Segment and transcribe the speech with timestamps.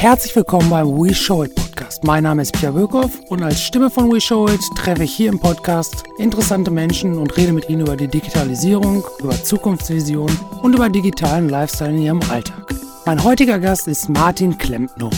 [0.00, 2.04] Herzlich willkommen beim We Show It Podcast.
[2.04, 5.28] Mein Name ist Pia Wirkow und als Stimme von We Show It treffe ich hier
[5.28, 10.88] im Podcast interessante Menschen und rede mit ihnen über die Digitalisierung, über Zukunftsvisionen und über
[10.88, 12.74] digitalen Lifestyle in ihrem Alltag.
[13.04, 15.10] Mein heutiger Gast ist Martin Klempno.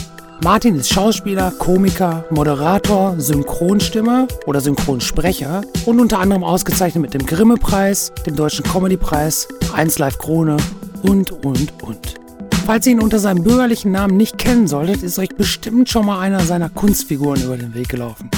[0.43, 8.13] Martin ist Schauspieler, Komiker, Moderator, Synchronstimme oder Synchronsprecher und unter anderem ausgezeichnet mit dem Grimme-Preis,
[8.27, 10.57] dem Deutschen Comedy-Preis, 1 Live Krone
[11.05, 12.22] und, und, und.
[12.65, 16.21] Falls ihr ihn unter seinem bürgerlichen Namen nicht kennen solltet, ist euch bestimmt schon mal
[16.21, 18.31] einer seiner Kunstfiguren über den Weg gelaufen.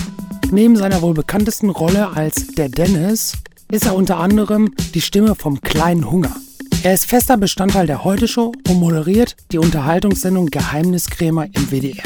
[0.50, 3.34] Neben seiner wohl bekanntesten Rolle als der Dennis
[3.70, 6.34] ist er unter anderem die Stimme vom kleinen Hunger.
[6.82, 12.04] Er ist fester Bestandteil der Heute-Show und moderiert die Unterhaltungssendung Geheimniskrämer im WDR.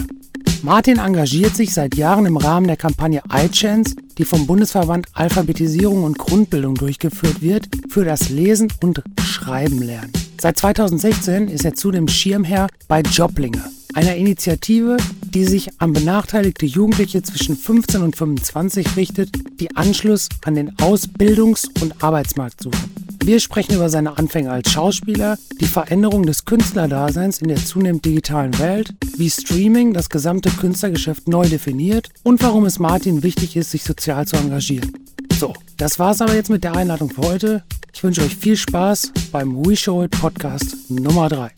[0.63, 6.19] Martin engagiert sich seit Jahren im Rahmen der Kampagne iChance, die vom Bundesverband Alphabetisierung und
[6.19, 10.13] Grundbildung durchgeführt wird, für das Lesen und Schreiben lernen.
[10.41, 13.63] Seit 2016 ist er zudem Schirmherr bei Joblinge,
[13.95, 19.31] einer Initiative, die sich an benachteiligte Jugendliche zwischen 15 und 25 richtet,
[19.61, 23.09] die Anschluss an den Ausbildungs- und Arbeitsmarkt suchen.
[23.25, 28.59] Wir sprechen über seine Anfänge als Schauspieler, die Veränderung des Künstlerdaseins in der zunehmend digitalen
[28.59, 33.83] Welt, wie Streaming das gesamte Künstlergeschäft neu definiert und warum es Martin wichtig ist, sich
[33.83, 34.93] sozial zu engagieren.
[35.39, 37.65] So, das war's aber jetzt mit der Einladung für heute.
[37.93, 41.51] Ich wünsche euch viel Spaß beim We Show It Podcast Nummer 3.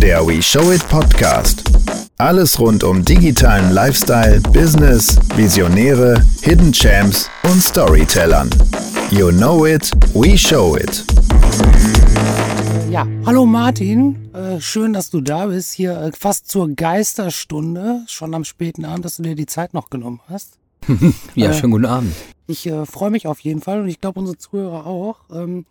[0.00, 1.62] Der We Show It Podcast.
[2.16, 8.48] Alles rund um digitalen Lifestyle, Business, Visionäre, Hidden Champs und Storytellern.
[9.10, 11.04] You know it, we show it.
[12.90, 18.34] Ja, hallo Martin, äh, schön, dass du da bist, hier äh, fast zur Geisterstunde, schon
[18.34, 20.54] am späten Abend, dass du dir die Zeit noch genommen hast.
[21.34, 22.14] ja, Äh, schönen guten Abend.
[22.46, 25.16] Ich äh, freue mich auf jeden Fall und ich glaube unsere Zuhörer auch.
[25.30, 25.66] Ähm,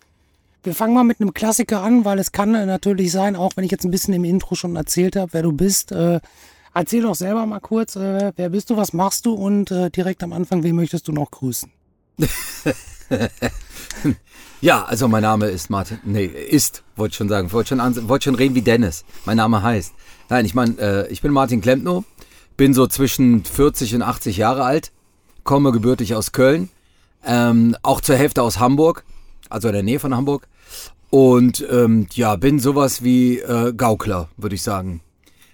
[0.63, 3.63] wir fangen mal mit einem Klassiker an, weil es kann äh, natürlich sein, auch wenn
[3.63, 5.91] ich jetzt ein bisschen im Intro schon erzählt habe, wer du bist.
[5.91, 6.19] Äh,
[6.73, 10.23] erzähl doch selber mal kurz, äh, wer bist du, was machst du und äh, direkt
[10.23, 11.71] am Anfang, wen möchtest du noch grüßen?
[14.61, 15.99] Ja, also mein Name ist Martin.
[16.03, 17.53] Nee, ist, wollte ich schon sagen.
[17.53, 19.05] Wollte schon, wollte schon reden wie Dennis.
[19.23, 19.93] Mein Name heißt.
[20.27, 22.03] Nein, ich meine, äh, ich bin Martin Klempno,
[22.57, 24.91] bin so zwischen 40 und 80 Jahre alt,
[25.45, 26.69] komme gebürtig aus Köln,
[27.25, 29.05] ähm, auch zur Hälfte aus Hamburg,
[29.49, 30.47] also in der Nähe von Hamburg.
[31.09, 35.01] Und ähm, ja, bin sowas wie äh, Gaukler, würde ich sagen.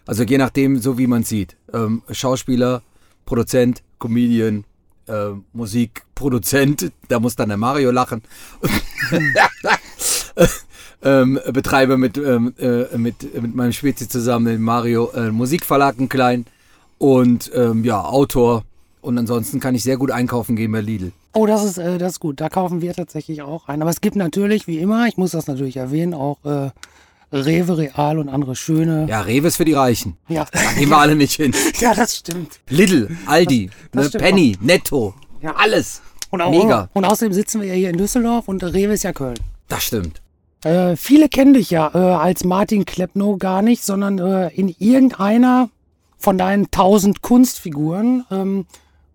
[0.05, 1.55] Also je nachdem, so wie man sieht.
[1.73, 2.81] Ähm, Schauspieler,
[3.25, 4.65] Produzent, Comedian,
[5.07, 8.21] äh, Musikproduzent, da muss dann der Mario lachen.
[11.03, 16.45] ähm, betreibe mit, ähm, äh, mit, mit meinem Spezi zusammen, den Mario, äh, Musikverlag kleinen
[16.97, 18.63] und ähm, ja, Autor.
[19.01, 21.11] Und ansonsten kann ich sehr gut einkaufen gehen bei Lidl.
[21.35, 22.39] Oh, das ist, äh, das ist gut.
[22.41, 23.81] Da kaufen wir tatsächlich auch ein.
[23.81, 26.71] Aber es gibt natürlich, wie immer, ich muss das natürlich erwähnen, auch äh,
[27.31, 29.05] Rewe, Real und andere schöne.
[29.09, 30.15] Ja, Rewe ist für die Reichen.
[30.29, 31.53] Ja, Da gehen wir alle nicht hin.
[31.79, 32.59] ja das stimmt.
[32.69, 35.55] Lidl, Aldi, Das ne, stimmt Penny, Netto, Ja.
[35.55, 36.01] alles.
[36.31, 36.89] Und, auch, Mega.
[36.93, 39.37] und außerdem sitzen wir ja hier in Düsseldorf und Rewe ist ja Köln.
[39.67, 40.21] Das stimmt.
[40.63, 45.69] Äh, viele kennen dich ja äh, als Martin Kleppno gar nicht, sondern äh, in irgendeiner
[46.17, 48.25] von deinen tausend Kunstfiguren.
[48.31, 48.65] Ähm,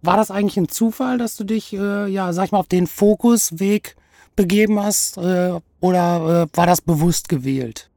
[0.02, 2.86] war das eigentlich ein Zufall, dass du dich, äh, ja, sag ich mal, auf den
[2.86, 3.96] Fokusweg
[4.36, 5.18] begeben hast?
[5.18, 7.90] Äh, oder äh, war das bewusst gewählt?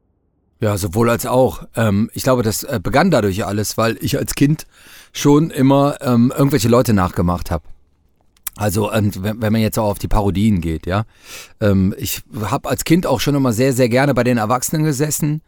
[0.60, 1.66] Ja, sowohl als auch.
[1.76, 4.66] Ähm, ich glaube, das äh, begann dadurch alles, weil ich als Kind
[5.12, 7.64] schon immer ähm, irgendwelche Leute nachgemacht habe.
[8.56, 11.04] Also wenn, wenn man jetzt auch auf die Parodien geht, ja.
[11.60, 15.42] Ähm, ich habe als Kind auch schon immer sehr, sehr gerne bei den Erwachsenen gesessen.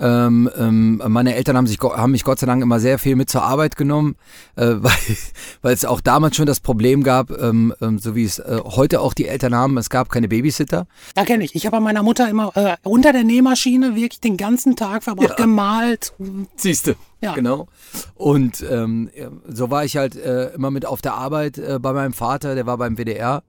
[0.00, 3.28] Ähm, ähm, meine Eltern haben, sich, haben mich Gott sei Dank immer sehr viel mit
[3.28, 4.16] zur Arbeit genommen,
[4.56, 4.66] äh,
[5.62, 9.00] weil, es auch damals schon das Problem gab, ähm, ähm, so wie es äh, heute
[9.00, 10.86] auch die Eltern haben, es gab keine Babysitter.
[11.16, 11.54] Ja, kenne ich.
[11.54, 15.30] Ich habe bei meiner Mutter immer äh, unter der Nähmaschine wirklich den ganzen Tag verbracht,
[15.30, 15.44] Ja.
[15.44, 16.14] gemalt.
[16.56, 16.96] Siehste.
[17.20, 17.34] Ja.
[17.34, 17.66] Genau.
[18.14, 19.10] Und ähm,
[19.46, 22.64] so war ich halt äh, immer mit auf der Arbeit äh, bei meinem Vater, der
[22.64, 23.42] war beim WDR.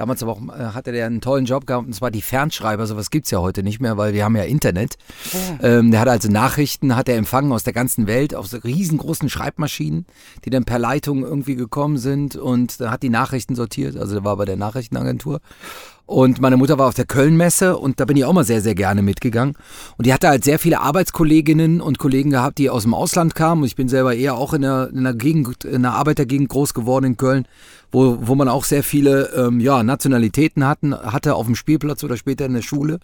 [0.00, 2.86] Damals aber auch, äh, hatte der einen tollen Job gehabt und zwar die Fernschreiber.
[2.86, 4.96] Sowas gibt's ja heute nicht mehr, weil wir haben ja Internet.
[5.62, 9.28] Ähm, der hatte also Nachrichten, hat er empfangen aus der ganzen Welt auf so riesengroßen
[9.28, 10.06] Schreibmaschinen,
[10.46, 13.98] die dann per Leitung irgendwie gekommen sind und hat die Nachrichten sortiert.
[13.98, 15.40] Also der war bei der Nachrichtenagentur.
[16.10, 18.74] Und meine Mutter war auf der Kölnmesse und da bin ich auch mal sehr, sehr
[18.74, 19.54] gerne mitgegangen.
[19.96, 23.62] Und die hatte halt sehr viele Arbeitskolleginnen und Kollegen gehabt, die aus dem Ausland kamen.
[23.62, 26.74] Und ich bin selber eher auch in einer, in einer Gegend, in einer Arbeitergegend groß
[26.74, 27.46] geworden in Köln,
[27.92, 32.16] wo, wo man auch sehr viele ähm, ja, Nationalitäten hatten, hatte auf dem Spielplatz oder
[32.16, 33.00] später in der Schule.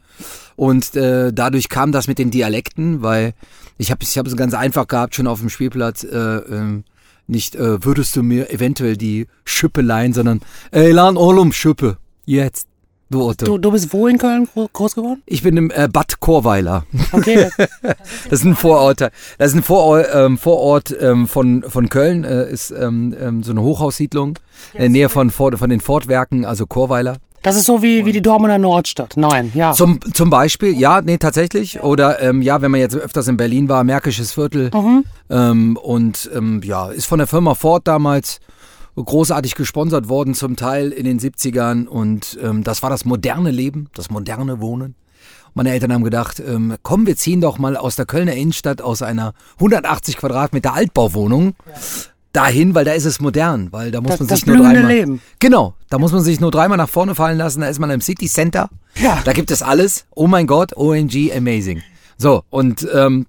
[0.56, 3.34] Und äh, dadurch kam das mit den Dialekten, weil
[3.78, 6.04] ich habe ich es ganz einfach gehabt, schon auf dem Spielplatz.
[6.04, 6.84] Äh, ähm,
[7.26, 10.40] nicht äh, würdest du mir eventuell die Schippe leihen, sondern
[10.70, 12.68] ey, lan Olum Schippe, jetzt.
[13.08, 13.44] Du, Otto.
[13.46, 15.22] Du, du bist wo in Köln gro- groß geworden?
[15.26, 16.84] Ich bin im äh, Bad Chorweiler.
[17.12, 17.48] Okay.
[18.30, 19.00] Das ist ein Vorort.
[19.00, 22.24] Das ist ein Vorort, ähm, Vorort ähm, von, von Köln.
[22.24, 24.38] Äh, ist ähm, ähm, so eine Hochhaussiedlung
[24.74, 27.18] in der Nähe von, von den Fortwerken, also Chorweiler.
[27.42, 29.12] Das ist so wie, wie die Dortmunder Nordstadt.
[29.16, 29.72] Nein, ja.
[29.72, 31.80] Zum, zum Beispiel, ja, nee, tatsächlich.
[31.80, 34.70] Oder ähm, ja, wenn man jetzt öfters in Berlin war, Märkisches Viertel.
[35.30, 38.40] Ähm, und ähm, ja, ist von der Firma Ford damals
[39.04, 41.86] großartig gesponsert worden, zum Teil in den 70ern.
[41.86, 44.94] Und ähm, das war das moderne Leben, das moderne Wohnen.
[45.54, 49.00] Meine Eltern haben gedacht, ähm, komm, wir ziehen doch mal aus der Kölner Innenstadt aus
[49.02, 51.54] einer 180 Quadratmeter Altbauwohnung
[52.32, 55.22] dahin, weil da ist es modern, weil da muss Das- man sich nur dreimal Leben.
[55.38, 58.02] Genau, da muss man sich nur dreimal nach vorne fallen lassen, da ist man im
[58.02, 58.68] City Center.
[58.96, 59.22] Ja.
[59.24, 60.04] Da gibt es alles.
[60.14, 61.82] Oh mein Gott, OMG, amazing.
[62.18, 63.26] So, und ähm,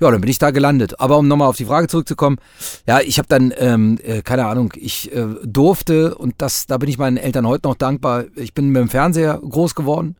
[0.00, 1.00] ja, dann bin ich da gelandet.
[1.00, 2.38] Aber um nochmal auf die Frage zurückzukommen,
[2.86, 6.88] ja, ich habe dann, ähm, äh, keine Ahnung, ich äh, durfte, und das, da bin
[6.88, 10.16] ich meinen Eltern heute noch dankbar, ich bin mit dem Fernseher groß geworden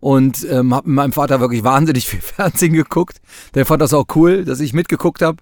[0.00, 3.20] und ähm, habe mit meinem Vater wirklich wahnsinnig viel Fernsehen geguckt.
[3.54, 5.38] Der fand das auch cool, dass ich mitgeguckt habe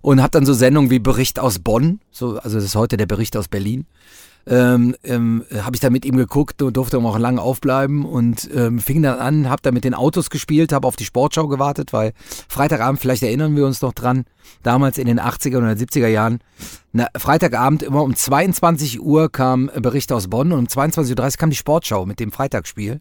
[0.00, 3.06] und habe dann so Sendungen wie Bericht aus Bonn, so, also das ist heute der
[3.06, 3.86] Bericht aus Berlin,
[4.46, 8.78] ähm, ähm, habe ich da mit ihm geguckt und durfte auch lange aufbleiben und ähm,
[8.78, 12.12] fing dann an, habe da mit den Autos gespielt, habe auf die Sportschau gewartet, weil
[12.48, 14.24] Freitagabend, vielleicht erinnern wir uns noch dran,
[14.62, 16.40] damals in den 80er oder 70er Jahren,
[16.92, 21.50] na, Freitagabend immer um 22 Uhr kam Bericht aus Bonn und um 22.30 Uhr kam
[21.50, 23.00] die Sportschau mit dem Freitagsspiel.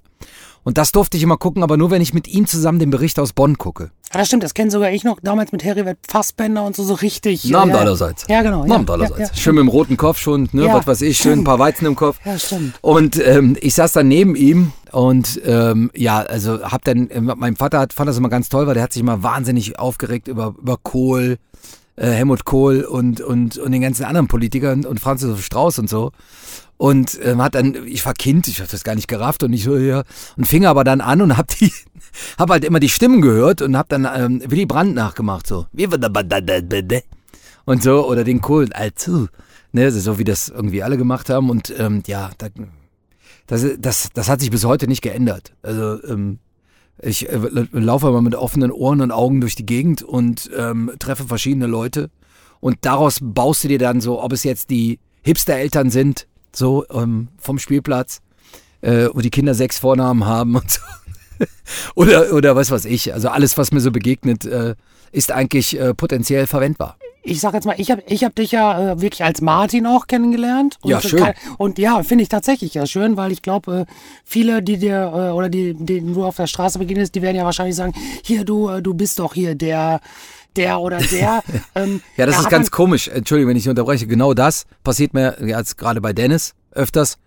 [0.64, 3.20] Und das durfte ich immer gucken, aber nur wenn ich mit ihm zusammen den Bericht
[3.20, 3.92] aus Bonn gucke.
[4.14, 6.96] Ja, das stimmt, das kenne sogar ich noch damals mit Heribert Fassbender und so, so
[6.96, 7.46] richtig.
[7.46, 8.26] Namen ja, allerseits.
[8.28, 8.66] Ja, genau.
[8.66, 9.20] Namen ja, allerseits.
[9.20, 11.60] Ja, ja, Schön mit dem roten Kopf schon, ne, was weiß ich, schön ein paar
[11.60, 12.18] Weizen im Kopf.
[12.26, 12.76] Ja, stimmt.
[12.82, 17.56] Und ähm, ich saß dann neben ihm und ähm, ja, also hab dann, äh, mein
[17.56, 20.56] Vater hat, fand das immer ganz toll, weil der hat sich immer wahnsinnig aufgeregt über,
[20.62, 21.38] über Kohl,
[22.02, 25.90] äh, Helmut Kohl und, und, und den ganzen anderen Politikern und Franz Josef Strauß und
[25.90, 26.12] so.
[26.78, 29.64] Und ähm, hat dann, ich war Kind, ich habe das gar nicht gerafft und ich
[29.64, 30.04] so, ja,
[30.36, 31.72] und fing aber dann an und hab die,
[32.40, 35.68] hab halt immer die Stimmen gehört und hab dann ähm, Willy Brandt nachgemacht, so.
[37.66, 39.28] Und so, oder den Kohl, allzu.
[39.74, 42.48] Ne, so wie das irgendwie alle gemacht haben und ähm, ja, da,
[43.48, 45.54] das, das, das hat sich bis heute nicht geändert.
[45.62, 46.40] Also ähm,
[47.00, 47.40] ich äh,
[47.72, 52.10] laufe immer mit offenen Ohren und Augen durch die Gegend und ähm, treffe verschiedene Leute.
[52.60, 57.30] Und daraus baust du dir dann so, ob es jetzt die Hipster-Eltern sind, so ähm,
[57.38, 58.22] vom Spielplatz,
[58.82, 60.82] äh, wo die Kinder sechs Vornamen haben und so.
[61.96, 63.14] oder, oder was weiß ich.
[63.14, 64.76] Also alles, was mir so begegnet, äh,
[65.12, 66.98] ist eigentlich äh, potenziell verwendbar.
[67.24, 70.08] Ich sag jetzt mal, ich habe ich hab dich ja äh, wirklich als Martin auch
[70.08, 70.78] kennengelernt.
[70.82, 71.26] Und, Ja, schön.
[71.58, 73.94] Und ja, finde ich tatsächlich ja schön, weil ich glaube, äh,
[74.26, 77.46] viele, die dir äh, oder die, denen du auf der Straße begegnest, die werden ja
[77.46, 80.02] wahrscheinlich sagen, hier, du, äh, du bist doch hier der,
[80.56, 81.44] der oder der.
[81.76, 83.08] ähm, Ja, das da ist ganz komisch.
[83.08, 84.08] Entschuldigung, wenn ich unterbreche.
[84.08, 87.18] Genau das passiert mir jetzt gerade bei Dennis öfters,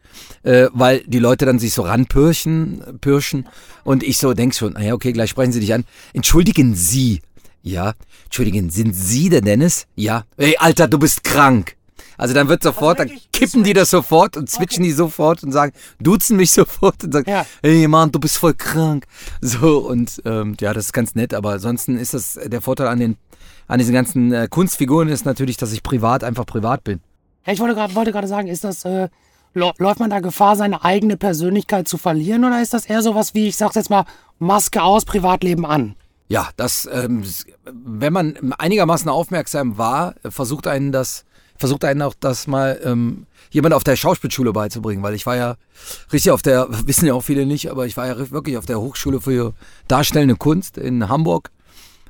[0.43, 3.47] äh, weil die Leute dann sich so ranpirschen pirschen,
[3.85, 5.85] und ich so denk schon, naja, okay, gleich sprechen sie dich an.
[6.15, 7.21] Entschuldigen Sie.
[7.65, 7.95] Ja,
[8.25, 9.87] entschuldigen, sind Sie der Dennis?
[9.97, 10.25] Ja.
[10.37, 11.77] Ey, Alter, du bist krank.
[12.19, 13.33] Also dann wird sofort, dann wirklich?
[13.33, 17.29] kippen die das sofort und switchen die sofort und sagen, duzen mich sofort und sagen,
[17.29, 17.47] Ja.
[17.63, 19.07] hey Mann, du bist voll krank.
[19.41, 23.01] So, und ähm, ja, das ist ganz nett, aber ansonsten ist das der Vorteil an
[23.01, 23.17] den
[23.67, 27.01] an diesen ganzen äh, Kunstfiguren ist natürlich, dass ich privat einfach privat bin.
[27.47, 29.09] Ich wollte gerade wollte sagen, ist das, äh,
[29.55, 33.49] läuft man da Gefahr, seine eigene Persönlichkeit zu verlieren oder ist das eher sowas wie,
[33.49, 34.05] ich sag's jetzt mal,
[34.39, 35.97] Maske aus, Privatleben an?
[36.35, 37.23] Ja, das, ähm,
[37.65, 41.25] wenn man einigermaßen aufmerksam war, versucht einen das,
[41.57, 45.55] versucht einen auch das mal ähm, jemand auf der Schauspielschule beizubringen, weil ich war ja
[46.13, 48.81] richtig auf der, wissen ja auch viele nicht, aber ich war ja wirklich auf der
[48.81, 49.55] Hochschule für
[49.87, 51.53] Darstellende Kunst in Hamburg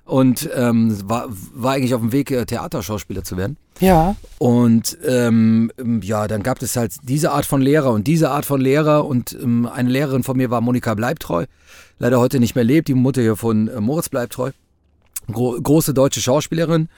[0.05, 3.57] und ähm, war, war eigentlich auf dem Weg, äh, Theaterschauspieler zu werden.
[3.81, 4.17] Ja.
[4.39, 8.45] Und ähm, ähm, ja, dann gab es halt diese Art von Lehrer und diese Art
[8.45, 9.07] von Lehrer.
[9.07, 11.47] Und ähm, eine Lehrerin von mir war Monika Bleibtreu,
[11.99, 14.51] leider heute nicht mehr lebt, die Mutter hier von äh, Moritz Bleibtreu.
[15.33, 16.89] Gro große deutsche Schauspielerin.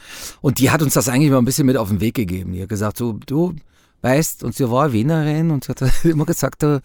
[0.40, 2.54] Und die hat uns das eigentlich mal ein bisschen mit auf den Weg gegeben.
[2.54, 3.54] Die hat gesagt, so, du
[4.06, 6.80] weißt, und sie war Wienerin und sie hat immer gesagt, du,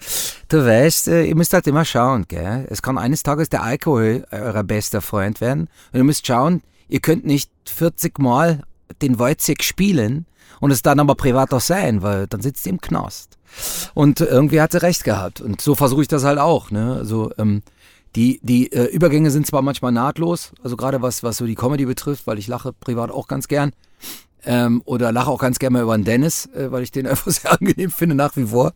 [0.50, 2.66] du weißt, äh, ihr müsst halt immer schauen, gell?
[2.70, 5.70] Es kann eines Tages der Alkohol euer bester Freund werden.
[5.92, 8.64] Und ihr müsst schauen, ihr könnt nicht 40 Mal
[9.02, 10.26] den Wojciech spielen
[10.60, 13.38] und es dann aber privat auch sein, weil dann sitzt ihr im Knast.
[13.94, 15.42] Und irgendwie hat sie recht gehabt.
[15.42, 16.72] Und so versuche ich das halt auch.
[16.72, 16.96] Ne?
[16.96, 17.62] Also ähm,
[18.16, 21.86] die, die äh, Übergänge sind zwar manchmal nahtlos, also gerade was, was so die Comedy
[21.86, 23.72] betrifft, weil ich lache privat auch ganz gern.
[24.44, 27.32] Ähm, oder lache auch ganz gerne mal über den Dennis, äh, weil ich den einfach
[27.32, 28.74] sehr angenehm finde nach wie vor.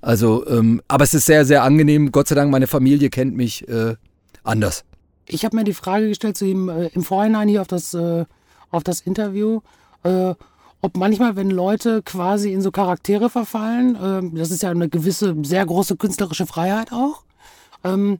[0.00, 2.12] Also, ähm, aber es ist sehr, sehr angenehm.
[2.12, 3.94] Gott sei Dank, meine Familie kennt mich äh,
[4.42, 4.84] anders.
[5.26, 8.24] Ich habe mir die Frage gestellt zu ihm äh, im Vorhinein hier auf das, äh,
[8.70, 9.60] auf das Interview.
[10.02, 10.34] Äh,
[10.82, 15.34] ob manchmal, wenn Leute quasi in so Charaktere verfallen, ähm, das ist ja eine gewisse,
[15.42, 17.22] sehr große künstlerische Freiheit auch,
[17.84, 18.18] ähm,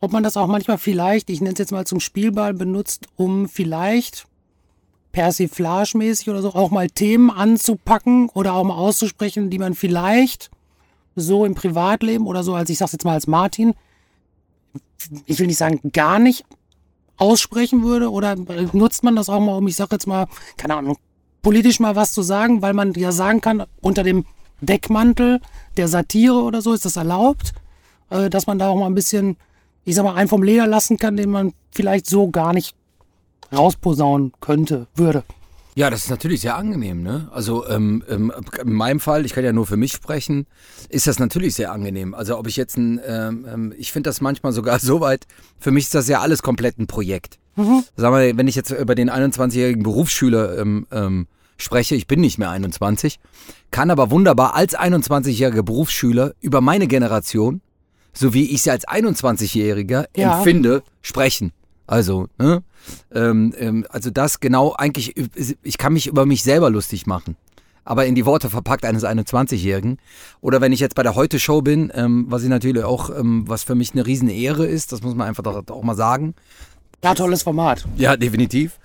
[0.00, 3.48] ob man das auch manchmal vielleicht, ich nenne es jetzt mal zum Spielball, benutzt, um
[3.48, 4.26] vielleicht
[5.14, 10.50] persiflagemäßig oder so auch mal Themen anzupacken oder auch mal auszusprechen, die man vielleicht
[11.14, 13.74] so im Privatleben oder so, als ich sag's jetzt mal als Martin,
[15.26, 16.44] ich will nicht sagen gar nicht
[17.16, 18.34] aussprechen würde oder
[18.72, 20.98] nutzt man das auch mal, um, ich sag jetzt mal, keine Ahnung,
[21.42, 24.26] politisch mal was zu sagen, weil man ja sagen kann, unter dem
[24.62, 25.40] Deckmantel
[25.76, 27.52] der Satire oder so ist das erlaubt,
[28.10, 29.36] äh, dass man da auch mal ein bisschen,
[29.84, 32.74] ich sag mal, einen vom Leder lassen kann, den man vielleicht so gar nicht
[33.54, 35.24] rausposaunen könnte, würde.
[35.76, 37.28] Ja, das ist natürlich sehr angenehm, ne?
[37.32, 38.32] Also ähm, ähm,
[38.62, 40.46] in meinem Fall, ich kann ja nur für mich sprechen,
[40.88, 42.14] ist das natürlich sehr angenehm.
[42.14, 45.26] Also ob ich jetzt ein, ähm, ähm ich finde das manchmal sogar so weit,
[45.58, 47.38] für mich ist das ja alles komplett ein Projekt.
[47.56, 47.82] Mhm.
[47.96, 52.38] Sagen wir, wenn ich jetzt über den 21-jährigen Berufsschüler ähm, ähm, spreche, ich bin nicht
[52.38, 53.18] mehr 21,
[53.72, 57.62] kann aber wunderbar als 21-jähriger Berufsschüler über meine Generation,
[58.12, 60.36] so wie ich sie als 21-Jähriger ja.
[60.38, 61.52] empfinde, sprechen.
[61.86, 62.62] Also, ne?
[63.14, 65.14] Ähm, ähm, also das genau eigentlich,
[65.62, 67.36] ich kann mich über mich selber lustig machen.
[67.84, 69.98] Aber in die Worte verpackt eines 21-Jährigen.
[70.40, 73.62] Oder wenn ich jetzt bei der Heute-Show bin, ähm, was ich natürlich auch, ähm, was
[73.62, 76.34] für mich eine riesen Ehre ist, das muss man einfach doch, auch mal sagen.
[77.02, 77.84] Ja, tolles Format.
[77.96, 78.78] Ja, definitiv.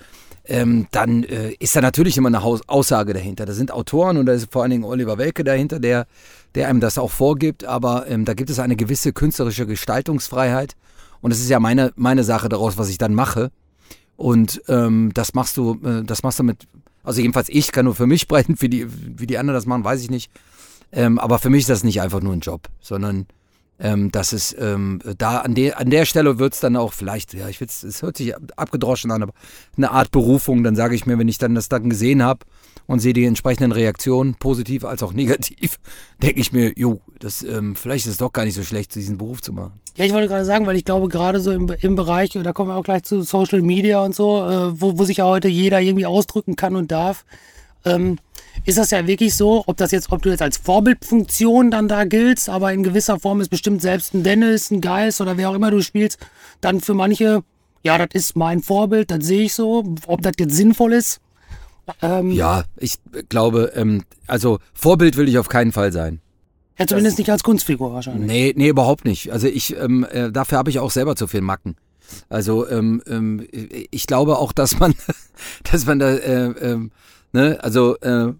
[0.44, 3.46] Ähm, dann äh, ist da natürlich immer eine Haus Aussage dahinter.
[3.46, 6.08] Da sind Autoren und da ist vor allen Dingen Oliver Welke dahinter, der,
[6.56, 7.64] der einem das auch vorgibt.
[7.64, 10.76] Aber ähm, da gibt es eine gewisse künstlerische Gestaltungsfreiheit.
[11.22, 13.52] Und es ist ja meine, meine Sache daraus, was ich dann mache.
[14.16, 16.68] Und ähm, das machst du, äh, das machst du mit,
[17.04, 18.88] also jedenfalls ich kann nur für mich sprechen, wie die,
[19.20, 20.32] wie die anderen das machen, weiß ich nicht.
[20.92, 23.28] Ähm, aber für mich ist das nicht einfach nur ein Job, sondern
[23.80, 27.34] ähm, das ist ähm, da an der an der Stelle wird es dann auch vielleicht,
[27.34, 29.34] ja, ich will es hört sich abgedroschen an, aber
[29.78, 30.64] eine Art Berufung.
[30.64, 32.46] Dann sage ich mir, wenn ich dann das dann gesehen habe
[32.90, 35.80] und sehe die entsprechenden Reaktionen, positiv als auch negativ,
[36.24, 39.20] denke ich mir, jo, das ähm, vielleicht ist es doch gar nicht so schlecht, diesen
[39.20, 39.74] Beruf zu machen.
[39.96, 42.72] Ja, ich wollte gerade sagen, weil ich glaube, gerade so im, im Bereich, da kommen
[42.72, 45.80] wir auch gleich zu Social Media und so, äh, wo, wo sich ja heute jeder
[45.80, 47.26] irgendwie ausdrücken kann und darf.
[47.86, 48.18] Ähm,
[48.66, 52.06] ist das ja wirklich so, ob das jetzt, ob du jetzt als Vorbildfunktion dann da
[52.06, 55.56] giltst, aber in gewisser Form ist bestimmt selbst ein Dennis, ein Geist oder wer auch
[55.56, 56.18] immer du spielst,
[56.60, 57.44] dann für manche,
[57.84, 59.84] ja, das ist mein Vorbild, das sehe ich so.
[60.08, 61.22] Ob das jetzt sinnvoll ist.
[62.02, 62.96] Ähm, ja, ich
[63.30, 66.22] glaube, ähm, also Vorbild will ich auf keinen Fall sein.
[66.78, 68.28] Ja, zumindest das, nicht als Kunstfigur wahrscheinlich.
[68.28, 69.32] Nee, nee, überhaupt nicht.
[69.32, 71.76] Also ich, ähm, äh, dafür habe ich auch selber zu viel Macken.
[72.30, 73.46] Also ähm, ähm,
[73.92, 74.96] ich glaube auch, dass man,
[75.72, 76.90] dass man da, äh, äh,
[77.34, 78.34] ne, also äh,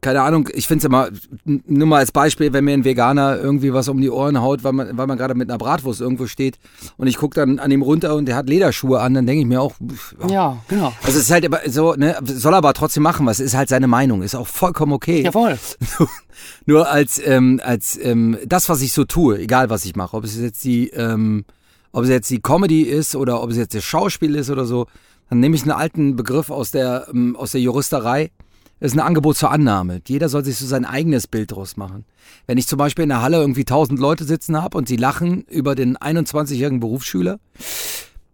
[0.00, 1.08] keine Ahnung, ich finde es immer,
[1.44, 4.72] nur mal als Beispiel, wenn mir ein Veganer irgendwie was um die Ohren haut, weil
[4.72, 6.58] man, weil man gerade mit einer Bratwurst irgendwo steht
[6.96, 9.46] und ich gucke dann an ihm runter und der hat Lederschuhe an, dann denke ich
[9.46, 9.74] mir auch,
[10.20, 10.92] ja, ja genau.
[11.02, 13.88] Also es ist halt immer so, ne, soll aber trotzdem machen, was ist halt seine
[13.88, 15.22] Meinung, ist auch vollkommen okay.
[15.22, 15.58] Ja, voll.
[16.66, 20.24] nur als, ähm, als ähm, das, was ich so tue, egal was ich mache, ob
[20.24, 21.44] es jetzt die, ähm,
[21.92, 24.86] ob es jetzt die Comedy ist oder ob es jetzt das Schauspiel ist oder so,
[25.30, 28.30] dann nehme ich einen alten Begriff aus der, ähm, aus der Juristerei
[28.80, 30.00] ist ein Angebot zur Annahme.
[30.06, 32.04] Jeder soll sich so sein eigenes Bild draus machen.
[32.46, 35.44] Wenn ich zum Beispiel in der Halle irgendwie tausend Leute sitzen habe und sie lachen
[35.48, 37.38] über den 21-jährigen Berufsschüler,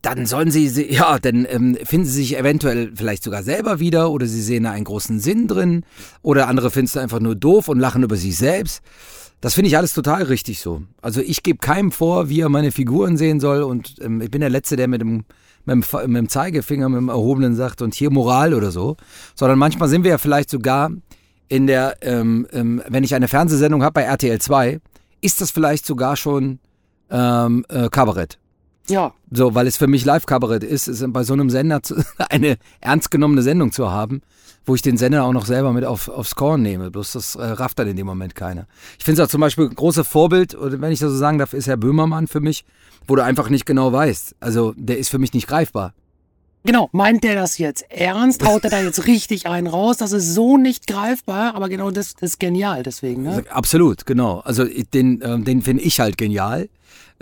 [0.02, 4.26] dann sollen sie, ja, dann ähm, finden sie sich eventuell vielleicht sogar selber wieder oder
[4.26, 5.84] sie sehen da einen großen Sinn drin
[6.22, 8.82] oder andere finden es einfach nur doof und lachen über sich selbst.
[9.40, 10.82] Das finde ich alles total richtig so.
[11.00, 14.40] Also ich gebe keinem vor, wie er meine Figuren sehen soll und ähm, ich bin
[14.40, 15.24] der Letzte, der mit dem
[15.64, 18.96] mit dem, mit dem Zeigefinger, mit dem erhobenen sagt und hier Moral oder so,
[19.34, 20.90] sondern manchmal sind wir ja vielleicht sogar
[21.48, 24.80] in der, ähm, ähm, wenn ich eine Fernsehsendung habe bei RTL 2,
[25.20, 26.58] ist das vielleicht sogar schon
[27.10, 28.38] ähm, äh, Kabarett.
[28.88, 29.12] Ja.
[29.30, 33.10] So, weil es für mich Live-Kabarett ist, ist bei so einem Sender zu, eine ernst
[33.10, 34.22] genommene Sendung zu haben,
[34.64, 36.90] wo ich den Sender auch noch selber mit auf, aufs Korn nehme.
[36.90, 38.66] Bloß das äh, rafft dann in dem Moment keiner.
[38.98, 41.38] Ich finde es auch zum Beispiel ein großes Vorbild, oder wenn ich das so sagen
[41.38, 42.64] darf, ist Herr Böhmermann für mich,
[43.06, 44.36] wo du einfach nicht genau weißt.
[44.40, 45.94] Also der ist für mich nicht greifbar.
[46.64, 48.44] Genau, meint der das jetzt ernst?
[48.46, 49.96] Haut er da jetzt richtig einen raus?
[49.96, 53.24] Das ist so nicht greifbar, aber genau das, das ist genial deswegen.
[53.24, 53.42] Ne?
[53.50, 54.38] Absolut, genau.
[54.40, 56.68] Also den, äh, den finde ich halt genial.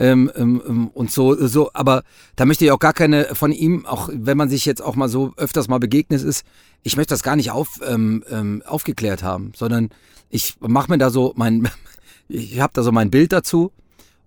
[0.00, 2.04] Ähm, ähm, ähm, und so, so, aber
[2.34, 5.10] da möchte ich auch gar keine von ihm, auch wenn man sich jetzt auch mal
[5.10, 6.42] so öfters mal begegnet ist,
[6.82, 9.90] ich möchte das gar nicht auf, ähm, ähm, aufgeklärt haben, sondern
[10.30, 11.68] ich mache mir da so mein,
[12.28, 13.72] ich habe da so mein Bild dazu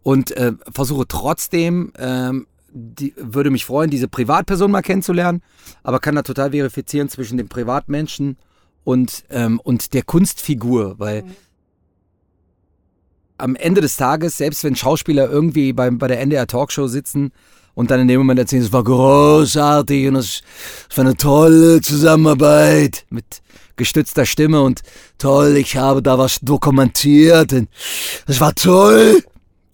[0.04, 5.42] und äh, versuche trotzdem, ähm, die, würde mich freuen, diese Privatperson mal kennenzulernen,
[5.82, 8.38] aber kann da total verifizieren zwischen dem Privatmenschen
[8.84, 9.24] und,
[9.64, 11.36] und der Kunstfigur, weil mhm
[13.38, 17.32] am Ende des Tages, selbst wenn Schauspieler irgendwie bei, bei der NDR Talkshow sitzen
[17.74, 20.42] und dann in dem Moment erzählen, es war großartig und es
[20.96, 23.42] war eine tolle Zusammenarbeit mit
[23.76, 24.82] gestützter Stimme und
[25.18, 27.54] toll, ich habe da was dokumentiert.
[27.54, 27.70] Und
[28.28, 29.24] das war toll.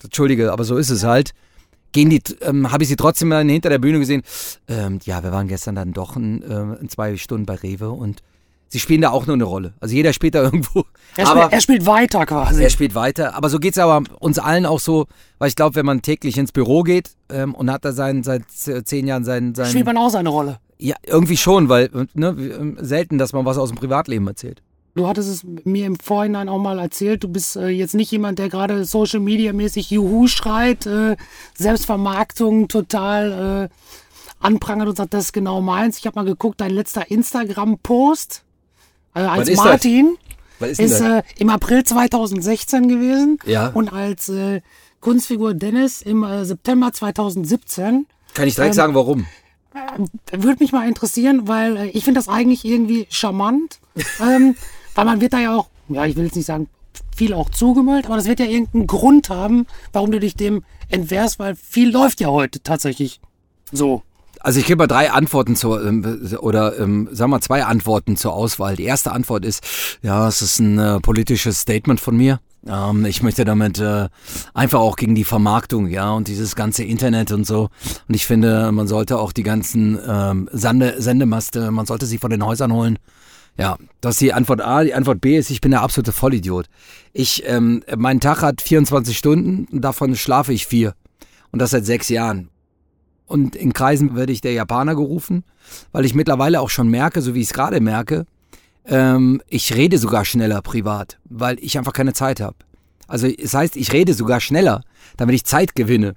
[0.03, 1.31] Entschuldige, aber so ist es halt.
[1.91, 4.21] Gehen die, ähm, habe ich sie trotzdem dann hinter der Bühne gesehen.
[4.67, 8.21] Ähm, ja, wir waren gestern dann doch in, äh, in zwei Stunden bei Rewe und
[8.69, 9.73] sie spielen da auch nur eine Rolle.
[9.79, 10.85] Also jeder spielt da irgendwo.
[11.17, 12.63] Er, aber spielt, er spielt weiter quasi.
[12.63, 13.35] er spielt weiter.
[13.35, 15.07] Aber so geht es aber uns allen auch so,
[15.37, 18.43] weil ich glaube, wenn man täglich ins Büro geht ähm, und hat da sein, seit
[18.67, 19.55] äh, zehn Jahren seinen.
[19.55, 20.59] seinen spielt man auch seine Rolle.
[20.77, 24.61] ja, irgendwie schon, weil ne, ähm, selten, dass man was aus dem Privatleben erzählt.
[24.95, 27.23] Du hattest es mir im Vorhinein auch mal erzählt.
[27.23, 31.15] Du bist äh, jetzt nicht jemand, der gerade Social Media mäßig Juhu schreit, äh,
[31.55, 35.99] Selbstvermarktung total äh, anprangert und sagt, das ist genau meins.
[35.99, 38.43] Ich habe mal geguckt, dein letzter Instagram-Post
[39.19, 39.65] äh, als ist das?
[39.65, 40.17] Martin
[40.59, 43.67] Was ist, ist äh, im April 2016 gewesen Ja.
[43.67, 44.61] und als äh,
[45.01, 48.05] Kunstfigur Dennis im äh, September 2017.
[48.33, 49.25] Kann ich direkt ähm, sagen, warum?
[50.31, 53.79] Würde mich mal interessieren, weil äh, ich finde das eigentlich irgendwie charmant.
[54.21, 54.55] ähm,
[54.95, 56.67] weil man wird da ja auch, ja, ich will jetzt nicht sagen,
[57.15, 61.39] viel auch zugemüllt, aber das wird ja irgendeinen Grund haben, warum du dich dem entwehrst,
[61.39, 63.19] weil viel läuft ja heute tatsächlich
[63.71, 64.01] so.
[64.41, 68.33] Also ich gebe mal drei Antworten zur, ähm, oder ähm, sagen wir zwei Antworten zur
[68.33, 68.75] Auswahl.
[68.75, 69.63] Die erste Antwort ist,
[70.01, 72.39] ja, es ist ein äh, politisches Statement von mir.
[72.65, 74.07] Ähm, ich möchte damit äh,
[74.53, 77.69] einfach auch gegen die Vermarktung, ja, und dieses ganze Internet und so.
[78.07, 82.31] Und ich finde, man sollte auch die ganzen ähm, Sende, Sendemaste, man sollte sie von
[82.31, 82.97] den Häusern holen.
[83.57, 84.83] Ja, das ist die Antwort A.
[84.83, 86.67] Die Antwort B ist, ich bin der absolute Vollidiot.
[87.11, 90.93] Ich, ähm, mein Tag hat 24 Stunden, davon schlafe ich vier.
[91.51, 92.49] Und das seit sechs Jahren.
[93.29, 95.43] Und in Kreisen werde ich der Japaner gerufen,
[95.91, 98.25] weil ich mittlerweile auch schon merke, so wie ich es gerade merke,
[98.87, 102.55] ähm, ich rede sogar schneller privat, weil ich einfach keine Zeit habe.
[103.07, 104.83] Also es heißt, ich rede sogar schneller,
[105.15, 106.15] damit ich Zeit gewinne.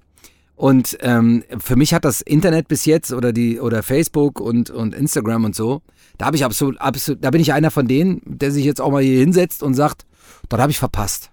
[0.57, 4.95] Und ähm, für mich hat das Internet bis jetzt oder die oder Facebook und, und
[4.95, 5.83] Instagram und so,
[6.17, 8.91] da habe ich absolut, absolut, da bin ich einer von denen, der sich jetzt auch
[8.91, 10.07] mal hier hinsetzt und sagt,
[10.49, 11.32] das habe ich verpasst.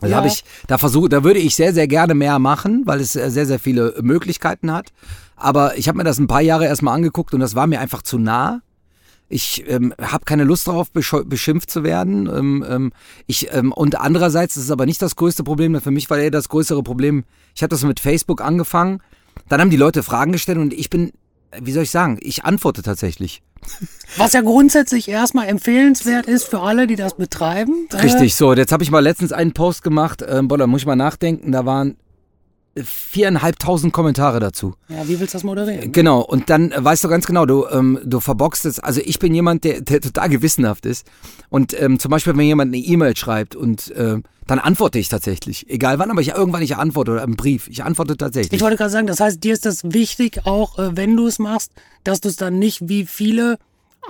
[0.00, 0.24] Da Ja.
[0.24, 3.46] ich, da versuche, da würde ich sehr, sehr gerne mehr machen, weil es äh, sehr,
[3.46, 4.92] sehr viele Möglichkeiten hat.
[5.36, 8.02] Aber ich habe mir das ein paar Jahre erstmal angeguckt und das war mir einfach
[8.02, 8.60] zu nah.
[9.30, 12.26] Ich ähm, habe keine Lust darauf, beschimpft zu werden.
[12.34, 12.92] Ähm, ähm,
[13.26, 15.78] ich, ähm, und andererseits ist es aber nicht das größte Problem.
[15.80, 17.24] Für mich war eher das größere Problem.
[17.54, 19.02] Ich habe das mit Facebook angefangen.
[19.48, 21.10] Dann haben die Leute Fragen gestellt und ich bin, äh,
[21.60, 23.42] wie soll ich sagen, ich antworte tatsächlich.
[24.16, 27.88] Was ja grundsätzlich erstmal empfehlenswert ist für alle, die das betreiben.
[27.92, 28.52] Äh, Richtig, so.
[28.54, 30.24] Jetzt habe ich mal letztens einen Post gemacht.
[30.26, 31.52] Ähm, boah, da muss ich mal nachdenken.
[31.52, 31.96] Da waren
[32.84, 34.74] viereinhalbtausend Kommentare dazu.
[34.88, 35.92] Ja, wie willst du das moderieren?
[35.92, 38.78] Genau, und dann weißt du ganz genau, du, ähm, du verboxt es.
[38.80, 41.06] Also ich bin jemand, der, der total gewissenhaft ist.
[41.48, 45.68] Und ähm, zum Beispiel, wenn jemand eine E-Mail schreibt und äh, dann antworte ich tatsächlich.
[45.68, 47.68] Egal wann, aber ich irgendwann nicht antworte oder einen Brief.
[47.68, 48.54] Ich antworte tatsächlich.
[48.54, 51.38] Ich wollte gerade sagen, das heißt, dir ist das wichtig, auch äh, wenn du es
[51.38, 51.72] machst,
[52.04, 53.58] dass du es dann nicht wie viele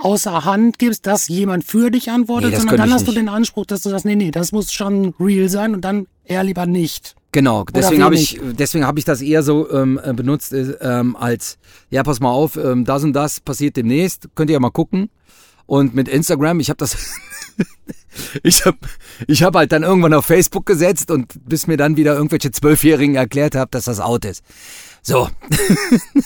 [0.01, 3.17] außer Hand gibst, dass jemand für dich antwortet, Nee, sondern dann hast du nicht.
[3.21, 6.43] den Anspruch, dass du das, nee, nee, das muss schon real sein und dann eher
[6.45, 7.15] lieber nicht.
[7.31, 11.15] Genau, deswegen habe ich, deswegen habe ich das eher so ähm, äh, benutzt äh, ähm,
[11.15, 11.59] als,
[11.91, 15.09] ja, pass mal auf, ähm, das und das passiert demnächst, könnt ihr ja mal gucken.
[15.67, 16.97] Und mit Instagram, ich habe das,
[18.43, 18.77] ich habe,
[19.27, 23.15] ich habe halt dann irgendwann auf Facebook gesetzt und bis mir dann wieder irgendwelche Zwölfjährigen
[23.15, 24.43] erklärt habe, dass das out ist.
[25.01, 25.29] So,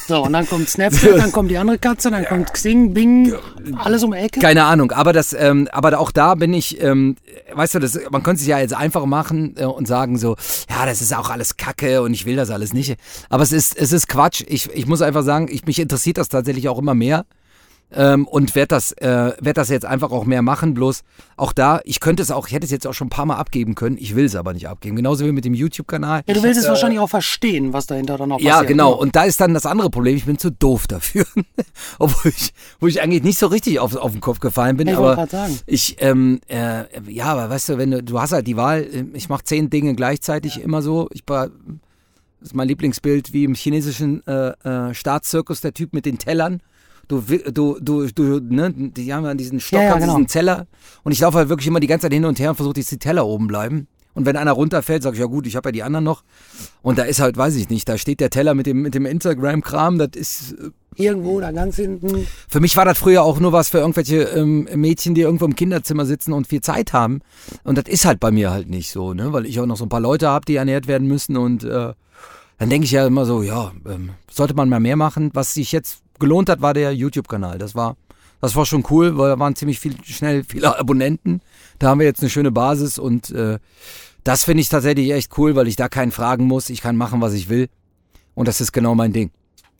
[0.07, 3.33] So, und dann kommt Snapchat, dann kommt die andere Katze, dann kommt Xing, Bing,
[3.77, 4.39] alles um die Ecke.
[4.39, 7.15] keine Ahnung, aber das, ähm, aber auch da bin ich, ähm,
[7.53, 10.35] weißt du, das, man könnte sich ja jetzt einfach machen äh, und sagen so,
[10.69, 12.97] ja, das ist auch alles Kacke und ich will das alles nicht.
[13.29, 14.43] Aber es ist, es ist Quatsch.
[14.47, 17.25] Ich, ich muss einfach sagen, ich, mich interessiert das tatsächlich auch immer mehr.
[17.95, 20.73] Ähm, und werde das, äh, werd das jetzt einfach auch mehr machen.
[20.73, 21.03] Bloß
[21.37, 23.35] auch da, ich könnte es auch, ich hätte es jetzt auch schon ein paar Mal
[23.35, 23.97] abgeben können.
[23.99, 24.95] Ich will es aber nicht abgeben.
[24.95, 26.23] Genauso wie mit dem YouTube-Kanal.
[26.27, 28.69] Ja, du willst es wahrscheinlich auch verstehen, was dahinter dann noch Ja, passiert.
[28.69, 28.91] genau.
[28.91, 28.95] ne?
[28.97, 30.15] Und da ist dann das andere Problem.
[30.15, 31.25] Ich bin zu doof dafür.
[31.99, 34.87] Obwohl ich, wo ich eigentlich nicht so richtig auf, auf den Kopf gefallen bin.
[34.87, 35.59] Ich aber gerade sagen.
[35.65, 39.05] ich, ähm, äh, ja, aber weißt du, wenn du, du hast halt die Wahl, äh,
[39.13, 41.09] ich mache zehn Dinge gleichzeitig immer so.
[41.11, 41.47] Ich war,
[42.39, 46.61] das ist mein Lieblingsbild, wie im chinesischen äh, äh, Staatszirkus, der Typ mit den Tellern.
[47.07, 50.15] Du, du, du, du, ne, die haben ja diesen Stock, Ja, ja, genau.
[50.15, 50.67] diesen Teller.
[51.03, 52.87] Und ich laufe halt wirklich immer die ganze Zeit hin und her und versuche, dass
[52.87, 53.87] die Teller oben bleiben.
[54.15, 56.23] Und wenn einer runterfällt, sage ich, ja gut, ich habe ja die anderen noch.
[56.83, 59.05] Und da ist halt, weiß ich nicht, da steht der Teller mit dem, mit dem
[59.07, 62.27] Instagram-Kram, das ist, äh, Irgendwo da ganz hinten.
[62.47, 65.55] für mich war das früher auch nur was für irgendwelche ähm, Mädchen, die irgendwo im
[65.55, 67.21] Kinderzimmer sitzen und viel Zeit haben.
[67.63, 69.33] Und das ist halt bei mir halt nicht so, ne?
[69.33, 71.35] Weil ich auch noch so ein paar Leute habe, die ernährt werden müssen.
[71.35, 71.93] Und äh,
[72.59, 75.31] dann denke ich ja immer so, ja, ähm, sollte man mal mehr machen.
[75.33, 77.57] Was sich jetzt gelohnt hat, war der YouTube-Kanal.
[77.57, 77.95] Das war,
[78.41, 81.41] das war schon cool, weil da waren ziemlich viel, schnell viele Abonnenten.
[81.79, 83.59] Da haben wir jetzt eine schöne Basis und äh,
[84.23, 86.69] das finde ich tatsächlich echt cool, weil ich da keinen fragen muss.
[86.69, 87.69] Ich kann machen, was ich will.
[88.35, 89.31] Und das ist genau mein Ding.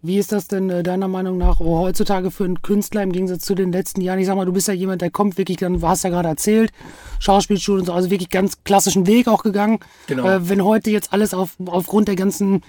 [0.06, 3.46] Wie ist das denn äh, deiner Meinung nach oh, heutzutage für einen Künstler im Gegensatz
[3.46, 4.20] zu den letzten Jahren?
[4.20, 6.74] Ich sag mal, du bist ja jemand, der kommt wirklich, dann hast ja gerade erzählt,
[7.20, 9.80] Schauspielschule und so, also wirklich ganz klassischen Weg auch gegangen.
[10.08, 10.28] Genau.
[10.28, 12.64] Äh, wenn heute jetzt alles auf, aufgrund der ganzen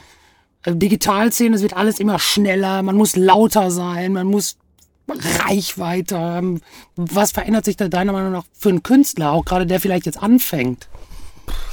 [0.64, 4.56] äh, Digitalszene, es wird alles immer schneller, man muss lauter sein, man muss
[5.08, 6.60] Reichweite haben.
[6.96, 10.22] Was verändert sich da deiner Meinung nach für einen Künstler, auch gerade der vielleicht jetzt
[10.22, 10.88] anfängt?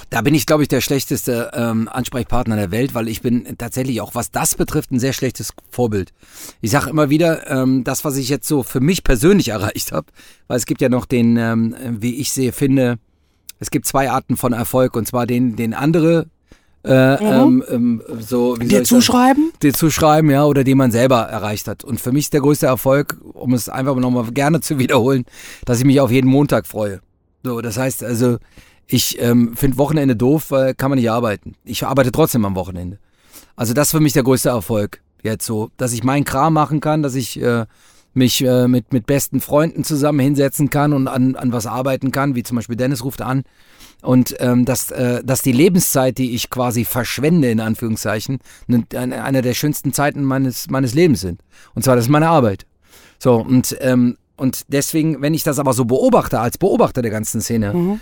[0.09, 4.01] Da bin ich, glaube ich, der schlechteste ähm, Ansprechpartner der Welt, weil ich bin tatsächlich
[4.01, 6.11] auch, was das betrifft, ein sehr schlechtes Vorbild.
[6.59, 10.07] Ich sage immer wieder, ähm, das, was ich jetzt so für mich persönlich erreicht habe,
[10.47, 12.99] weil es gibt ja noch den, ähm, wie ich sehe, finde,
[13.59, 16.27] es gibt zwei Arten von Erfolg und zwar den, den andere
[16.83, 19.51] äh, ähm, ähm, so, wie Dir zuschreiben?
[19.61, 21.83] dir zuschreiben, ja, oder den man selber erreicht hat.
[21.83, 25.25] Und für mich ist der größte Erfolg, um es einfach nochmal gerne zu wiederholen,
[25.65, 27.01] dass ich mich auf jeden Montag freue.
[27.43, 28.37] So, das heißt also,
[28.87, 31.53] ich ähm, finde Wochenende doof, weil kann man nicht arbeiten.
[31.63, 32.99] Ich arbeite trotzdem am Wochenende.
[33.55, 36.79] Also das ist für mich der größte Erfolg jetzt so, dass ich meinen Kram machen
[36.79, 37.65] kann, dass ich äh,
[38.13, 42.35] mich äh, mit, mit besten Freunden zusammen hinsetzen kann und an, an was arbeiten kann,
[42.35, 43.43] wie zum Beispiel Dennis ruft an.
[44.01, 49.23] Und ähm, dass, äh, dass die Lebenszeit, die ich quasi verschwende, in Anführungszeichen, ne, eine,
[49.23, 51.41] eine der schönsten Zeiten meines, meines Lebens sind.
[51.75, 52.65] Und zwar, das ist meine Arbeit.
[53.19, 57.41] So, und, ähm, und deswegen, wenn ich das aber so beobachte, als Beobachter der ganzen
[57.41, 57.99] Szene,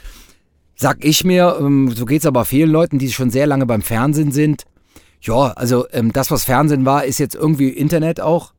[0.76, 4.32] sag ich mir, ähm, so geht's aber vielen Leuten, die schon sehr lange beim Fernsehen
[4.32, 4.64] sind,
[5.22, 8.54] ja, also ähm, das, was Fernsehen war, ist jetzt irgendwie Internet auch,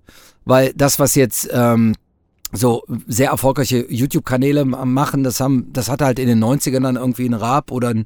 [0.44, 1.94] weil das, was jetzt ähm,
[2.52, 7.26] so sehr erfolgreiche YouTube-Kanäle machen, das haben, das hatte halt in den 90ern dann irgendwie
[7.26, 8.04] ein Raab oder ein,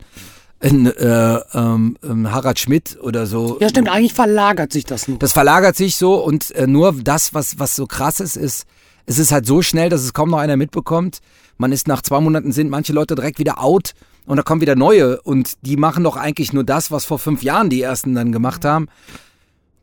[0.61, 3.59] ein äh, ähm, ähm, Harald Schmidt oder so.
[3.61, 5.19] Ja, stimmt, eigentlich verlagert sich das nur.
[5.19, 8.67] Das verlagert sich so und äh, nur das, was, was so krass ist, ist,
[9.07, 11.19] es ist halt so schnell, dass es kaum noch einer mitbekommt.
[11.59, 13.93] Man ist nach zwei Monaten sind manche Leute direkt wieder out
[14.27, 17.43] und da kommen wieder neue und die machen doch eigentlich nur das, was vor fünf
[17.43, 18.89] Jahren die ersten dann gemacht haben.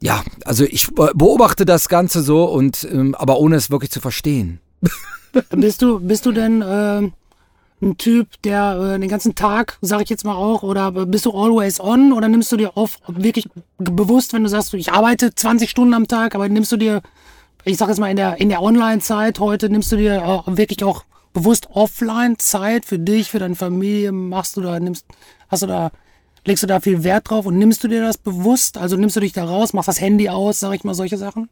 [0.02, 4.02] Ja, also ich be- beobachte das Ganze so und ähm, aber ohne es wirklich zu
[4.02, 4.60] verstehen.
[5.52, 7.14] Bist du, bist du denn ähm,
[7.82, 11.32] ein Typ, der äh, den ganzen Tag, sag ich jetzt mal auch, oder bist du
[11.32, 15.70] always on oder nimmst du dir auf wirklich bewusst, wenn du sagst, ich arbeite 20
[15.70, 17.02] Stunden am Tag, aber nimmst du dir,
[17.64, 20.84] ich sag jetzt mal in der in der Online-Zeit heute, nimmst du dir auch wirklich
[20.84, 25.06] auch bewusst offline Zeit für dich, für deine Familie, machst du da, nimmst,
[25.48, 25.92] hast du da,
[26.45, 28.77] legst du da viel Wert drauf und nimmst du dir das bewusst?
[28.77, 31.49] Also nimmst du dich da raus, machst das Handy aus, sag ich mal, solche Sachen?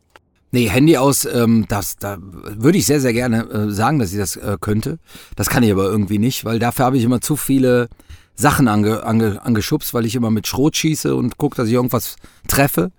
[0.52, 4.18] Nee, Handy aus, ähm, das, da würde ich sehr, sehr gerne äh, sagen, dass ich
[4.18, 4.98] das äh, könnte.
[5.36, 7.88] Das kann ich aber irgendwie nicht, weil dafür habe ich immer zu viele
[8.34, 12.16] Sachen ange, ange, angeschubst, weil ich immer mit Schrot schieße und gucke, dass ich irgendwas
[12.48, 12.92] treffe.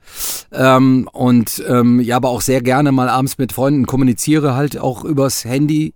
[0.53, 5.03] Ähm, und ähm, ja, aber auch sehr gerne mal abends mit Freunden kommuniziere, halt auch
[5.03, 5.95] übers Handy.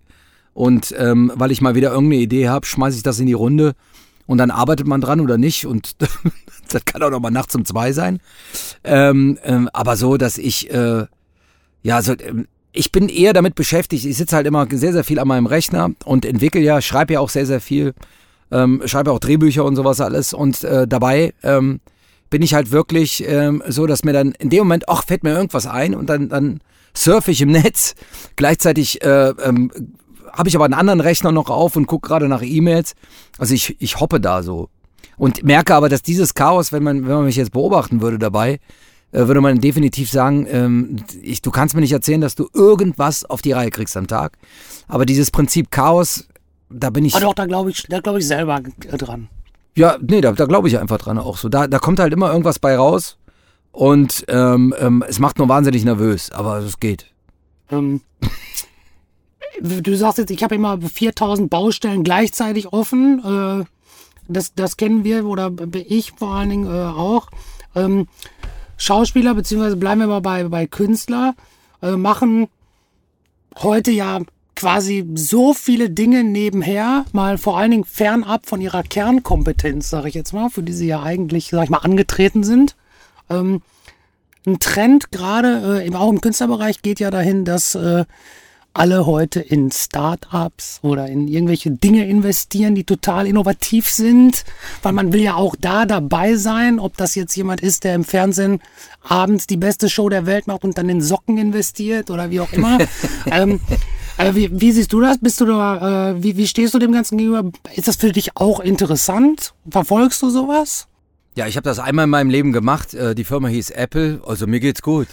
[0.53, 3.75] Und ähm, weil ich mal wieder irgendeine Idee habe, schmeiße ich das in die Runde
[4.27, 5.65] und dann arbeitet man dran oder nicht.
[5.65, 5.95] Und
[6.69, 8.19] das kann auch noch mal nachts um zwei sein.
[8.83, 11.05] Ähm, ähm, aber so, dass ich äh,
[11.85, 14.05] ja, also ähm, ich bin eher damit beschäftigt.
[14.05, 17.19] Ich sitze halt immer sehr, sehr viel an meinem Rechner und entwickle ja, schreibe ja
[17.19, 17.93] auch sehr, sehr viel,
[18.51, 20.33] ähm, schreibe auch Drehbücher und sowas alles.
[20.33, 21.79] Und äh, dabei ähm,
[22.31, 25.35] bin ich halt wirklich ähm, so, dass mir dann in dem Moment, ach, fällt mir
[25.35, 26.59] irgendwas ein und dann, dann
[26.95, 27.93] surfe ich im Netz.
[28.35, 29.71] Gleichzeitig äh, ähm,
[30.35, 32.93] habe ich aber einen anderen Rechner noch auf und gucke gerade nach E-Mails.
[33.37, 34.69] Also ich, ich hoppe da so.
[35.17, 38.59] Und merke aber, dass dieses Chaos, wenn man, wenn man mich jetzt beobachten würde dabei,
[39.11, 43.23] äh, würde man definitiv sagen, ähm, ich, du kannst mir nicht erzählen, dass du irgendwas
[43.23, 44.37] auf die Reihe kriegst am Tag.
[44.87, 46.27] Aber dieses Prinzip Chaos,
[46.69, 47.15] da bin ich.
[47.15, 49.29] Ah doch, da glaube ich, da glaube ich selber äh, dran.
[49.75, 51.49] Ja, nee, da, da glaube ich einfach dran auch so.
[51.49, 53.17] Da, da kommt halt immer irgendwas bei raus.
[53.71, 57.07] Und ähm, ähm, es macht nur wahnsinnig nervös, aber es geht.
[57.69, 58.01] Ähm,
[59.61, 63.19] du sagst jetzt, ich habe immer 4000 Baustellen gleichzeitig offen.
[63.23, 63.65] Äh,
[64.27, 67.29] das, das kennen wir oder ich vor allen Dingen äh, auch.
[67.75, 68.07] Ähm,
[68.77, 71.35] Schauspieler, beziehungsweise bleiben wir mal bei, bei Künstler,
[71.81, 72.47] äh, machen
[73.57, 74.21] heute ja
[74.55, 80.15] quasi so viele Dinge nebenher, mal vor allen Dingen fernab von ihrer Kernkompetenz, sage ich
[80.15, 82.75] jetzt mal, für die sie ja eigentlich, sag ich mal, angetreten sind.
[83.29, 83.61] Ähm,
[84.47, 87.75] ein Trend gerade auch im Künstlerbereich geht ja dahin, dass
[88.75, 94.43] alle heute in Startups oder in irgendwelche Dinge investieren, die total innovativ sind,
[94.83, 98.03] weil man will ja auch da dabei sein, ob das jetzt jemand ist, der im
[98.03, 98.61] Fernsehen
[99.01, 102.51] abends die beste Show der Welt macht und dann in Socken investiert oder wie auch
[102.51, 102.79] immer.
[103.27, 103.61] ähm,
[104.17, 105.19] äh, wie, wie siehst du das?
[105.19, 107.49] Bist du da, äh, wie, wie stehst du dem Ganzen gegenüber?
[107.75, 109.53] Ist das für dich auch interessant?
[109.69, 110.87] Verfolgst du sowas?
[111.37, 112.93] Ja, ich habe das einmal in meinem Leben gemacht.
[112.93, 115.07] Äh, die Firma hieß Apple, also mir geht's gut.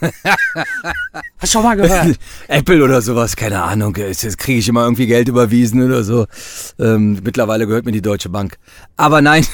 [1.38, 2.18] Hast schon mal gehört?
[2.48, 3.94] Apple oder sowas, keine Ahnung.
[3.96, 6.26] Jetzt kriege ich immer irgendwie Geld überwiesen oder so.
[6.78, 8.56] Ähm, mittlerweile gehört mir die Deutsche Bank.
[8.96, 9.46] Aber nein,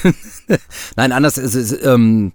[0.95, 1.83] nein, anders ist es.
[1.85, 2.31] Ähm,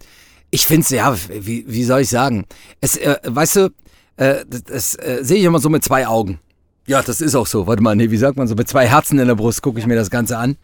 [0.50, 2.46] Ich finde es, ja, wie, wie soll ich sagen?
[2.80, 3.70] Es, äh, weißt du,
[4.16, 6.38] äh, das, das äh, sehe ich immer so mit zwei Augen.
[6.86, 7.66] Ja, das ist auch so.
[7.66, 8.54] Warte mal, nee, wie sagt man so?
[8.54, 10.56] Mit zwei Herzen in der Brust gucke ich mir das Ganze an.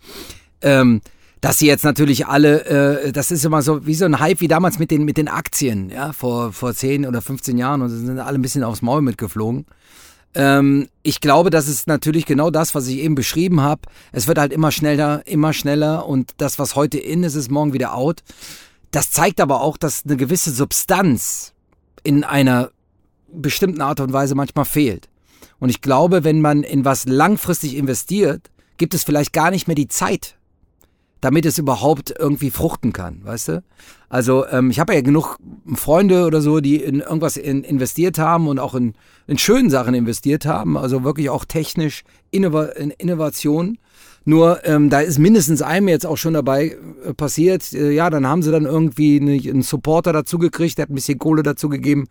[0.63, 1.01] Ähm,
[1.43, 2.65] dass sie jetzt natürlich alle,
[3.03, 5.27] äh, das ist immer so wie so ein Hype wie damals mit den, mit den
[5.27, 9.03] Aktien, ja, vor, vor 10 oder 15 Jahren und sind alle ein bisschen aufs Maul
[9.03, 9.67] mitgeflogen.
[10.35, 13.83] Ähm, ich glaube, das ist natürlich genau das, was ich eben beschrieben habe.
[14.13, 17.73] Es wird halt immer schneller, immer schneller und das, was heute in ist, ist morgen
[17.73, 18.23] wieder out.
[18.93, 21.55] Das zeigt aber auch, dass eine gewisse Substanz
[22.05, 22.71] in einer
[23.33, 25.09] bestimmten Art und Weise manchmal fehlt.
[25.59, 29.75] Und ich glaube, wenn man in was langfristig investiert, gibt es vielleicht gar nicht mehr
[29.75, 30.37] die Zeit,
[31.23, 33.65] damit es überhaupt irgendwie fruchten kann, weißt du?
[34.11, 35.37] Also ähm, ich habe ja genug
[35.75, 38.95] Freunde oder so, die in irgendwas in, investiert haben und auch in,
[39.27, 43.79] in schönen Sachen investiert haben, also wirklich auch technisch Innova in Innovation.
[44.25, 47.73] Nur ähm, da ist mindestens einem jetzt auch schon dabei äh, passiert.
[47.73, 50.95] Äh, ja, dann haben sie dann irgendwie eine, einen Supporter dazu gekriegt, der hat ein
[50.97, 52.07] bisschen Kohle dazu gegeben.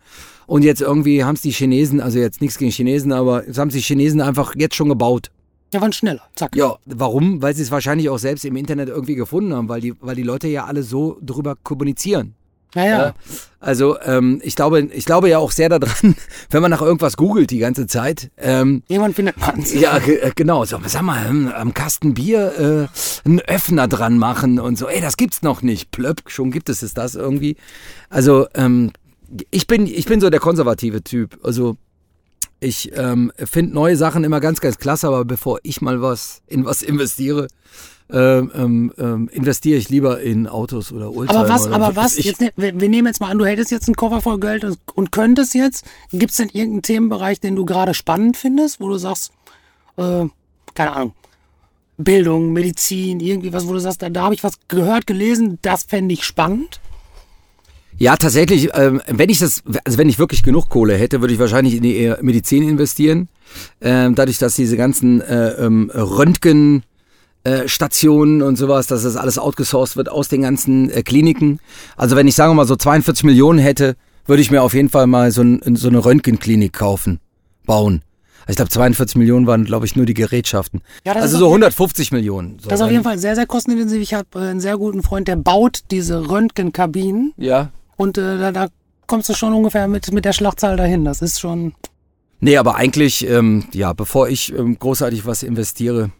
[0.46, 3.70] Und jetzt irgendwie haben es die Chinesen, also jetzt nichts gegen Chinesen, aber jetzt haben
[3.70, 5.30] sich Chinesen einfach jetzt schon gebaut.
[5.72, 6.22] Ja, waren schneller.
[6.34, 6.54] Zack.
[6.54, 7.40] Ja, warum?
[7.42, 10.22] Weil sie es wahrscheinlich auch selbst im Internet irgendwie gefunden haben, weil die, weil die
[10.22, 12.34] Leute ja alle so drüber kommunizieren.
[12.74, 12.98] Ja, ja.
[12.98, 13.14] Ja,
[13.60, 16.14] Also ähm, ich glaube, ich glaube ja auch sehr daran,
[16.50, 18.30] wenn man nach irgendwas googelt die ganze Zeit.
[18.38, 19.74] Ähm, Irgendwann findet man es.
[19.74, 20.64] ja, äh, genau.
[20.64, 22.88] So, sag mal, hm, am Kasten Bier
[23.24, 24.88] äh, einen Öffner dran machen und so.
[24.88, 25.90] Ey, das gibt's noch nicht.
[25.90, 27.56] Plöpp, schon gibt es es das irgendwie.
[28.08, 28.92] Also ähm,
[29.50, 31.38] ich bin, ich bin so der konservative Typ.
[31.42, 31.76] Also
[32.62, 36.64] ich ähm, finde neue Sachen immer ganz, ganz klasse, aber bevor ich mal was in
[36.64, 37.48] was investiere,
[38.10, 41.40] ähm, ähm, ähm, investiere ich lieber in Autos oder Oldtimer.
[41.40, 43.88] Aber was, aber was, jetzt, ne- wir, wir nehmen jetzt mal an, du hättest jetzt
[43.88, 47.64] einen Koffer voll Geld und, und könntest jetzt, gibt es denn irgendeinen Themenbereich, den du
[47.64, 49.32] gerade spannend findest, wo du sagst,
[49.96, 50.26] äh,
[50.74, 51.14] keine Ahnung,
[51.96, 55.84] Bildung, Medizin, irgendwie was, wo du sagst, da, da habe ich was gehört, gelesen, das
[55.84, 56.80] fände ich spannend.
[57.98, 61.40] Ja, tatsächlich, ähm, wenn ich das, also wenn ich wirklich genug Kohle hätte, würde ich
[61.40, 63.28] wahrscheinlich in die äh, Medizin investieren.
[63.80, 66.82] Ähm, dadurch, dass diese ganzen äh, ähm, Röntgen
[67.44, 71.58] äh, Stationen und sowas, dass das alles outgesourced wird aus den ganzen äh, Kliniken.
[71.96, 74.88] Also wenn ich sagen wir mal so 42 Millionen hätte, würde ich mir auf jeden
[74.88, 77.18] Fall mal so, ein, so eine Röntgenklinik kaufen,
[77.66, 78.02] bauen.
[78.42, 80.80] Also ich glaube 42 Millionen waren, glaube ich, nur die Gerätschaften.
[81.04, 82.58] Ja, das also ist so auf jeden- 150 Millionen.
[82.60, 84.00] So Das ist auf jeden Fall sehr, sehr kostenintensiv.
[84.00, 87.70] Ich habe äh, einen sehr guten Freund, der baut diese Röntgenkabinen Ja.
[88.02, 88.68] Und äh, da, da
[89.06, 91.04] kommst du schon ungefähr mit, mit der Schlachtzahl dahin.
[91.04, 91.74] Das ist schon.
[92.40, 96.10] Nee, aber eigentlich, ähm, ja, bevor ich ähm, großartig was investiere,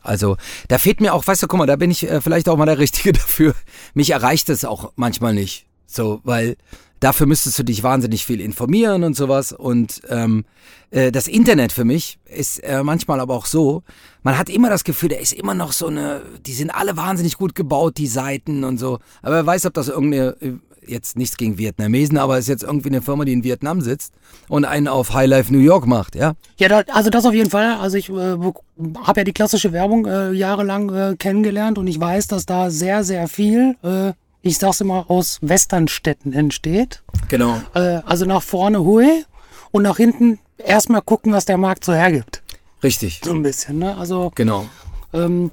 [0.00, 0.36] also
[0.68, 2.66] da fehlt mir auch, weißt du, guck mal, da bin ich äh, vielleicht auch mal
[2.66, 3.54] der Richtige dafür.
[3.92, 5.66] Mich erreicht es auch manchmal nicht.
[5.86, 6.56] So, weil
[7.00, 9.52] dafür müsstest du dich wahnsinnig viel informieren und sowas.
[9.52, 10.44] Und ähm,
[10.90, 13.82] äh, das Internet für mich ist äh, manchmal aber auch so,
[14.22, 17.36] man hat immer das Gefühl, da ist immer noch so eine, die sind alle wahnsinnig
[17.36, 18.98] gut gebaut, die Seiten und so.
[19.22, 20.54] Aber wer weiß, ob das irgendeine, äh,
[20.88, 24.12] jetzt nichts gegen Vietnamesen, aber es ist jetzt irgendwie eine Firma, die in Vietnam sitzt
[24.48, 26.34] und einen auf High Life New York macht, ja?
[26.58, 27.76] Ja, da, also das auf jeden Fall.
[27.78, 32.26] Also ich äh, habe ja die klassische Werbung äh, jahrelang äh, kennengelernt und ich weiß,
[32.28, 37.02] dass da sehr, sehr viel, äh, ich sag's immer, aus Westernstädten entsteht.
[37.28, 37.60] Genau.
[37.74, 39.24] Äh, also nach vorne hui
[39.70, 42.42] und nach hinten erstmal gucken, was der Markt so hergibt.
[42.82, 43.96] Richtig, So ein bisschen, ne?
[43.96, 44.66] Also, genau.
[45.12, 45.50] ähm,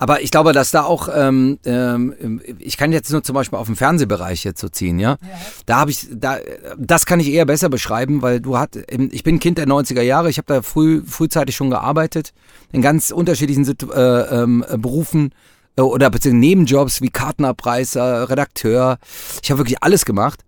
[0.00, 3.66] Aber ich glaube, dass da auch, ähm, ähm, ich kann jetzt nur zum Beispiel auf
[3.66, 5.18] den Fernsehbereich jetzt so ziehen, ja.
[5.66, 6.38] Da habe ich, da,
[6.78, 10.30] das kann ich eher besser beschreiben, weil du hat, ich bin Kind der 90er Jahre,
[10.30, 12.32] ich habe da früh, frühzeitig schon gearbeitet,
[12.72, 15.34] in ganz unterschiedlichen Situ äh, ähm, Berufen
[15.76, 18.96] äh, oder beziehungsweise Nebenjobs wie Kartenabreißer, Redakteur.
[19.42, 20.40] Ich habe wirklich alles gemacht.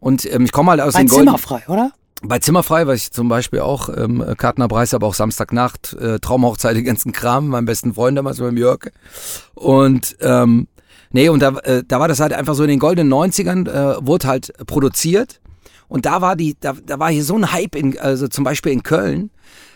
[0.00, 1.26] Und ähm, ich komme halt aus bei den Golden...
[1.26, 1.92] Zimmerfrei, oder?
[2.26, 6.84] Bei Zimmerfrei war ich zum Beispiel auch ähm, Kartenabreißer, aber auch Samstagnacht, äh, Traumhochzeit, den
[6.84, 8.90] ganzen Kram, meinem besten Freund damals beim Jörg.
[9.54, 10.68] Und ähm,
[11.10, 14.06] nee, und da, äh, da war das halt einfach so in den goldenen 90ern, äh,
[14.06, 15.40] wurde halt produziert.
[15.86, 18.72] Und da war die, da, da war hier so ein Hype, in, also zum Beispiel
[18.72, 19.30] in Köln.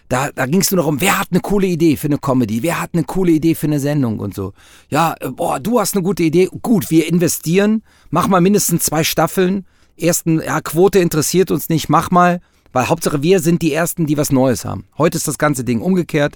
[0.08, 2.80] Da, da ging es nur darum, wer hat eine coole Idee für eine Comedy, wer
[2.80, 4.54] hat eine coole Idee für eine Sendung und so.
[4.88, 6.48] Ja, äh, boah, du hast eine gute Idee.
[6.62, 9.66] Gut, wir investieren, mach mal mindestens zwei Staffeln.
[9.98, 12.40] Ersten, ja, Quote interessiert uns nicht, mach mal.
[12.72, 14.84] Weil Hauptsache wir sind die Ersten, die was Neues haben.
[14.98, 16.34] Heute ist das ganze Ding umgekehrt.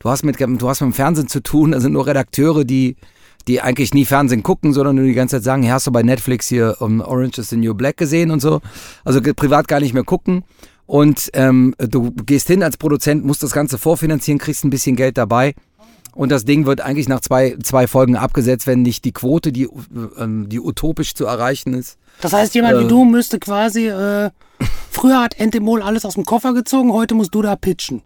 [0.00, 2.96] Du hast mit, du hast mit dem Fernsehen zu tun, da sind nur Redakteure, die,
[3.48, 6.02] die eigentlich nie Fernsehen gucken, sondern nur die ganze Zeit sagen, hey, hast du bei
[6.02, 8.60] Netflix hier um, Orange is the New Black gesehen und so.
[9.04, 10.44] Also privat gar nicht mehr gucken.
[10.86, 15.16] Und ähm, du gehst hin als Produzent, musst das Ganze vorfinanzieren, kriegst ein bisschen Geld
[15.16, 15.54] dabei.
[16.14, 19.68] Und das Ding wird eigentlich nach zwei, zwei Folgen abgesetzt, wenn nicht die Quote, die,
[20.18, 21.98] ähm, die utopisch zu erreichen ist.
[22.20, 22.84] Das heißt, jemand Äh.
[22.84, 24.30] wie du müsste quasi, äh,
[24.90, 28.02] früher hat Entemol alles aus dem Koffer gezogen, heute musst du da pitchen.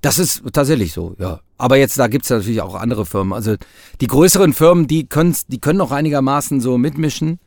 [0.00, 1.40] Das ist tatsächlich so, ja.
[1.58, 3.32] Aber jetzt, da gibt es natürlich auch andere Firmen.
[3.32, 3.54] Also
[4.00, 7.38] die größeren Firmen, die, können's, die können auch einigermaßen so mitmischen.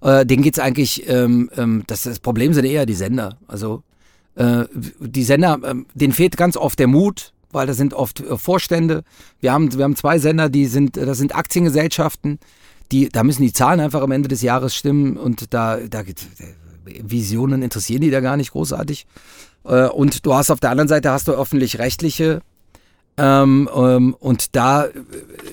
[0.00, 3.36] Äh, denen geht es eigentlich, ähm, ähm, das, das Problem sind eher die Sender.
[3.48, 3.82] Also
[4.36, 4.64] äh,
[5.00, 9.04] die Sender, äh, denen fehlt ganz oft der Mut, weil das sind oft äh, Vorstände.
[9.40, 12.38] Wir haben, wir haben zwei Sender, die sind, das sind Aktiengesellschaften.
[12.92, 16.02] Die, da müssen die Zahlen einfach am Ende des Jahres stimmen und da, da
[16.84, 19.06] Visionen interessieren die da gar nicht großartig.
[19.64, 22.40] Äh, und du hast auf der anderen Seite hast du öffentlich-rechtliche
[23.16, 24.88] ähm, ähm, und da,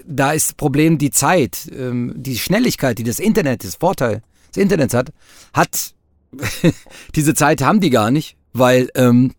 [0.08, 4.64] da ist das Problem die Zeit, ähm, die Schnelligkeit, die das Internet, das Vorteil des
[4.64, 5.12] Internets hat,
[5.54, 5.94] hat
[7.16, 9.34] diese Zeit haben die gar nicht, weil ähm,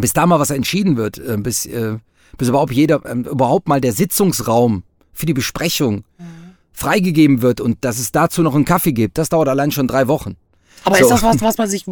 [0.00, 1.98] bis da mal was entschieden wird, äh, bis, äh,
[2.36, 4.82] bis überhaupt jeder, äh, überhaupt mal der Sitzungsraum
[5.12, 6.54] für die Besprechung mhm.
[6.72, 10.08] freigegeben wird und dass es dazu noch einen Kaffee gibt, das dauert allein schon drei
[10.08, 10.36] Wochen.
[10.84, 11.02] Aber so.
[11.02, 11.84] ist das was, was man sich,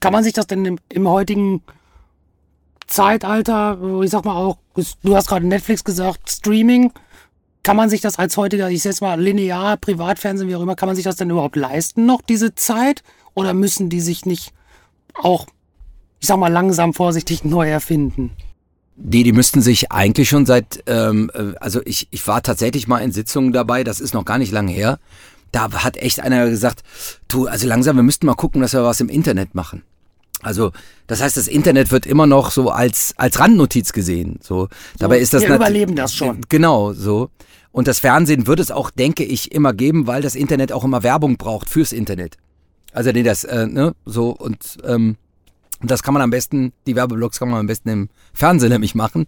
[0.00, 1.62] kann man sich das denn im, im heutigen
[2.86, 4.58] Zeitalter, ich sag mal auch,
[5.02, 6.92] du hast gerade Netflix gesagt, Streaming,
[7.62, 10.88] kann man sich das als heutiger, ich sag mal, linear, Privatfernsehen, wie auch immer, kann
[10.88, 13.02] man sich das denn überhaupt leisten noch, diese Zeit?
[13.34, 14.52] Oder müssen die sich nicht
[15.14, 15.46] auch,
[16.20, 18.30] ich sag mal, langsam vorsichtig neu erfinden?
[18.96, 22.98] Die, die müssten sich eigentlich schon seit, ähm, äh, also ich, ich war tatsächlich mal
[22.98, 24.98] in Sitzungen dabei, das ist noch gar nicht lange her.
[25.52, 26.82] Da hat echt einer gesagt,
[27.26, 29.82] du, also langsam, wir müssten mal gucken, dass wir was im Internet machen.
[30.42, 30.72] Also,
[31.06, 34.38] das heißt, das Internet wird immer noch so als, als Randnotiz gesehen.
[34.42, 36.42] So, dabei ist das wir überleben das schon.
[36.48, 37.30] Genau, so.
[37.72, 41.02] Und das Fernsehen wird es auch, denke ich, immer geben, weil das Internet auch immer
[41.02, 42.36] Werbung braucht fürs Internet.
[42.92, 45.16] Also, nee, das, äh, ne, so, und, ähm,
[45.82, 49.26] das kann man am besten, die Werbeblocks kann man am besten im Fernsehen nämlich machen,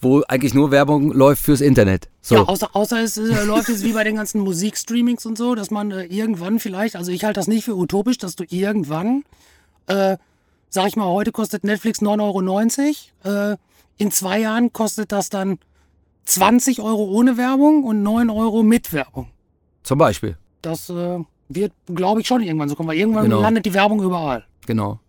[0.00, 2.08] wo eigentlich nur Werbung läuft fürs Internet.
[2.22, 2.36] So.
[2.36, 5.70] Ja, außer, außer es äh, läuft jetzt wie bei den ganzen Musikstreamings und so, dass
[5.70, 9.24] man äh, irgendwann vielleicht, also ich halte das nicht für utopisch, dass du irgendwann
[9.86, 10.16] äh,
[10.70, 13.52] sag ich mal, heute kostet Netflix 9,90 Euro.
[13.52, 13.56] Äh,
[13.98, 15.58] in zwei Jahren kostet das dann
[16.24, 19.28] 20 Euro ohne Werbung und 9 Euro mit Werbung.
[19.82, 20.38] Zum Beispiel.
[20.62, 23.40] Das äh, wird, glaube ich, schon irgendwann so kommen, weil irgendwann genau.
[23.40, 24.44] landet die Werbung überall.
[24.66, 25.00] Genau.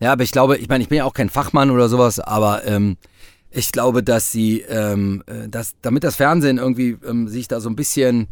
[0.00, 2.64] Ja, aber ich glaube, ich meine, ich bin ja auch kein Fachmann oder sowas, aber
[2.64, 2.96] ähm,
[3.50, 7.68] ich glaube, dass sie, ähm, äh, dass, damit das Fernsehen irgendwie ähm, sich da so
[7.68, 8.28] ein bisschen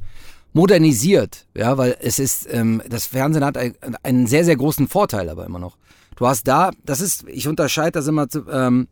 [0.55, 3.59] modernisiert, ja, weil es ist, ähm, das Fernsehen hat
[4.03, 5.77] einen sehr, sehr großen Vorteil aber immer noch.
[6.17, 8.89] Du hast da, das ist, ich unterscheide das immer zu, ähm,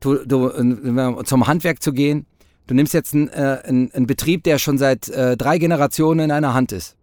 [0.00, 2.26] du, du, zum Handwerk zu gehen.
[2.66, 6.30] Du nimmst jetzt einen, äh, einen, einen Betrieb, der schon seit äh, drei Generationen in
[6.30, 6.97] einer Hand ist.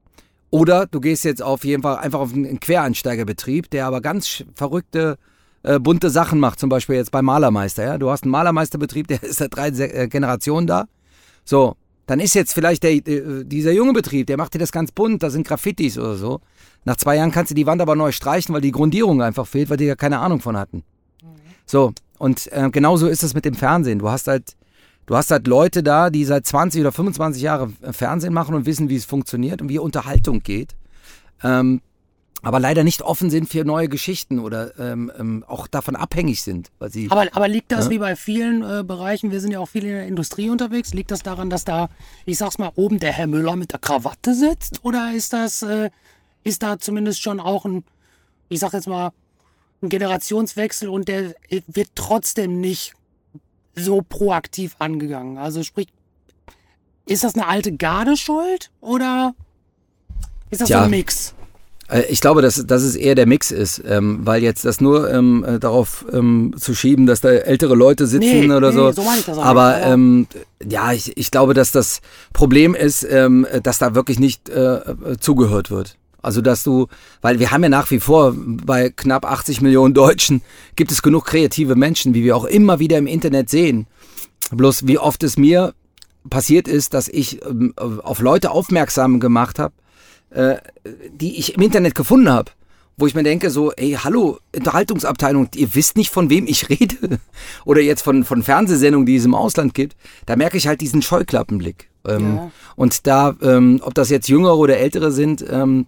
[0.56, 5.18] Oder du gehst jetzt auf jeden Fall einfach auf einen Quereinsteigerbetrieb, der aber ganz verrückte,
[5.64, 6.62] äh, bunte Sachen macht.
[6.62, 7.84] Zum Beispiel jetzt beim Malermeister.
[7.84, 7.98] Ja?
[7.98, 10.86] Du hast einen Malermeisterbetrieb, der ist seit drei äh, Generationen da.
[11.44, 14.94] So, dann ist jetzt vielleicht der, äh, dieser junge Betrieb, der macht dir das ganz
[14.94, 16.40] bunt, da sind Graffitis oder so.
[16.86, 19.70] Nach zwei Jahren kannst du die Wand aber neu streichen, weil die Grundierung einfach fehlt,
[19.70, 20.86] weil die ja keine Ahnung von hatten.
[21.22, 21.28] Mhm.
[21.66, 24.00] So, und äh, genauso ist es mit dem Fernsehen.
[24.00, 24.56] Du hast halt,
[25.06, 28.90] du hast halt Leute da, die seit 20 oder 25 Jahren Fernsehen machen und wissen,
[28.90, 30.76] wie es funktioniert und wie Unterhaltung geht.
[31.44, 31.82] Ähm,
[32.46, 36.70] aber leider nicht offen sind für neue Geschichten oder ähm, ähm, auch davon abhängig sind.
[36.78, 37.92] Weil sie, aber, aber liegt das ja?
[37.92, 41.10] wie bei vielen äh, Bereichen, wir sind ja auch viel in der Industrie unterwegs, liegt
[41.10, 41.90] das daran, dass da,
[42.26, 44.86] ich sag's mal, oben der Herr Müller mit der Krawatte sitzt?
[44.86, 45.90] Oder ist das, äh,
[46.44, 47.84] ist da zumindest schon auch ein,
[48.50, 49.12] ich sag jetzt mal,
[49.82, 52.94] ein Generationswechsel und der wird trotzdem nicht
[53.76, 55.38] so proaktiv angegangen?
[55.38, 55.88] Also sprich,
[57.06, 59.36] ist das eine alte Garde schuld oder
[60.50, 60.80] ist das ja.
[60.80, 61.36] so ein Mix?
[61.90, 65.12] Äh, ich glaube, dass, dass es eher der Mix ist, ähm, weil jetzt das nur
[65.12, 68.92] ähm, äh, darauf ähm, zu schieben, dass da ältere Leute sitzen nee, oder nee, so.
[68.92, 70.28] so meine ich das aber ähm,
[70.68, 72.02] ja, ich, ich glaube, dass das
[72.34, 74.80] Problem ist, ähm, dass da wirklich nicht äh,
[75.20, 75.98] zugehört wird.
[76.26, 76.88] Also dass du,
[77.22, 80.42] weil wir haben ja nach wie vor bei knapp 80 Millionen Deutschen
[80.76, 83.86] gibt es genug kreative Menschen, wie wir auch immer wieder im Internet sehen.
[84.50, 85.76] Bloß wie oft es mir
[86.28, 89.76] passiert ist, dass ich ähm, auf Leute aufmerksam gemacht habe,
[90.32, 90.56] äh,
[91.14, 92.50] die ich im Internet gefunden habe,
[92.98, 97.20] wo ich mir denke, so, ey, hallo, Unterhaltungsabteilung, ihr wisst nicht, von wem ich rede.
[97.66, 99.96] Oder jetzt von, von Fernsehsendungen, die es im Ausland gibt.
[100.26, 101.88] Da merke ich halt diesen Scheuklappenblick.
[102.08, 102.52] Ähm, ja.
[102.76, 105.88] Und da, ähm, ob das jetzt Jüngere oder Ältere sind, ähm,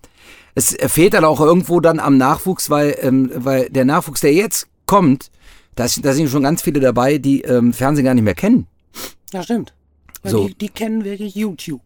[0.56, 4.68] es fehlt dann auch irgendwo dann am Nachwuchs, weil, ähm, weil der Nachwuchs, der jetzt
[4.88, 5.30] kommt,
[5.76, 8.66] da, da sind schon ganz viele dabei, die ähm, Fernsehen gar nicht mehr kennen.
[9.32, 9.74] Ja, stimmt.
[10.24, 10.48] so.
[10.48, 11.82] die, die kennen wirklich YouTube.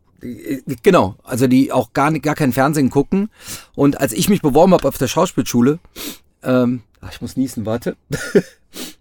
[0.84, 3.30] Genau, also die auch gar, gar kein Fernsehen gucken.
[3.76, 5.80] Und als ich mich beworben habe auf der Schauspielschule,
[6.44, 7.96] ähm, ach, ich muss niesen, warte.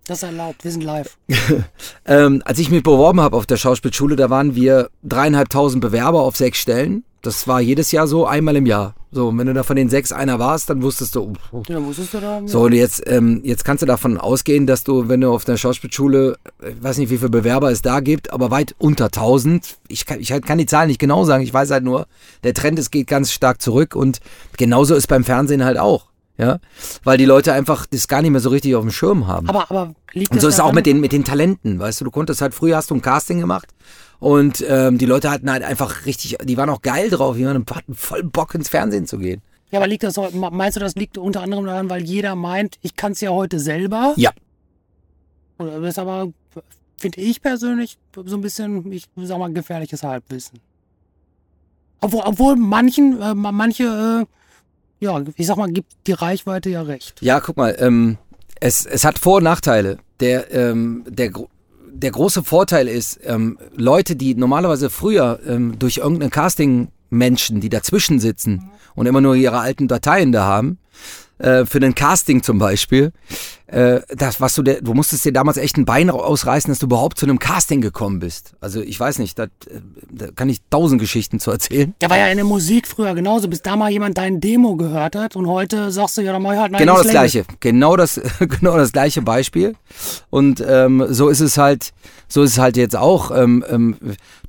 [0.07, 1.17] Das ist erlaubt, wir sind live.
[2.05, 6.37] ähm, als ich mich beworben habe auf der Schauspielschule, da waren wir dreieinhalbtausend Bewerber auf
[6.37, 7.05] sechs Stellen.
[7.23, 8.97] Das war jedes Jahr so, einmal im Jahr.
[9.13, 11.85] So, und wenn du da von den sechs einer warst, dann wusstest du, oh, Ja,
[11.85, 12.41] wusstest du da?
[12.45, 15.57] so, und jetzt, ähm, jetzt kannst du davon ausgehen, dass du, wenn du auf der
[15.57, 16.37] Schauspielschule,
[16.67, 19.79] ich weiß nicht, wie viele Bewerber es da gibt, aber weit unter 1000.
[19.87, 22.07] Ich kann, ich kann die Zahlen nicht genau sagen, ich weiß halt nur,
[22.43, 24.19] der Trend, es geht ganz stark zurück und
[24.57, 26.10] genauso ist beim Fernsehen halt auch.
[26.41, 26.59] Ja,
[27.05, 29.49] weil die Leute einfach das gar nicht mehr so richtig auf dem Schirm haben.
[29.49, 32.01] Aber, aber liegt Und so das ist es auch mit den, mit den Talenten, weißt
[32.01, 33.69] du, du konntest halt, früher hast du ein Casting gemacht
[34.19, 37.65] und ähm, die Leute hatten halt einfach richtig, die waren auch geil drauf, die waren-
[37.75, 39.43] hatten voll Bock ins Fernsehen zu gehen.
[39.71, 42.97] Ja, aber liegt das, meinst du, das liegt unter anderem daran, weil jeder meint, ich
[42.97, 44.15] kann es ja heute selber?
[44.17, 44.31] Ja.
[45.59, 46.33] Oder das ist aber,
[46.97, 50.59] finde ich persönlich, so ein bisschen, ich sag mal, gefährliches Halbwissen.
[52.01, 53.85] Obwohl, obwohl manchen, äh, ma- manche,
[54.25, 54.27] äh,
[55.01, 57.21] ja, ich sag mal, gibt die Reichweite ja recht.
[57.21, 58.19] Ja, guck mal, ähm,
[58.61, 59.99] es, es hat Vor- und Nachteile.
[60.21, 61.33] Der, ähm, der,
[61.91, 68.21] der große Vorteil ist, ähm, Leute, die normalerweise früher ähm, durch irgendeinen Casting-Menschen, die dazwischen
[68.21, 70.79] sitzen und immer nur ihre alten Dateien da haben,
[71.39, 73.13] äh, für den Casting zum Beispiel,
[73.71, 76.87] äh, das, was du, der, du musstest dir damals echt ein Bein ausreißen, dass du
[76.87, 78.55] überhaupt zu einem Casting gekommen bist.
[78.61, 79.47] Also ich weiß nicht, da,
[80.11, 81.95] da kann ich tausend Geschichten zu erzählen.
[82.03, 85.15] Ja, war ja in der Musik früher genauso, bis da mal jemand dein Demo gehört
[85.15, 88.91] hat und heute sagst du, ja, halt ein Genau das gleiche, genau das, genau das
[88.91, 89.77] gleiche Beispiel.
[90.31, 91.93] Und ähm, so ist es halt,
[92.27, 93.31] so ist es halt jetzt auch.
[93.31, 93.97] Ähm, ähm,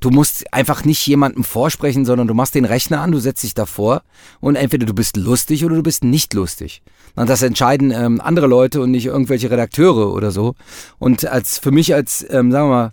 [0.00, 3.54] du musst einfach nicht jemandem vorsprechen, sondern du machst den Rechner an, du setzt dich
[3.54, 4.02] davor
[4.40, 6.82] und entweder du bist lustig oder du bist nicht lustig.
[7.14, 10.54] Und das entscheiden ähm, andere Leute und nicht irgendwelche Redakteure oder so.
[10.98, 12.92] Und als für mich als, ähm, sagen wir mal,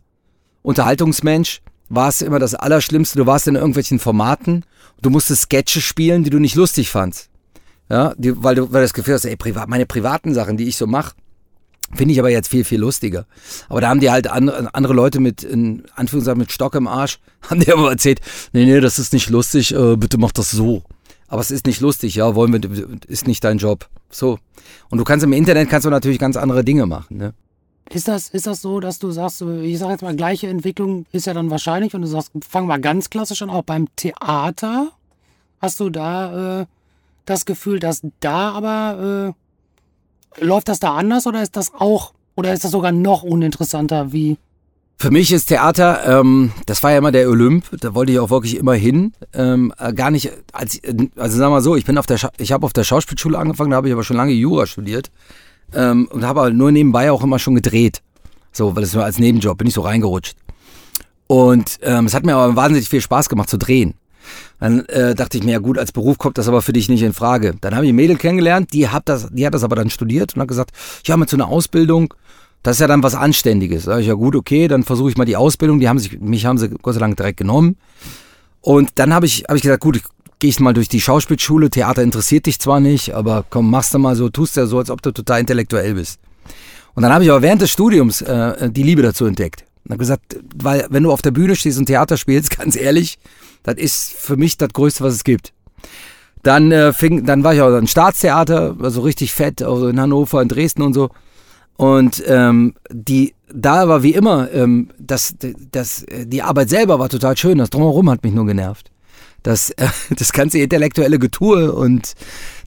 [0.62, 3.18] Unterhaltungsmensch war es immer das Allerschlimmste.
[3.18, 4.66] Du warst in irgendwelchen Formaten,
[5.02, 7.30] du musstest Sketche spielen, die du nicht lustig fandst.
[7.90, 10.78] Ja, die, weil du weil das Gefühl hast, ey, privat, meine privaten Sachen, die ich
[10.78, 11.16] so mache,
[11.96, 13.26] finde ich aber jetzt viel, viel lustiger.
[13.68, 17.20] Aber da haben die halt andere, andere Leute mit, in Anführungszeichen, mit Stock im Arsch,
[17.50, 18.22] haben die aber erzählt,
[18.54, 20.84] nee, nee, das ist nicht lustig, äh, bitte mach das so.
[21.30, 23.88] Aber es ist nicht lustig, ja, wollen wir, ist nicht dein Job.
[24.10, 24.40] So.
[24.90, 27.34] Und du kannst im Internet kannst du natürlich ganz andere Dinge machen, ne?
[27.92, 31.06] Ist das, ist das so, dass du sagst, so, ich sag jetzt mal, gleiche Entwicklung
[31.12, 34.92] ist ja dann wahrscheinlich, wenn du sagst, fang mal ganz klassisch an, auch beim Theater.
[35.60, 36.66] Hast du da äh,
[37.26, 39.34] das Gefühl, dass da aber,
[40.38, 44.14] äh, läuft das da anders oder ist das auch, oder ist das sogar noch uninteressanter
[44.14, 44.38] wie,
[45.02, 48.32] Für mich ist Theater, ähm, das war ja immer der Olymp, da wollte ich auch
[48.32, 49.14] wirklich immer hin.
[49.34, 50.82] Ähm, äh, gar nicht, als,
[51.16, 53.72] also sagen wir mal so, ich bin auf der, ich habe auf der Schauspielschule angefangen,
[53.72, 55.10] da habe ich aber schon lange Jura studiert
[55.74, 58.02] ähm, und habe aber nur nebenbei auch immer schon gedreht.
[58.52, 60.36] So, weil es nur als Nebenjob bin ich so reingerutscht.
[61.28, 63.94] Und ähm, es hat mir aber wahnsinnig viel Spaß gemacht zu drehen.
[64.60, 67.04] Dann äh, dachte ich mir, ja gut, als Beruf kommt das aber für dich nicht
[67.04, 67.56] in Frage.
[67.62, 70.36] Dann habe ich ein Mädel kennengelernt, die hat das, die hat das aber dann studiert
[70.36, 70.72] und hat gesagt,
[71.06, 72.14] ja, mit so einer Ausbildung,
[72.64, 73.86] das ist ja dann was Anständiges.
[73.86, 75.80] Da sag ich, ja gut, okay, dann versuche ich mal die Ausbildung.
[75.80, 77.78] Die haben sich, mich haben sie Gott sei Dank direkt genommen.
[78.62, 80.02] Und dann habe ich, hab ich gesagt, gut,
[80.40, 81.70] gehe ich mal durch die Schauspielschule.
[81.70, 84.90] Theater interessiert dich zwar nicht, aber komm, machst du mal so, tust ja so, als
[84.90, 86.20] ob du total intellektuell bist.
[86.96, 89.66] Und dann habe ich aber während des Studiums äh, die Liebe dazu entdeckt.
[89.86, 93.20] Und habe gesagt, weil wenn du auf der Bühne stehst und Theater spielst, ganz ehrlich,
[93.64, 95.54] das ist für mich das Größte, was es gibt.
[96.44, 100.42] Dann äh, fing, dann war ich auch im Staatstheater, also richtig fett, also in Hannover,
[100.42, 101.10] in Dresden und so.
[101.80, 105.36] Und ähm, die, da war wie immer, ähm, das,
[105.72, 108.92] das, die Arbeit selber war total schön, das drumherum hat mich nur genervt.
[109.44, 112.16] Das, äh, das ganze intellektuelle Getue und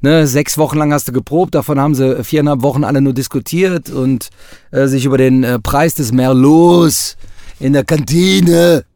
[0.00, 3.90] ne, sechs Wochen lang hast du geprobt, davon haben sie viereinhalb Wochen alle nur diskutiert
[3.90, 4.30] und
[4.70, 7.18] äh, sich über den äh, Preis des Merlots
[7.60, 8.86] in der Kantine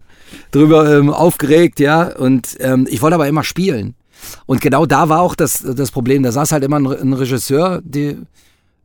[0.50, 2.04] drüber ähm, aufgeregt, ja.
[2.04, 3.94] Und ähm, ich wollte aber immer spielen.
[4.46, 6.22] Und genau da war auch das, das Problem.
[6.22, 8.16] Da saß halt immer ein, ein Regisseur, die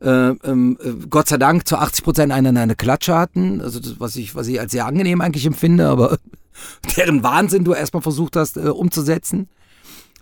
[0.02, 4.00] äh, ähm, äh, Gott sei Dank zu 80 Prozent eine, eine Klatsche hatten, also das,
[4.00, 6.18] was ich, was ich als sehr angenehm eigentlich empfinde, aber
[6.96, 9.48] deren Wahnsinn du erstmal versucht hast äh, umzusetzen.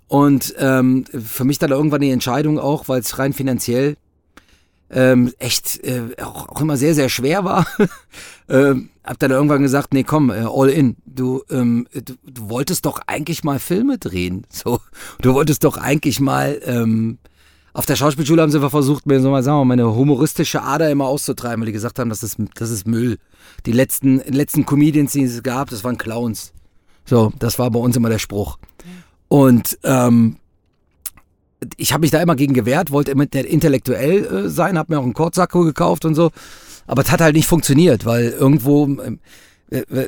[0.06, 3.96] Und ähm, für mich dann irgendwann die Entscheidung auch, weil es rein finanziell
[4.90, 7.64] ähm, echt äh, auch, auch immer sehr, sehr schwer war.
[8.48, 10.96] ähm, hab dann irgendwann gesagt, nee, komm, äh, all in.
[11.06, 14.46] Du, ähm, du, du wolltest doch eigentlich mal Filme drehen.
[14.50, 14.80] So,
[15.22, 17.18] du wolltest doch eigentlich mal ähm,
[17.72, 21.60] auf der Schauspielschule haben sie versucht, mir so mal sagen meine humoristische Ader immer auszutreiben,
[21.60, 23.18] weil die gesagt haben, das ist, das ist Müll.
[23.66, 26.52] Die letzten, letzten Comedians, die es gab, das waren Clowns.
[27.04, 28.58] So, das war bei uns immer der Spruch.
[29.28, 30.36] Und ähm,
[31.76, 35.04] ich habe mich da immer gegen gewehrt, wollte immer intellektuell äh, sein, habe mir auch
[35.04, 36.30] einen Kurzsacko gekauft und so.
[36.86, 39.16] Aber es hat halt nicht funktioniert, weil irgendwo, äh,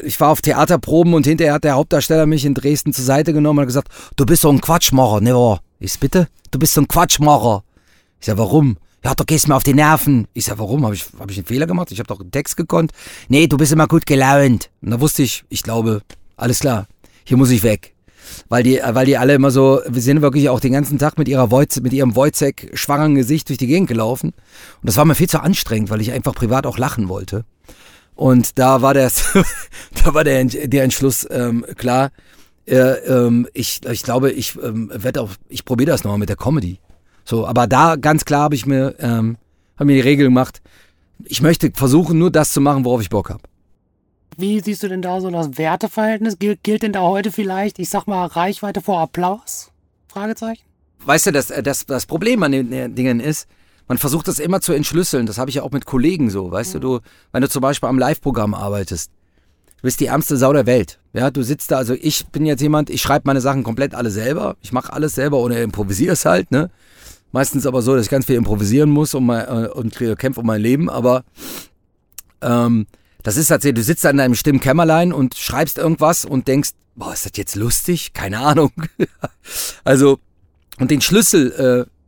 [0.05, 3.61] ich war auf Theaterproben und hinterher hat der Hauptdarsteller mich in Dresden zur Seite genommen
[3.61, 5.21] und gesagt, du bist so ein Quatschmacher.
[5.21, 5.59] Ne, oh.
[5.79, 6.29] Ich bitte?
[6.51, 7.63] Du bist so ein Quatschmacher.
[8.21, 8.77] Ich sag, warum?
[9.05, 10.29] Ja, du gehst mir auf die Nerven.
[10.33, 10.85] Ich sag, warum?
[10.85, 11.91] Habe ich, hab ich einen Fehler gemacht?
[11.91, 12.93] Ich habe doch einen Text gekonnt.
[13.29, 14.71] Nee, du bist immer gut gelaunt.
[14.81, 16.03] Und da wusste ich, ich glaube,
[16.37, 16.87] alles klar,
[17.25, 17.95] hier muss ich weg.
[18.49, 21.29] weil die, weil die alle immer so, wir sind wirklich auch den ganzen Tag mit
[21.29, 24.31] ihrer Wojcek, mit ihrem Wojcek schwangeren Gesicht durch die Gegend gelaufen.
[24.31, 27.45] Und das war mir viel zu anstrengend, weil ich einfach privat auch lachen wollte.
[28.15, 29.11] Und da war der,
[30.05, 32.11] da war der, der Entschluss ähm, klar.
[32.67, 36.37] Äh, ähm, ich, ich glaube, ich ähm, werde auch, ich probiere das nochmal mit der
[36.37, 36.79] Comedy.
[37.25, 39.37] So, aber da ganz klar habe ich mir, ähm,
[39.77, 40.61] hab mir die Regel gemacht.
[41.25, 43.43] Ich möchte versuchen, nur das zu machen, worauf ich Bock habe.
[44.37, 46.39] Wie siehst du denn da so das Werteverhältnis?
[46.39, 49.71] Gilt, gilt denn da heute vielleicht, ich sag mal, Reichweite vor Applaus?
[50.09, 50.63] Fragezeichen?
[51.05, 53.49] Weißt du, das, das, das Problem an den Dingen ist,
[53.93, 55.27] man versucht das immer zu entschlüsseln.
[55.27, 56.51] Das habe ich ja auch mit Kollegen so.
[56.51, 56.81] Weißt mhm.
[56.81, 59.11] du, du, wenn du zum Beispiel am Live-Programm arbeitest,
[59.77, 60.99] du bist die ärmste Sau der Welt.
[61.13, 64.11] Ja, du sitzt da, also ich bin jetzt jemand, ich schreibe meine Sachen komplett alle
[64.11, 64.57] selber.
[64.63, 66.71] Ich mache alles selber und improvisiere es halt, ne?
[67.33, 70.47] Meistens aber so, dass ich ganz viel improvisieren muss um mein, äh, und kämpfe um
[70.47, 71.25] mein Leben, aber
[72.41, 72.87] ähm,
[73.23, 76.71] das ist tatsächlich, du sitzt da in deinem stillen Kämmerlein und schreibst irgendwas und denkst,
[76.95, 78.15] boah, ist das jetzt lustig?
[78.15, 78.73] Keine Ahnung.
[79.85, 80.19] also,
[80.79, 82.02] und den Schlüssel, äh,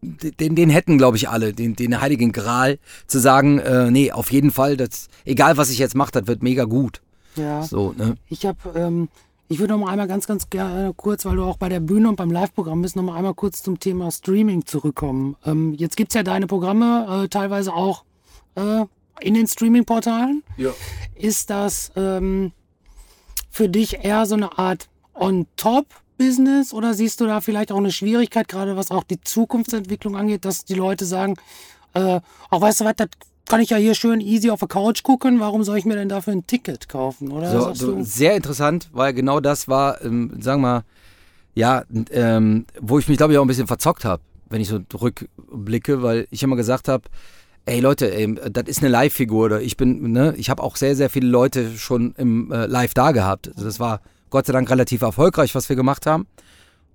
[0.00, 4.32] den, den hätten, glaube ich, alle, den, den heiligen Gral, zu sagen, äh, nee, auf
[4.32, 7.00] jeden Fall, das, egal was ich jetzt mache, das wird mega gut.
[7.36, 7.62] Ja.
[7.62, 8.16] So, ne?
[8.28, 9.08] Ich habe, ähm,
[9.48, 12.08] ich würde noch mal einmal ganz, ganz gerne kurz, weil du auch bei der Bühne
[12.08, 15.36] und beim Live-Programm bist, noch mal einmal kurz zum Thema Streaming zurückkommen.
[15.44, 18.04] Ähm, jetzt gibt es ja deine Programme äh, teilweise auch
[18.54, 18.84] äh,
[19.20, 20.42] in den Streaming-Portalen.
[20.56, 20.70] Ja.
[21.14, 22.52] Ist das ähm,
[23.50, 24.88] für dich eher so eine Art
[26.18, 30.44] On-Top-Business oder siehst du da vielleicht auch eine Schwierigkeit, gerade was auch die Zukunftsentwicklung angeht,
[30.44, 31.34] dass die Leute sagen,
[31.94, 33.08] äh, auch weißt du was, das
[33.46, 36.08] kann ich ja hier schön easy auf der Couch gucken, warum soll ich mir denn
[36.08, 37.50] dafür ein Ticket kaufen, oder?
[37.50, 40.84] So, so sehr interessant, weil genau das war, ähm, sagen wir mal,
[41.54, 44.80] ja, ähm, wo ich mich glaube ich auch ein bisschen verzockt habe, wenn ich so
[45.00, 47.04] rückblicke, weil ich immer gesagt habe,
[47.64, 50.94] ey Leute, ey, das ist eine Live-Figur oder ich bin, ne, ich habe auch sehr,
[50.94, 53.48] sehr viele Leute schon im äh, Live da gehabt.
[53.48, 54.00] Also das war
[54.30, 56.26] Gott sei Dank relativ erfolgreich, was wir gemacht haben.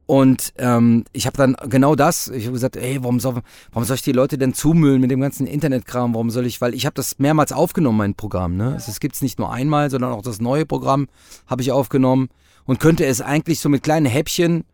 [0.05, 3.95] Und ähm, ich habe dann genau das, ich habe gesagt, ey, warum soll, warum soll
[3.95, 6.13] ich die Leute denn zumüllen mit dem ganzen Internetkram?
[6.13, 8.57] Warum soll ich, weil ich habe das mehrmals aufgenommen, mein Programm.
[8.57, 8.73] Ne?
[8.73, 11.07] Also, es gibt es nicht nur einmal, sondern auch das neue Programm
[11.47, 12.29] habe ich aufgenommen
[12.65, 14.65] und könnte es eigentlich so mit kleinen Häppchen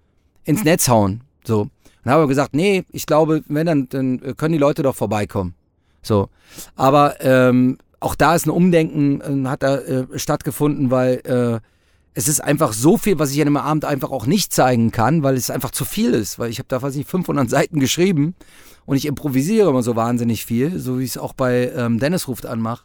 [0.46, 1.22] ins Netz hauen.
[1.46, 1.70] So.
[2.04, 5.54] Und habe gesagt, nee, ich glaube, wenn dann, dann können die Leute doch vorbeikommen.
[6.02, 6.30] So.
[6.76, 11.60] Aber ähm, auch da ist ein Umdenken, äh, hat da äh, stattgefunden, weil äh,
[12.20, 15.24] es ist einfach so viel, was ich an einem Abend einfach auch nicht zeigen kann,
[15.24, 16.38] weil es einfach zu viel ist.
[16.38, 18.36] Weil ich habe da, weiß ich, 500 Seiten geschrieben
[18.86, 22.28] und ich improvisiere immer so wahnsinnig viel, so wie ich es auch bei ähm, Dennis
[22.28, 22.84] ruft an mache.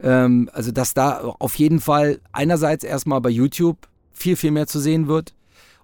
[0.00, 4.80] Ähm, also, dass da auf jeden Fall einerseits erstmal bei YouTube viel, viel mehr zu
[4.80, 5.34] sehen wird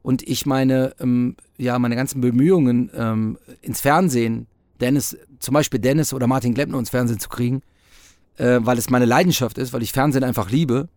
[0.01, 4.47] und ich meine, ähm, ja, meine ganzen Bemühungen ähm, ins Fernsehen
[4.81, 7.61] Dennis, zum Beispiel Dennis oder Martin Glempner ins Fernsehen zu kriegen,
[8.39, 10.89] äh, weil es meine Leidenschaft ist, weil ich Fernsehen einfach liebe,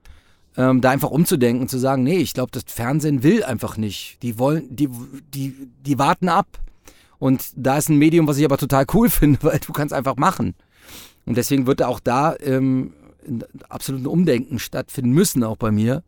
[0.57, 4.17] ähm, da einfach umzudenken zu sagen, nee, ich glaube, das Fernsehen will einfach nicht.
[4.23, 4.89] Die wollen, die,
[5.33, 6.47] die, die warten ab.
[7.19, 10.17] Und da ist ein Medium, was ich aber total cool finde, weil du kannst einfach
[10.17, 10.55] machen.
[11.25, 12.93] Und deswegen wird auch da ähm,
[13.69, 16.03] absolut ein Umdenken stattfinden müssen, auch bei mir,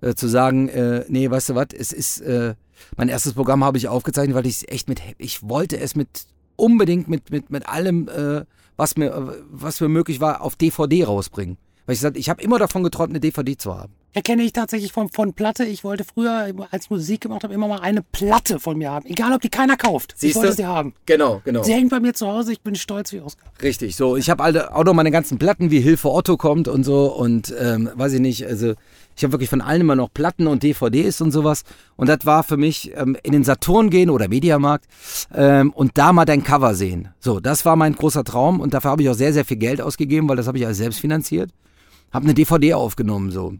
[0.00, 2.54] äh, zu sagen, äh, nee, weißt du was, es ist, äh,
[2.96, 6.26] mein erstes Programm habe ich aufgezeichnet, weil ich es echt mit, ich wollte es mit
[6.56, 8.44] unbedingt mit, mit, mit allem, äh,
[8.76, 11.58] was, mir, was mir möglich war, auf DVD rausbringen.
[11.86, 13.92] Weil ich gesagt ich habe immer davon geträumt, eine DVD zu haben.
[14.14, 15.64] Erkenne ich tatsächlich von, von Platte.
[15.64, 19.06] Ich wollte früher, als ich Musik gemacht habe, immer mal eine Platte von mir haben.
[19.06, 20.14] Egal, ob die keiner kauft.
[20.16, 20.94] Siehst ich wollte sie haben.
[21.04, 21.64] Genau, genau.
[21.64, 22.52] Sie hängt bei mir zu Hause.
[22.52, 23.50] Ich bin stolz wie Oskar.
[23.60, 24.16] Richtig, so.
[24.16, 27.12] Ich habe auch noch meine ganzen Platten, wie Hilfe Otto kommt und so.
[27.12, 28.74] Und ähm, weiß ich nicht, also
[29.16, 31.64] ich habe wirklich von allen immer noch Platten und DVDs und sowas.
[31.96, 34.86] Und das war für mich ähm, in den Saturn gehen oder Mediamarkt
[35.34, 37.08] ähm, und da mal dein Cover sehen.
[37.18, 39.80] So, das war mein großer Traum und dafür habe ich auch sehr, sehr viel Geld
[39.80, 41.50] ausgegeben, weil das habe ich alles selbst finanziert.
[42.14, 43.54] Habe eine DVD aufgenommen, so.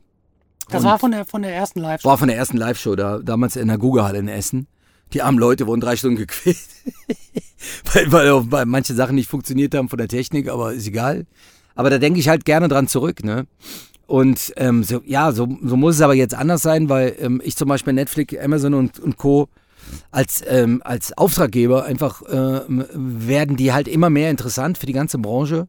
[0.70, 2.08] Das und war von der, von der ersten Live-Show?
[2.08, 4.68] War von der ersten Live-Show, da, damals in der Google-Halle in Essen.
[5.12, 6.56] Die armen Leute wurden drei Stunden gequält.
[7.92, 11.26] weil, weil, weil manche Sachen nicht funktioniert haben von der Technik, aber ist egal.
[11.74, 13.46] Aber da denke ich halt gerne dran zurück, ne?
[14.06, 17.56] Und ähm, so, ja, so, so muss es aber jetzt anders sein, weil ähm, ich
[17.56, 19.48] zum Beispiel Netflix, Amazon und, und Co.
[20.12, 25.18] als, ähm, als Auftraggeber einfach äh, werden die halt immer mehr interessant für die ganze
[25.18, 25.66] Branche.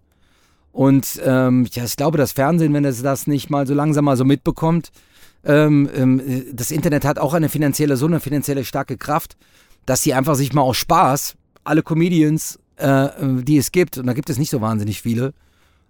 [0.75, 4.17] Und ähm, ja, ich glaube, das Fernsehen, wenn es das nicht mal so langsam mal
[4.17, 4.91] so mitbekommt,
[5.45, 6.21] ähm, ähm,
[6.51, 9.37] das Internet hat auch eine finanzielle, so eine finanzielle starke Kraft,
[9.85, 14.11] dass sie einfach sich mal aus Spaß alle Comedians, äh, die es gibt, und da
[14.11, 15.33] gibt es nicht so wahnsinnig viele,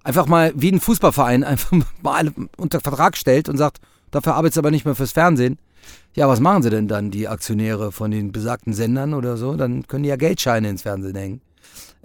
[0.04, 1.72] einfach mal wie ein Fußballverein einfach
[2.04, 3.80] mal unter Vertrag stellt und sagt,
[4.12, 5.58] dafür arbeitest du aber nicht mehr fürs Fernsehen.
[6.14, 9.56] Ja, was machen sie denn dann, die Aktionäre von den besagten Sendern oder so?
[9.56, 11.42] Dann können die ja Geldscheine ins Fernsehen hängen.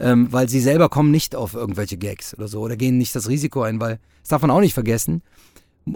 [0.02, 3.28] Ähm, weil sie selber kommen nicht auf irgendwelche Gags oder so oder gehen nicht das
[3.28, 5.22] Risiko ein, weil, das darf man auch nicht vergessen,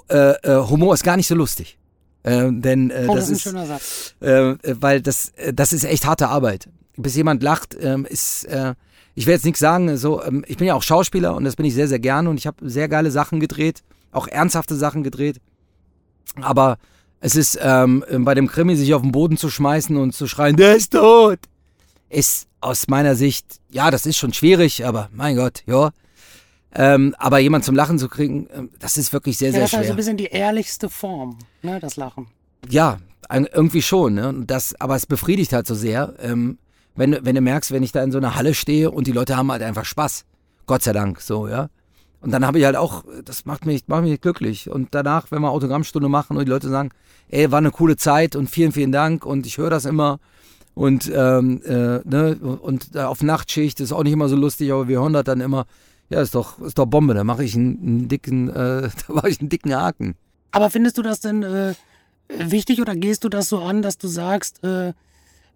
[0.08, 1.78] äh, äh, Humor ist gar nicht so lustig.
[2.22, 4.14] Äh, denn äh, Oh, das, das ist ein ist, schöner Satz.
[4.20, 6.68] äh, weil das, äh, das ist echt harte Arbeit.
[6.96, 8.74] Bis jemand lacht, ähm, ist, äh,
[9.14, 11.64] ich will jetzt nichts sagen, so, ähm, ich bin ja auch Schauspieler und das bin
[11.66, 13.82] ich sehr, sehr gerne und ich habe sehr geile Sachen gedreht,
[14.12, 15.40] auch ernsthafte Sachen gedreht.
[16.40, 16.78] Aber
[17.20, 20.56] es ist ähm, bei dem Krimi sich auf den Boden zu schmeißen und zu schreien,
[20.56, 21.38] der ist tot,
[22.10, 25.90] ist aus meiner Sicht, ja, das ist schon schwierig, aber mein Gott, ja.
[26.76, 29.70] Ähm, aber jemand zum Lachen zu kriegen, ähm, das ist wirklich sehr, Ja, sehr das
[29.70, 29.94] ist also schwer.
[29.94, 32.26] ein bisschen die ehrlichste Form, ne, das Lachen.
[32.68, 32.98] Ja,
[33.30, 34.34] irgendwie schon, ne?
[34.46, 36.58] Das, aber es befriedigt halt so sehr, ähm,
[36.96, 39.12] wenn, du- wenn du merkst, wenn ich da in so einer Halle stehe und die
[39.12, 40.24] Leute haben halt einfach Spaß.
[40.66, 41.68] Gott sei Dank, so, ja.
[42.20, 44.70] Und dann habe ich halt auch, das macht mich, macht mich glücklich.
[44.70, 46.90] Und danach, wenn wir Autogrammstunde machen und die Leute sagen,
[47.28, 50.18] ey, war eine coole Zeit und vielen, vielen Dank und ich höre das immer.
[50.74, 54.88] Und, ähm, äh, ne, und äh, auf Nachtschicht ist auch nicht immer so lustig, aber
[54.88, 55.66] wir hören das dann immer.
[56.10, 59.28] Ja, ist doch, ist doch Bombe, da mache ich einen, einen dicken, äh, da mache
[59.28, 60.16] ich einen dicken Haken.
[60.50, 61.74] Aber findest du das denn äh,
[62.28, 64.92] wichtig oder gehst du das so an, dass du sagst, äh,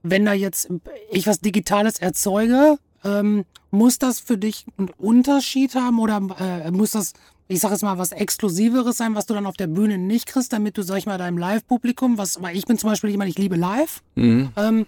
[0.02, 0.68] wenn da jetzt
[1.10, 6.92] ich was Digitales erzeuge, ähm, muss das für dich einen Unterschied haben oder äh, muss
[6.92, 7.12] das,
[7.48, 10.52] ich sag jetzt mal, was Exklusiveres sein, was du dann auf der Bühne nicht kriegst,
[10.52, 13.38] damit du, sag ich mal, deinem Live-Publikum, was, weil ich bin zum Beispiel jemand, ich
[13.38, 14.50] liebe live, Mhm.
[14.56, 14.86] ähm,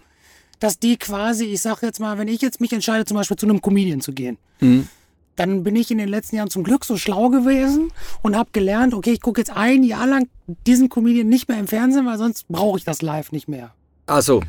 [0.60, 3.46] dass die quasi, ich sag jetzt mal, wenn ich jetzt mich entscheide, zum Beispiel zu
[3.46, 4.88] einem Comedian zu gehen, Mhm.
[5.36, 7.90] dann bin ich in den letzten Jahren zum Glück so schlau gewesen
[8.22, 10.28] und habe gelernt, okay, ich gucke jetzt ein Jahr lang
[10.66, 13.74] diesen Comedian nicht mehr im Fernsehen, weil sonst brauche ich das live nicht mehr.
[14.06, 14.42] Ach so.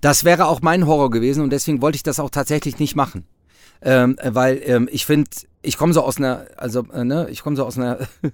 [0.00, 3.24] Das wäre auch mein Horror gewesen und deswegen wollte ich das auch tatsächlich nicht machen.
[3.82, 5.30] Ähm, äh, weil ähm, ich finde,
[5.62, 8.30] ich komme so aus einer, also, äh, ne, ich komme so aus einer, wie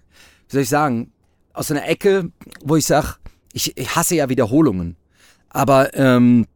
[0.48, 1.12] soll ich sagen,
[1.52, 2.30] aus einer Ecke,
[2.64, 3.16] wo ich sage,
[3.52, 4.96] ich, ich hasse ja Wiederholungen.
[5.50, 6.46] Aber, ähm,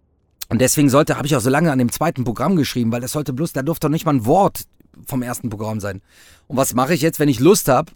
[0.48, 3.12] und deswegen sollte, habe ich auch so lange an dem zweiten Programm geschrieben, weil das
[3.12, 4.62] sollte bloß, da durfte doch nicht mal ein Wort
[5.06, 6.02] vom ersten Programm sein.
[6.46, 7.92] Und was mache ich jetzt, wenn ich Lust habe?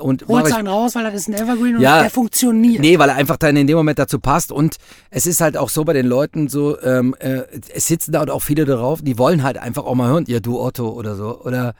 [0.00, 2.00] Und ich, einen raus, weil das ist ein Evergreen und Ja.
[2.00, 2.80] der funktioniert.
[2.80, 4.50] Nee, weil er einfach dann in dem Moment dazu passt.
[4.50, 4.76] Und
[5.10, 7.42] es ist halt auch so bei den Leuten so, ähm, äh,
[7.72, 10.60] es sitzen da auch viele drauf, die wollen halt einfach auch mal hören, ja du
[10.60, 11.40] Otto oder so.
[11.42, 11.74] Oder,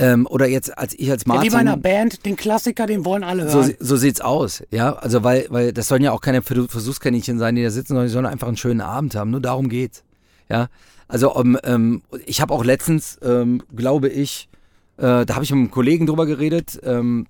[0.00, 1.82] ähm, oder jetzt als ich als Ja, wie bei einer Martin.
[1.82, 3.74] Band, den Klassiker, den wollen alle So, hören.
[3.78, 4.94] so sieht's aus, ja.
[4.94, 8.06] Also weil, weil das sollen ja auch keine Ver- Versuchskaninchen sein, die da sitzen, sondern
[8.06, 9.30] die sollen einfach einen schönen Abend haben.
[9.30, 10.02] Nur darum geht's.
[10.48, 10.68] Ja.
[11.08, 14.48] Also ähm, ähm, ich habe auch letztens, ähm, glaube ich,
[14.96, 17.26] äh, da habe ich mit einem Kollegen drüber geredet, ähm,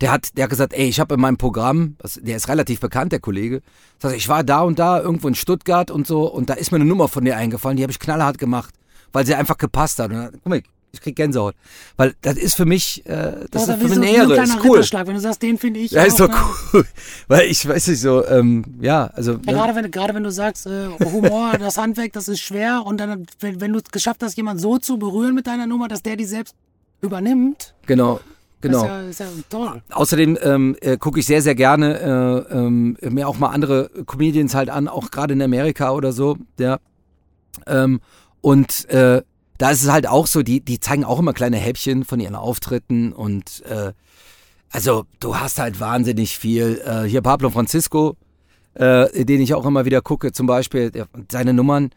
[0.00, 2.80] der hat, der hat gesagt, ey, ich habe in meinem Programm, das, der ist relativ
[2.80, 3.62] bekannt, der Kollege,
[4.00, 6.76] sagt, ich war da und da irgendwo in Stuttgart und so und da ist mir
[6.76, 8.74] eine Nummer von dir eingefallen, die habe ich knallhart gemacht,
[9.12, 10.10] weil sie einfach gepasst hat.
[10.10, 10.62] Und dann, guck mal,
[10.94, 11.54] ich krieg Gänsehaut,
[11.96, 14.32] weil das ist für mich, äh, das Oder ist für so, mich wie eine so
[14.34, 15.06] Ehre, ein ist cool.
[15.06, 15.90] Wenn du sagst, den finde ich.
[15.90, 16.36] Ja, ist auch, doch ne?
[16.72, 16.84] cool,
[17.28, 19.52] weil ich weiß nicht so, ähm, ja, also Ja, ne?
[19.52, 23.26] gerade wenn, gerade wenn du sagst, äh, Humor, das Handwerk, das ist schwer und dann,
[23.40, 26.16] wenn, wenn du es geschafft hast, jemanden so zu berühren mit deiner Nummer, dass der
[26.16, 26.54] die selbst
[27.00, 28.20] übernimmt, genau,
[28.60, 28.86] genau.
[28.86, 29.82] das ist ja, ist ja toll.
[29.90, 34.54] Außerdem ähm, äh, gucke ich sehr, sehr gerne äh, ähm, mir auch mal andere Comedians
[34.54, 36.38] halt an, auch gerade in Amerika oder so.
[36.58, 36.78] Ja.
[37.66, 38.00] Ähm,
[38.40, 39.22] und äh,
[39.58, 42.34] da ist es halt auch so, die, die zeigen auch immer kleine Häppchen von ihren
[42.34, 43.92] Auftritten und äh,
[44.70, 46.82] also du hast halt wahnsinnig viel.
[46.84, 48.16] Äh, hier Pablo Francisco,
[48.74, 51.90] äh, den ich auch immer wieder gucke, zum Beispiel, der, seine Nummern,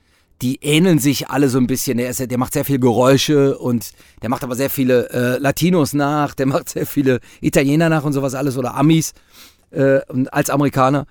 [0.43, 1.97] die ähneln sich alle so ein bisschen.
[1.97, 3.91] Der, ist, der macht sehr viel Geräusche und
[4.21, 8.13] der macht aber sehr viele äh, Latinos nach, der macht sehr viele Italiener nach und
[8.13, 9.13] sowas alles oder Amis
[9.71, 11.07] äh, und als Amerikaner.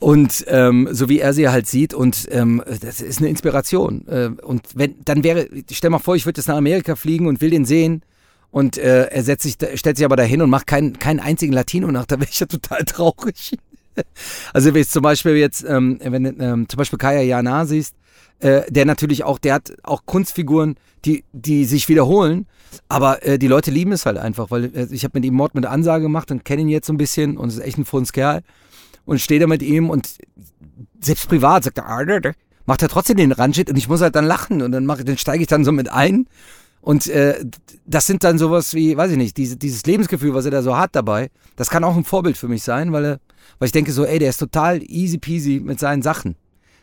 [0.00, 4.08] Und ähm, so wie er sie halt sieht und ähm, das ist eine Inspiration.
[4.08, 7.42] Äh, und wenn, dann wäre, stell mal vor, ich würde jetzt nach Amerika fliegen und
[7.42, 8.02] will den sehen
[8.50, 11.90] und äh, er setzt sich, stellt sich aber dahin und macht keinen, keinen einzigen Latino
[11.92, 13.58] nach, da wäre ich ja total traurig.
[14.54, 17.94] Also wenn ich zum Beispiel jetzt, ähm, wenn du ähm, zum Beispiel Kaya Jana siehst,
[18.38, 22.46] äh, der natürlich auch, der hat auch Kunstfiguren, die, die sich wiederholen,
[22.88, 25.54] aber äh, die Leute lieben es halt einfach, weil äh, ich habe mit ihm Mord
[25.54, 28.42] mit Ansage gemacht und kenne ihn jetzt so ein bisschen und ist echt ein Funskerl
[29.10, 30.08] und stehe da mit ihm und
[31.00, 32.32] selbst privat sagt er,
[32.64, 35.18] macht er trotzdem den Ranjit und ich muss halt dann lachen und dann mache dann
[35.18, 36.28] steige ich dann so mit ein
[36.80, 37.44] und äh,
[37.84, 40.76] das sind dann sowas wie, weiß ich nicht, diese, dieses Lebensgefühl, was er da so
[40.76, 43.20] hat dabei, das kann auch ein Vorbild für mich sein, weil, er,
[43.58, 46.36] weil ich denke so, ey, der ist total easy peasy mit seinen Sachen.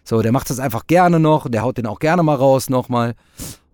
[0.04, 3.16] So, der macht das einfach gerne noch, der haut den auch gerne mal raus nochmal.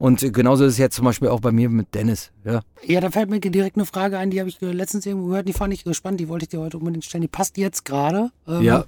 [0.03, 2.31] Und genauso ist es jetzt zum Beispiel auch bei mir mit Dennis.
[2.43, 2.59] Ja.
[2.85, 5.53] Ja, da fällt mir direkt eine Frage ein, die habe ich letztens irgendwo gehört, die
[5.53, 7.21] fand ich gespannt, die wollte ich dir heute unbedingt stellen.
[7.21, 8.29] Die passt jetzt gerade.
[8.45, 8.85] Ähm, Ja.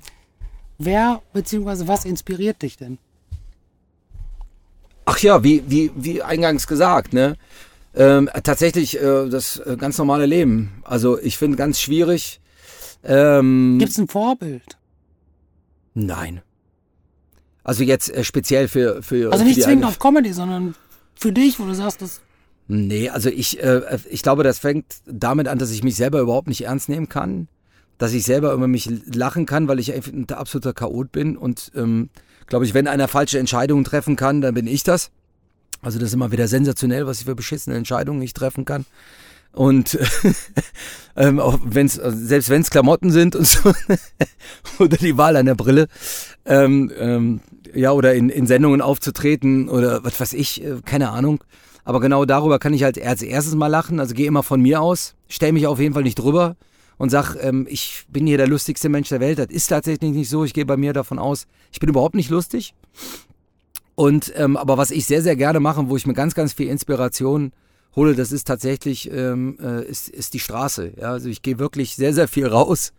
[0.78, 1.88] Wer bzw.
[1.88, 2.97] was inspiriert dich denn?
[5.05, 7.38] Ach ja, wie, wie, wie eingangs gesagt, ne?
[7.95, 10.84] Ähm, tatsächlich äh, das äh, ganz normale Leben.
[10.84, 12.41] Also ich finde ganz schwierig.
[13.05, 14.78] Ähm, Gibt es ein Vorbild?
[15.93, 16.41] Nein.
[17.63, 20.76] Also jetzt äh, speziell für, für Also für nicht die zwingend auf Comedy, sondern
[21.20, 22.22] für dich, wo du sagst, das
[22.68, 26.47] Nee, also ich, äh, ich glaube, das fängt damit an, dass ich mich selber überhaupt
[26.47, 27.47] nicht ernst nehmen kann.
[27.97, 32.09] dass ich selber über mich lachen kann, weil ich ein absoluter Chaot bin und ähm,
[32.45, 35.11] glaube ich, wenn einer falsche Entscheidungen treffen kann, dann bin ich das.
[35.82, 38.86] Also das ist immer wieder sensationell, was ich für beschissene Entscheidungen nicht treffen kann.
[39.53, 39.97] Und
[41.16, 43.74] ähm, auch wenn's, also selbst wenn es Klamotten sind und so,
[44.80, 45.88] oder die Wahl einer Brille,
[46.45, 47.39] ähm, ähm,
[47.76, 51.43] ja, oder in, in Sendungen aufzutreten oder was weiß ich, äh, keine Ahnung.
[51.84, 53.99] Aber genau darüber kann ich halt als erstes mal lachen.
[53.99, 56.55] Also gehe immer von mir aus, stell mich auf jeden Fall nicht drüber
[56.97, 59.38] und sag, ähm, ich bin hier der lustigste Mensch der Welt.
[59.38, 60.43] Das ist tatsächlich nicht so.
[60.43, 62.73] Ich gehe bei mir davon aus, ich bin überhaupt nicht lustig.
[63.93, 66.67] Und ähm, aber was ich sehr, sehr gerne mache, wo ich mir ganz, ganz viel
[66.67, 67.51] Inspiration
[67.95, 70.93] hole, das ist tatsächlich ähm, äh, ist, ist die Straße.
[70.99, 71.11] Ja?
[71.11, 72.93] Also ich gehe wirklich sehr, sehr viel raus,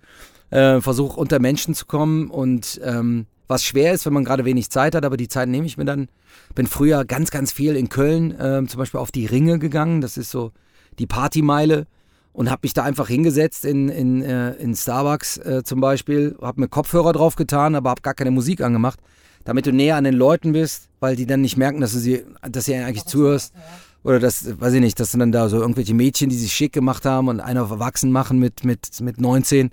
[0.51, 4.71] äh, versuche unter Menschen zu kommen und ähm, was schwer ist, wenn man gerade wenig
[4.71, 6.09] Zeit hat, aber die Zeit nehme ich mir dann.
[6.55, 10.01] Bin früher ganz, ganz viel in Köln äh, zum Beispiel auf die Ringe gegangen.
[10.01, 10.53] Das ist so
[10.99, 11.87] die Partymeile
[12.33, 16.61] und habe mich da einfach hingesetzt in, in, äh, in Starbucks äh, zum Beispiel, habe
[16.61, 19.01] mir Kopfhörer drauf getan, aber habe gar keine Musik angemacht,
[19.45, 22.25] damit du näher an den Leuten bist, weil die dann nicht merken, dass du sie,
[22.43, 23.55] dass sie eigentlich zuhörst.
[24.05, 27.07] Oder das, weiß ich nicht, dass dann da so irgendwelche Mädchen, die sich schick gemacht
[27.07, 29.71] haben und einer erwachsen machen mit, mit, mit 19,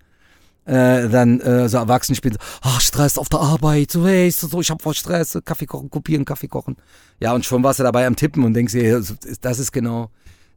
[0.65, 4.69] äh, dann äh, so erwachsen spielen, ach, Stress auf der Arbeit, so, hey, so, ich
[4.69, 6.77] hab voll Stress, Kaffee kochen, kopieren, Kaffee kochen.
[7.19, 9.03] Ja, und schon warst du dabei am Tippen und denkst dir,
[9.41, 10.09] das ist genau,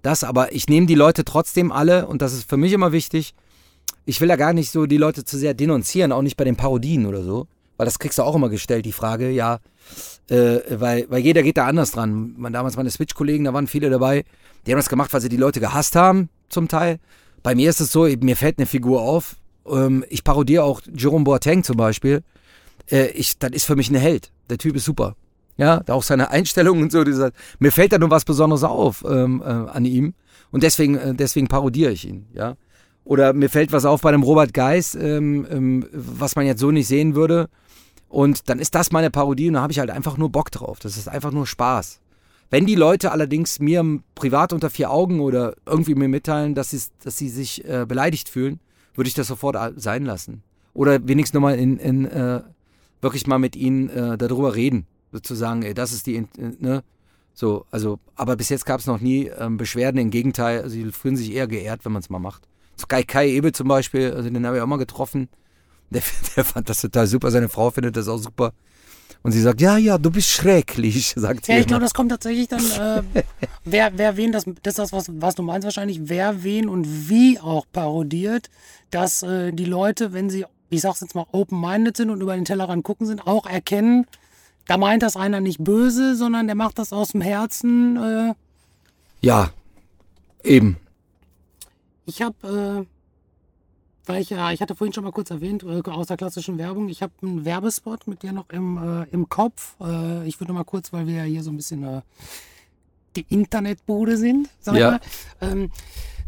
[0.02, 3.34] das, aber ich nehme die Leute trotzdem alle, und das ist für mich immer wichtig,
[4.04, 6.56] ich will ja gar nicht so die Leute zu sehr denunzieren, auch nicht bei den
[6.56, 9.58] Parodien oder so, weil das kriegst du auch immer gestellt, die Frage, ja,
[10.28, 12.34] äh, weil, weil jeder geht da anders dran.
[12.36, 14.24] Man, damals meine Switch-Kollegen, da waren viele dabei,
[14.66, 16.98] die haben das gemacht, weil sie die Leute gehasst haben, zum Teil.
[17.42, 19.36] Bei mir ist es so, mir fällt eine Figur auf,
[19.70, 22.22] ähm, ich parodiere auch Jerome Boateng zum Beispiel,
[22.90, 24.32] äh, ich, das ist für mich ein Held.
[24.50, 25.14] Der Typ ist super.
[25.56, 27.02] Ja, auch seine Einstellung und so.
[27.02, 30.14] Dieser, mir fällt da nur was Besonderes auf ähm, äh, an ihm.
[30.50, 32.56] Und deswegen, äh, deswegen parodiere ich ihn, ja.
[33.04, 36.72] Oder mir fällt was auf bei dem Robert Geis, ähm, ähm, was man jetzt so
[36.72, 37.48] nicht sehen würde.
[38.08, 40.78] Und dann ist das meine Parodie und da habe ich halt einfach nur Bock drauf.
[40.80, 42.00] Das ist einfach nur Spaß.
[42.50, 47.16] Wenn die Leute allerdings mir privat unter vier Augen oder irgendwie mir mitteilen, dass, dass
[47.16, 48.60] sie sich äh, beleidigt fühlen,
[48.96, 50.42] würde ich das sofort sein lassen.
[50.74, 52.42] Oder wenigstens nochmal in, in äh,
[53.00, 56.82] wirklich mal mit ihnen äh, darüber reden sozusagen, ey, das ist die, ne?
[57.32, 60.90] So, also, aber bis jetzt gab es noch nie ähm, Beschwerden, im Gegenteil, also die
[60.90, 62.48] fühlen sich eher geehrt, wenn man es mal macht.
[62.76, 65.28] So Kai, Kai Ebel zum Beispiel, also den habe ich auch mal getroffen.
[65.90, 66.02] Der,
[66.36, 68.52] der fand das total super, seine Frau findet das auch super.
[69.26, 71.52] Und sie sagt, ja, ja, du bist schrecklich, sagt sie.
[71.52, 73.02] Ja, ich glaube, das kommt tatsächlich dann, äh,
[73.64, 77.08] wer, wer wen, das, das ist das, was, was du meinst wahrscheinlich, wer wen und
[77.08, 78.50] wie auch parodiert,
[78.92, 82.44] dass äh, die Leute, wenn sie, ich sag's jetzt mal, open-minded sind und über den
[82.44, 84.06] Tellerrand gucken sind, auch erkennen,
[84.68, 87.96] da meint das einer nicht böse, sondern der macht das aus dem Herzen.
[87.96, 88.34] Äh.
[89.22, 89.50] Ja,
[90.44, 90.76] eben.
[92.04, 92.95] Ich habe, äh,
[94.06, 96.88] weil ich ja, ich hatte vorhin schon mal kurz erwähnt, äh, aus der klassischen Werbung,
[96.88, 99.76] ich habe einen Werbespot mit dir noch im, äh, im Kopf.
[99.80, 102.02] Äh, ich würde mal kurz, weil wir ja hier so ein bisschen äh,
[103.16, 104.90] die Internetbude sind, sag ja.
[104.92, 105.00] mal.
[105.40, 105.70] Ähm,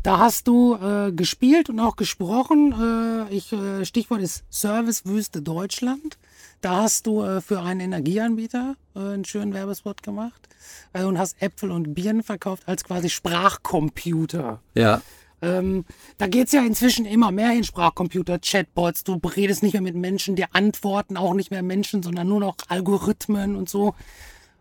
[0.02, 3.26] da hast du äh, gespielt und auch gesprochen.
[3.28, 6.18] Äh, ich, äh, Stichwort ist Servicewüste Deutschland.
[6.60, 10.48] Da hast du äh, für einen Energieanbieter äh, einen schönen Werbespot gemacht
[10.92, 14.60] äh, und hast Äpfel und Birnen verkauft als quasi Sprachcomputer.
[14.74, 15.02] Ja.
[15.40, 15.84] Ähm,
[16.18, 19.04] da geht es ja inzwischen immer mehr in Sprachcomputer, Chatbots.
[19.04, 22.56] Du redest nicht mehr mit Menschen, die antworten auch nicht mehr Menschen, sondern nur noch
[22.68, 23.94] Algorithmen und so.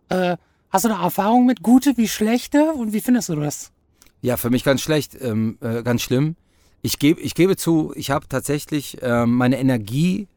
[0.10, 0.38] Äh,
[0.70, 1.64] hast du da Erfahrung mit?
[1.64, 2.74] Gute wie schlechte?
[2.74, 3.72] Und wie findest du das?
[4.22, 6.36] Ja, für mich ganz schlecht, ähm, äh, ganz schlimm.
[6.82, 10.28] Ich, geb, ich gebe zu, ich habe tatsächlich ähm, meine Energie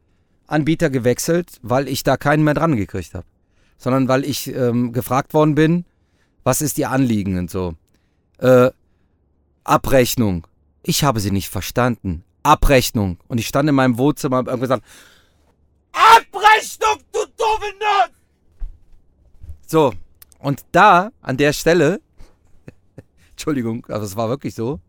[0.47, 3.27] Anbieter gewechselt, weil ich da keinen mehr dran gekriegt habe.
[3.79, 5.85] Sondern weil ich ähm, gefragt worden bin,
[6.43, 7.75] was ist Ihr Anliegen und so.
[8.39, 8.71] Äh,
[9.71, 10.49] Abrechnung.
[10.83, 12.25] Ich habe sie nicht verstanden.
[12.43, 13.19] Abrechnung.
[13.29, 14.85] Und ich stand in meinem Wohnzimmer und habe gesagt,
[15.93, 18.11] Abrechnung, du dumme Nerd!
[19.69, 19.93] So,
[20.41, 22.01] und da, an der Stelle,
[23.31, 24.81] Entschuldigung, aber es war wirklich so,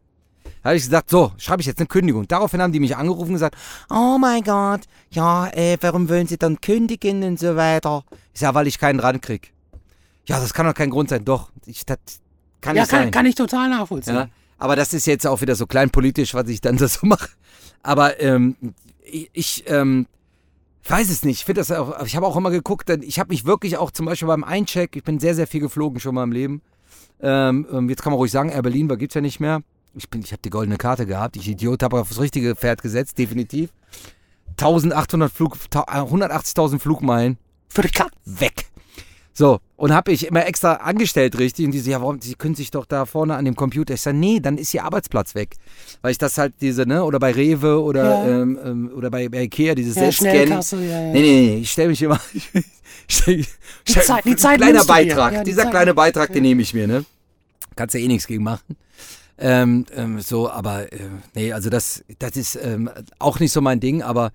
[0.64, 2.28] habe ich gesagt, so, schreibe ich jetzt eine Kündigung.
[2.28, 3.56] Daraufhin haben die mich angerufen und gesagt,
[3.92, 8.04] oh mein Gott, ja, äh, warum wollen Sie dann kündigen und so weiter?
[8.34, 9.54] Ich sage, weil ich keinen dran krieg.
[10.26, 11.24] Ja, das kann doch kein Grund sein.
[11.24, 12.00] Doch, ich, das
[12.62, 13.12] kann ja, nicht kann, sein.
[13.12, 14.16] kann ich total nachvollziehen.
[14.16, 14.30] Ja,
[14.62, 17.30] aber das ist jetzt auch wieder so kleinpolitisch, was ich dann so mache.
[17.82, 18.56] Aber ähm,
[19.34, 20.06] ich, ähm,
[20.88, 21.40] weiß es nicht.
[21.40, 23.90] Ich finde das auch, ich habe auch immer geguckt, denn ich habe mich wirklich auch
[23.90, 26.62] zum Beispiel beim Eincheck, ich bin sehr, sehr viel geflogen schon mal im Leben.
[27.22, 29.64] Ähm, ähm jetzt kann man ruhig sagen, Air Berlin gibt es ja nicht mehr.
[29.96, 31.38] Ich, bin, ich habe die goldene Karte gehabt.
[31.38, 33.72] Ich Idiot habe auf das richtige Pferd gesetzt, definitiv.
[34.52, 37.40] 1800 Flug, 180.000 Flugmeilen.
[37.68, 37.90] Für die
[38.26, 38.71] Weg.
[39.34, 42.54] So, und habe ich immer extra angestellt richtig und die so, ja, warum, sie können
[42.54, 43.94] sich doch da vorne an dem Computer.
[43.94, 45.56] Ich sage, nee, dann ist ihr Arbeitsplatz weg.
[46.02, 48.42] Weil ich das halt diese, ne, oder bei Rewe oder, Ja.
[48.42, 50.50] ähm, ähm, oder bei, bei Ikea, dieses Ja, Selbstscannen.
[50.90, 51.14] Ja, ja.
[51.14, 52.20] Nee, nee, nee, ich stelle mich immer.
[53.08, 53.46] Stell,
[53.88, 54.84] Die Zeit- die Zeit kleiner.
[54.86, 55.34] Beitrag.
[55.34, 57.06] Ja, die dieser Zeit- kleine Beitrag, den nehme ich mir, ne?
[57.76, 58.76] Kannst ja eh nichts gegen machen.
[59.38, 61.00] Ähm, ähm, so, aber äh,
[61.34, 64.32] nee, also das, das ist ähm, auch nicht so mein Ding, aber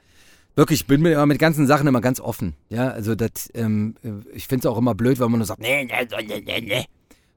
[0.56, 2.54] wirklich, ich bin immer mit ganzen Sachen immer ganz offen.
[2.68, 5.60] Ja, also das, ähm, äh, ich finde es auch immer blöd, wenn man nur sagt,
[5.60, 6.84] nee, nee, nee, nee, nee.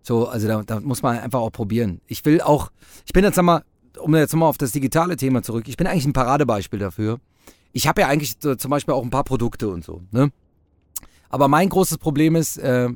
[0.01, 2.01] So, also da, da muss man einfach auch probieren.
[2.07, 2.72] Ich will auch,
[3.05, 3.63] ich bin jetzt nochmal,
[3.99, 7.20] um jetzt nochmal auf das digitale Thema zurück, ich bin eigentlich ein Paradebeispiel dafür.
[7.74, 10.32] Ich habe ja eigentlich so, zum Beispiel auch ein paar Produkte und so, ne?
[11.30, 12.89] Aber mein großes Problem ist, äh,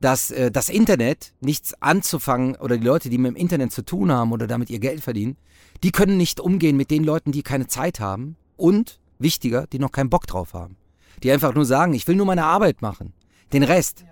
[0.00, 4.10] dass äh, das Internet nichts anzufangen oder die Leute, die mit dem Internet zu tun
[4.12, 5.36] haben oder damit ihr Geld verdienen,
[5.82, 9.92] die können nicht umgehen mit den Leuten, die keine Zeit haben und, wichtiger, die noch
[9.92, 10.76] keinen Bock drauf haben.
[11.22, 13.12] Die einfach nur sagen, ich will nur meine Arbeit machen.
[13.52, 14.04] Den Rest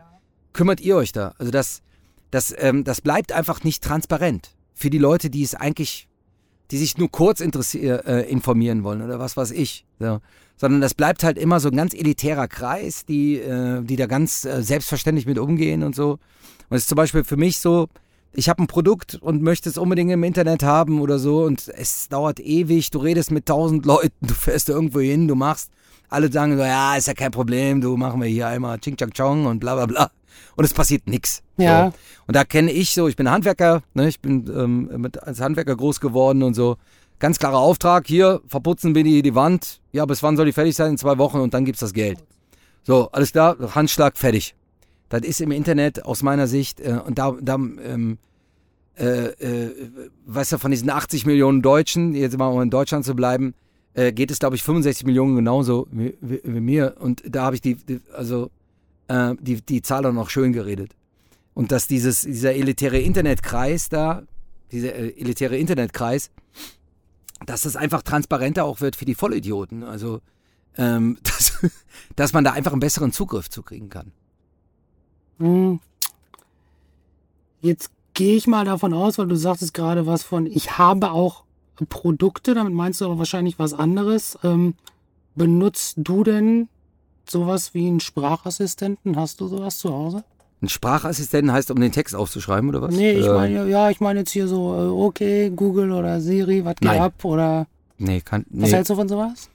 [0.53, 1.35] kümmert ihr euch da.
[1.39, 1.83] Also das,
[2.31, 6.09] das, ähm, das bleibt einfach nicht transparent für die Leute, die es eigentlich,
[6.71, 9.87] die sich nur kurz äh, informieren wollen oder was weiß ich.
[9.99, 10.21] So.
[10.57, 14.45] Sondern das bleibt halt immer so ein ganz elitärer Kreis, die, äh, die da ganz
[14.45, 16.19] äh, selbstverständlich mit umgehen und so.
[16.69, 17.89] Und es ist zum Beispiel für mich so,
[18.39, 22.09] ich habe ein Produkt und möchte es unbedingt im Internet haben oder so und es
[22.09, 25.73] dauert ewig, du redest mit tausend Leuten, du fährst irgendwo hin, du machst,
[26.09, 29.11] alle sagen so, ja, ist ja kein Problem, du machen wir hier einmal Ching Chang
[29.13, 30.11] Chong und bla bla bla.
[30.55, 31.43] Und es passiert nichts.
[31.57, 31.87] Ja.
[31.87, 31.95] So.
[32.29, 35.75] Und da kenne ich so, ich bin Handwerker, ne, ich bin ähm, mit, als Handwerker
[35.75, 36.77] groß geworden und so.
[37.19, 39.81] Ganz klarer Auftrag, hier, verputzen wir die, die Wand.
[39.91, 40.93] Ja, bis wann soll die fertig sein?
[40.93, 42.23] In zwei Wochen und dann gibt's das Geld.
[42.85, 44.55] So, alles klar, Handschlag, fertig.
[45.09, 48.19] Das ist im Internet aus meiner Sicht, äh, und da, da ähm,
[48.99, 49.91] äh, äh,
[50.27, 53.55] weißt du, von diesen 80 Millionen Deutschen, jetzt mal um in Deutschland zu bleiben,
[53.95, 56.97] äh, geht es, glaube ich, 65 Millionen genauso wie, wie, wie mir.
[56.99, 58.51] Und da habe ich die, die also
[59.09, 60.95] äh, die, die Zahl auch noch schön geredet.
[61.55, 64.23] Und dass dieses, dieser elitäre Internetkreis da,
[64.71, 66.31] dieser äh, elitäre Internetkreis,
[67.47, 69.83] dass das einfach transparenter auch wird für die Vollidioten.
[69.85, 70.21] Also,
[70.77, 71.53] ähm, dass,
[72.17, 74.13] dass man da einfach einen besseren Zugriff zu kriegen kann.
[75.39, 75.81] Hm.
[77.61, 81.45] Jetzt gehe ich mal davon aus, weil du sagtest gerade was von, ich habe auch
[81.89, 84.37] Produkte, damit meinst du aber wahrscheinlich was anderes.
[84.43, 84.75] Ähm,
[85.37, 86.69] benutzt du denn
[87.31, 89.15] sowas wie einen Sprachassistenten?
[89.17, 90.25] Hast du sowas zu Hause?
[90.61, 92.93] Ein Sprachassistenten heißt, um den Text aufzuschreiben, oder was?
[92.93, 96.65] Nee, ich Äh, meine, ja, ich meine jetzt hier so, äh, okay, Google oder Siri,
[96.65, 97.01] was geht Nein.
[97.01, 97.25] ab?
[97.25, 98.75] Oder Nee, kann, was nee.
[98.75, 99.49] hältst du von sowas?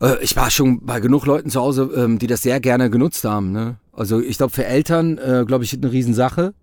[0.00, 3.24] Äh, ich war schon bei genug Leuten zu Hause, ähm, die das sehr gerne genutzt
[3.24, 3.50] haben.
[3.50, 3.78] Ne?
[3.92, 6.54] Also ich glaube für Eltern, äh, glaube ich, eine Riesensache.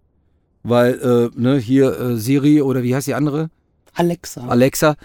[0.67, 3.49] Weil, äh, ne, hier äh, Siri oder wie heißt die andere?
[3.93, 4.41] Alexa.
[4.47, 4.95] Alexa,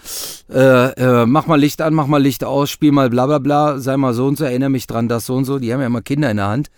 [0.49, 3.79] äh, äh, mach mal Licht an, mach mal Licht aus, spiel mal bla bla bla,
[3.79, 5.59] sei mal so und so, erinnere mich dran, das so und so.
[5.59, 6.69] Die haben ja immer Kinder in der Hand.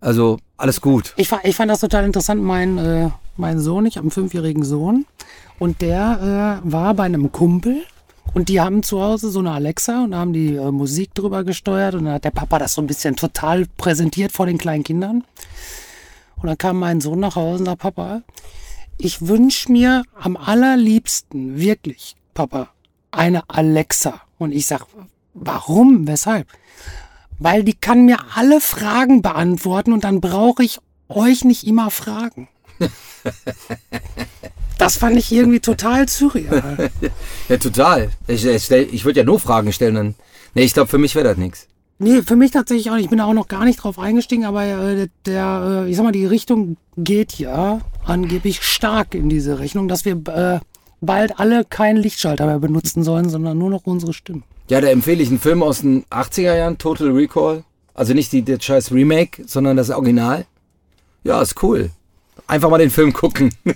[0.00, 1.12] Also alles gut.
[1.16, 2.42] Ich, ich fand das total interessant.
[2.42, 5.04] Mein, äh, mein Sohn, ich habe einen fünfjährigen Sohn
[5.58, 7.82] und der äh, war bei einem Kumpel
[8.34, 11.94] und die haben zu Hause so eine Alexa und haben die äh, Musik drüber gesteuert
[11.94, 15.24] und dann hat der Papa das so ein bisschen total präsentiert vor den kleinen Kindern.
[16.40, 18.22] Und dann kam mein Sohn nach Hause und sagt, Papa,
[18.96, 22.68] ich wünsche mir am allerliebsten, wirklich, Papa,
[23.10, 24.20] eine Alexa.
[24.38, 24.86] Und ich sag,
[25.34, 26.06] warum?
[26.06, 26.46] Weshalb?
[27.38, 30.78] Weil die kann mir alle Fragen beantworten und dann brauche ich
[31.08, 32.48] euch nicht immer fragen.
[34.78, 36.90] Das fand ich irgendwie total surreal.
[37.48, 38.10] Ja, total.
[38.28, 39.96] Ich, ich, ich würde ja nur Fragen stellen.
[39.96, 40.14] Dann.
[40.54, 41.66] Nee, ich glaube, für mich wäre das nichts.
[42.00, 43.04] Nee, für mich tatsächlich auch nicht.
[43.04, 46.04] Ich bin da auch noch gar nicht drauf eingestiegen, aber äh, der, äh, ich sag
[46.04, 50.60] mal, die Richtung geht ja angeblich stark in diese Richtung, dass wir äh,
[51.00, 54.44] bald alle keinen Lichtschalter mehr benutzen sollen, sondern nur noch unsere Stimmen.
[54.70, 57.64] Ja, da empfehle ich einen Film aus den 80er Jahren, Total Recall.
[57.94, 60.44] Also nicht die, der scheiß Remake, sondern das Original.
[61.24, 61.90] Ja, ist cool.
[62.46, 63.52] Einfach mal den Film gucken.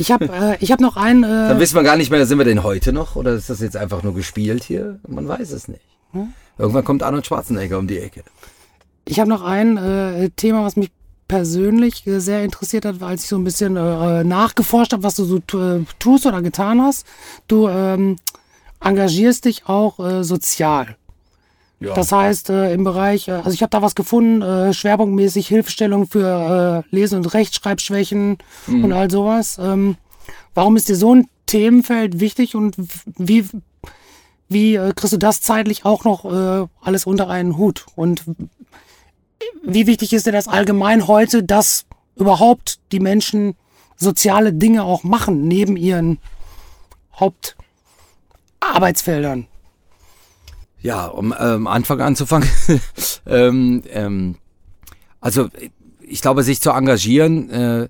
[0.00, 1.22] Ich habe äh, ich hab noch einen.
[1.22, 3.16] Dann Äh, wissen wir gar nicht mehr, sind wir denn heute noch?
[3.16, 5.00] Oder ist das jetzt einfach nur gespielt hier?
[5.08, 5.82] Man weiß es nicht.
[6.58, 8.24] Irgendwann kommt Arnold Schwarzenegger um die Ecke.
[9.04, 10.90] Ich habe noch ein äh, Thema, was mich
[11.28, 15.24] persönlich äh, sehr interessiert hat, als ich so ein bisschen äh, nachgeforscht habe, was du
[15.24, 17.06] so äh, tust oder getan hast.
[17.46, 18.16] Du ähm,
[18.80, 20.96] engagierst dich auch äh, sozial.
[21.80, 21.94] Ja.
[21.94, 27.32] Das heißt, im Bereich, also ich habe da was gefunden, schwerpunktmäßig Hilfestellung für Lese- und
[27.32, 29.58] Rechtschreibschwächen und all sowas.
[29.62, 29.96] Ähm,
[30.54, 32.74] warum ist dir so ein Themenfeld wichtig und
[33.16, 33.44] wie,
[34.48, 37.86] wie äh, kriegst du das zeitlich auch noch äh, alles unter einen Hut?
[37.94, 38.24] Und
[39.64, 41.86] wie wichtig ist dir das allgemein heute, dass
[42.16, 43.54] überhaupt die Menschen
[43.96, 46.18] soziale Dinge auch machen, neben ihren
[47.18, 49.46] Hauptarbeitsfeldern?
[50.80, 52.48] Ja, um ähm, Anfang anzufangen.
[53.26, 54.36] ähm, ähm,
[55.20, 55.48] Also
[56.00, 57.88] ich glaube, sich zu engagieren, äh,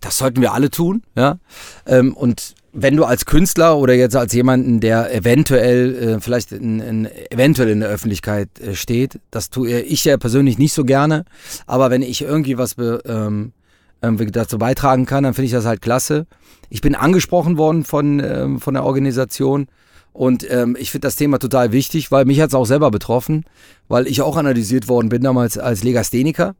[0.00, 1.38] das sollten wir alle tun, ja.
[1.86, 6.80] Ähm, und wenn du als Künstler oder jetzt als jemanden, der eventuell äh, vielleicht in,
[6.80, 11.24] in, eventuell in der Öffentlichkeit äh, steht, das tue ich ja persönlich nicht so gerne,
[11.66, 13.52] aber wenn ich irgendwie was ähm,
[14.02, 16.26] ähm, dazu beitragen kann, dann finde ich das halt klasse.
[16.68, 19.68] Ich bin angesprochen worden von, ähm, von der Organisation
[20.12, 23.44] und ähm, ich finde das Thema total wichtig, weil mich hat es auch selber betroffen,
[23.88, 26.54] weil ich auch analysiert worden bin damals als Legastheniker.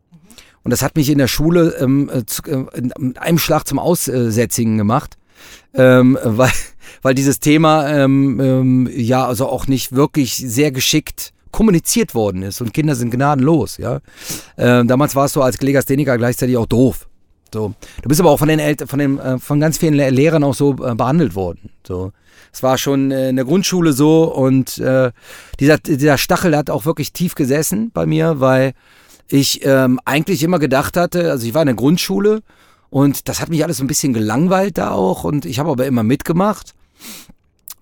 [0.62, 3.78] Und das hat mich in der Schule ähm, äh, zu, äh, in einem Schlag zum
[3.78, 5.18] Aussätzigen gemacht
[5.74, 6.50] ähm, weil,
[7.02, 12.60] weil dieses Thema ähm, ähm, ja also auch nicht wirklich sehr geschickt kommuniziert worden ist
[12.60, 14.00] und Kinder sind gnadenlos, ja.
[14.58, 17.08] Ähm, damals warst du als Legastheniker gleichzeitig auch doof.
[17.52, 17.74] So.
[18.02, 20.72] Du bist aber auch von den Eltern, von, äh, von ganz vielen Lehrern auch so
[20.72, 21.70] äh, behandelt worden.
[21.86, 22.12] So.
[22.52, 25.12] Es war schon äh, in der Grundschule so und äh,
[25.60, 28.74] dieser, dieser Stachel hat auch wirklich tief gesessen bei mir, weil
[29.28, 32.42] ich ähm, eigentlich immer gedacht hatte, also ich war in der Grundschule
[32.90, 36.02] und das hat mich alles ein bisschen gelangweilt da auch und ich habe aber immer
[36.02, 36.74] mitgemacht.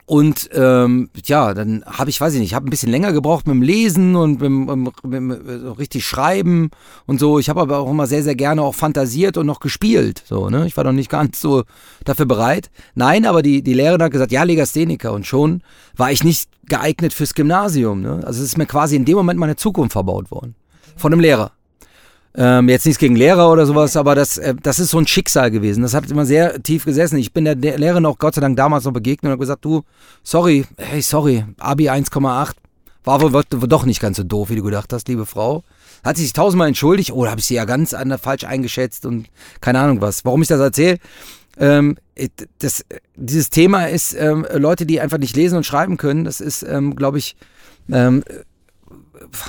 [0.07, 3.55] Und ähm, ja, dann habe ich, weiß ich nicht, habe ein bisschen länger gebraucht mit
[3.55, 6.71] dem Lesen und mit, mit, mit richtig Schreiben
[7.07, 7.39] und so.
[7.39, 10.23] Ich habe aber auch immer sehr, sehr gerne auch fantasiert und noch gespielt.
[10.27, 10.67] So, ne?
[10.67, 11.65] Ich war noch nicht ganz so
[12.05, 12.71] dafür bereit.
[12.95, 15.11] Nein, aber die, die Lehrerin hat gesagt, ja, Legastheniker.
[15.11, 15.63] Und schon
[15.97, 18.03] war ich nicht geeignet fürs Gymnasium.
[18.03, 18.21] Ne?
[18.27, 20.55] Also es ist mir quasi in dem Moment meine Zukunft verbaut worden.
[20.97, 21.53] Von einem Lehrer.
[22.37, 25.53] Ähm, jetzt nichts gegen Lehrer oder sowas, aber das, äh, das ist so ein Schicksal
[25.53, 25.83] gewesen.
[25.83, 27.17] Das hat immer sehr tief gesessen.
[27.17, 29.65] Ich bin der, der Lehrerin auch Gott sei Dank damals noch begegnet und habe gesagt,
[29.65, 29.83] du,
[30.25, 32.55] sorry, hey, sorry, Abi 1,8
[33.05, 35.63] war wohl, wohl doch nicht ganz so doof, wie du gedacht hast, liebe Frau.
[36.03, 39.29] Hat sich tausendmal entschuldigt, oh, da habe ich sie ja ganz an, falsch eingeschätzt und
[39.61, 40.25] keine Ahnung was.
[40.25, 40.99] Warum ich das erzähle?
[41.57, 41.97] Ähm,
[42.59, 46.25] das, dieses Thema ist ähm, Leute, die einfach nicht lesen und schreiben können.
[46.25, 47.37] Das ist, ähm, glaube ich,
[47.93, 48.25] ähm,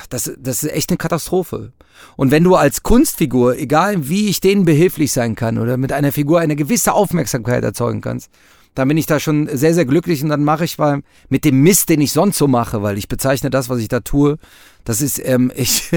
[0.09, 1.73] das, das ist echt eine Katastrophe.
[2.15, 6.11] Und wenn du als Kunstfigur, egal wie ich denen behilflich sein kann oder mit einer
[6.11, 8.29] Figur eine gewisse Aufmerksamkeit erzeugen kannst,
[8.75, 11.61] dann bin ich da schon sehr, sehr glücklich und dann mache ich mal mit dem
[11.61, 14.37] Mist, den ich sonst so mache, weil ich bezeichne das, was ich da tue,
[14.83, 15.89] das ist, ähm, ich,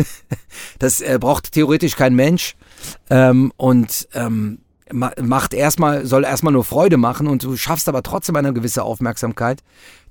[0.78, 2.54] das äh, braucht theoretisch kein Mensch
[3.10, 4.60] ähm, und ähm,
[4.92, 9.62] macht erstmal, soll erstmal nur Freude machen und du schaffst aber trotzdem eine gewisse Aufmerksamkeit,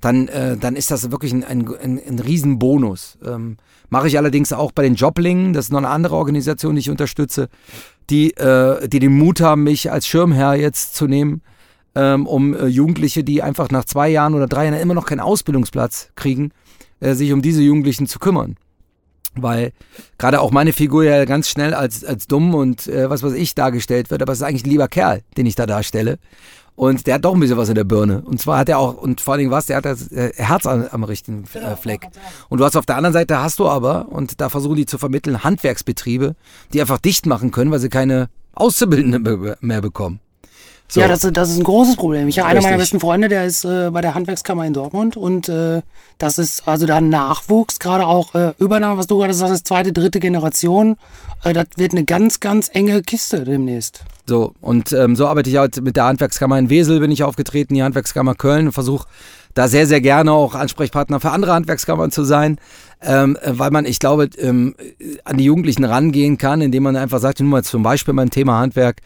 [0.01, 3.17] dann, äh, dann ist das wirklich ein, ein, ein, ein Riesenbonus.
[3.25, 3.57] Ähm,
[3.89, 6.89] Mache ich allerdings auch bei den Joblingen, das ist noch eine andere Organisation, die ich
[6.89, 7.47] unterstütze,
[8.09, 11.41] die, äh, die den Mut haben, mich als Schirmherr jetzt zu nehmen,
[11.95, 15.21] ähm, um äh, Jugendliche, die einfach nach zwei Jahren oder drei Jahren immer noch keinen
[15.21, 16.51] Ausbildungsplatz kriegen,
[16.99, 18.57] äh, sich um diese Jugendlichen zu kümmern
[19.41, 19.71] weil
[20.17, 23.55] gerade auch meine Figur ja ganz schnell als, als dumm und äh, was weiß ich
[23.55, 26.19] dargestellt wird, aber es ist eigentlich ein lieber Kerl, den ich da darstelle.
[26.75, 28.21] Und der hat doch ein bisschen was in der Birne.
[28.21, 30.67] Und zwar hat er auch, und vor allen Dingen was, der hat das äh, Herz
[30.67, 32.07] am, am richtigen äh, Fleck.
[32.49, 34.99] Und du hast auf der anderen Seite hast du aber, und da versuchen die zu
[34.99, 36.35] vermitteln, Handwerksbetriebe,
[36.73, 40.19] die einfach dicht machen können, weil sie keine Auszubildenden mehr bekommen.
[40.89, 41.01] So.
[41.01, 42.29] Ja, das, das ist ein großes Problem.
[42.29, 45.49] Ich habe einer meiner besten Freunde, der ist äh, bei der Handwerkskammer in Dortmund und
[45.49, 45.81] äh,
[46.17, 49.91] das ist also da Nachwuchs, gerade auch äh, Übernahme, was du gerade sagst, ist zweite,
[49.91, 50.95] dritte Generation.
[51.43, 54.05] Äh, das wird eine ganz, ganz enge Kiste demnächst.
[54.25, 57.73] So, und ähm, so arbeite ich halt mit der Handwerkskammer in Wesel, bin ich aufgetreten,
[57.73, 59.07] die Handwerkskammer Köln und versuche
[59.53, 62.59] da sehr, sehr gerne auch Ansprechpartner für andere Handwerkskammern zu sein,
[63.01, 64.75] ähm, weil man, ich glaube, ähm,
[65.25, 68.59] an die Jugendlichen rangehen kann, indem man einfach sagt, nur mal zum Beispiel beim Thema
[68.59, 69.01] Handwerk,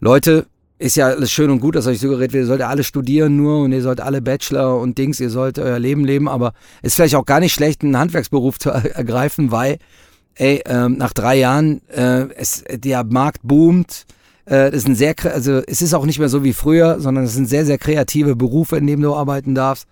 [0.00, 0.46] Leute,
[0.80, 3.60] ist ja alles schön und gut, dass euch suggeriert wird, ihr sollt alle studieren nur
[3.60, 7.16] und ihr sollt alle Bachelor und Dings, ihr sollt euer Leben leben, aber ist vielleicht
[7.16, 9.76] auch gar nicht schlecht, einen Handwerksberuf zu ergreifen, weil,
[10.36, 14.06] ey, ähm, nach drei Jahren, äh, es, der Markt boomt,
[14.48, 17.34] äh, ist ein sehr, also es ist auch nicht mehr so wie früher, sondern es
[17.34, 19.86] sind sehr, sehr kreative Berufe, in denen du arbeiten darfst.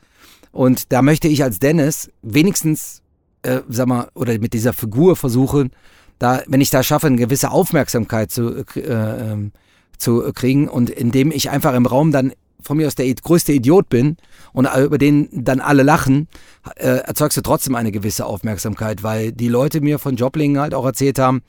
[0.52, 3.02] Und da möchte ich als Dennis wenigstens,
[3.42, 5.70] äh, sag mal, oder mit dieser Figur versuchen,
[6.18, 9.52] da, wenn ich da schaffe, eine gewisse Aufmerksamkeit zu äh, ähm,
[9.98, 13.88] zu kriegen und indem ich einfach im Raum dann von mir aus der größte Idiot
[13.88, 14.16] bin
[14.52, 16.28] und über den dann alle lachen,
[16.76, 20.84] äh, erzeugst du trotzdem eine gewisse Aufmerksamkeit, weil die Leute mir von Joblingen halt auch
[20.84, 21.42] erzählt haben,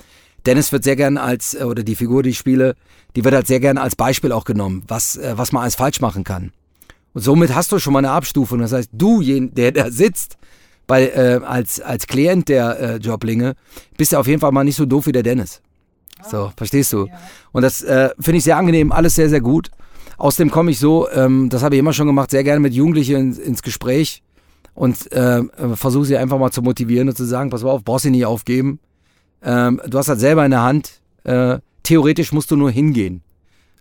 [0.46, 2.76] Dennis wird sehr gern als, äh, oder die Figur, die ich spiele,
[3.16, 6.00] die wird halt sehr gern als Beispiel auch genommen, was, äh, was man alles falsch
[6.00, 6.52] machen kann.
[7.14, 8.60] Und somit hast du schon mal eine Abstufung.
[8.60, 10.38] Das heißt, du, der da sitzt,
[10.88, 13.56] bei, äh, als, als Klient der äh, Joblinge,
[13.98, 15.62] bist du auf jeden Fall mal nicht so doof wie der Dennis.
[16.24, 17.08] So, verstehst du?
[17.52, 19.72] Und das äh, finde ich sehr angenehm, alles sehr, sehr gut.
[20.18, 23.16] Außerdem komme ich so, ähm, das habe ich immer schon gemacht, sehr gerne mit Jugendlichen
[23.16, 24.22] ins, ins Gespräch
[24.74, 25.44] und äh,
[25.76, 28.26] versuche sie einfach mal zu motivieren und zu sagen, pass mal auf, brauchst du nicht
[28.26, 28.80] aufgeben.
[29.42, 33.22] Ähm, du hast halt selber in der Hand, äh, theoretisch musst du nur hingehen.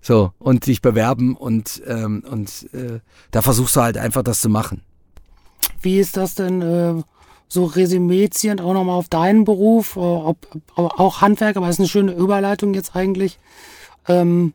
[0.01, 3.01] So, und dich bewerben und, ähm, und äh,
[3.33, 4.83] da versuchst du halt einfach das zu machen.
[5.83, 6.63] Wie ist das denn?
[6.63, 7.03] Äh
[7.49, 10.47] so Resümee ziehend auch nochmal auf deinen Beruf, äh, ob,
[10.77, 13.39] auch Handwerk, aber das ist eine schöne Überleitung jetzt eigentlich.
[14.07, 14.53] Ähm,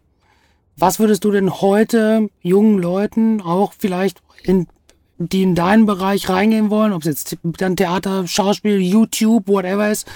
[0.78, 4.68] was würdest du denn heute jungen Leuten, auch vielleicht in,
[5.18, 10.08] die in deinen Bereich reingehen wollen, ob es jetzt dann Theater, Schauspiel, YouTube, whatever ist,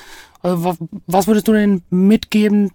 [0.43, 2.71] äh, was, was würdest du denn mitgeben,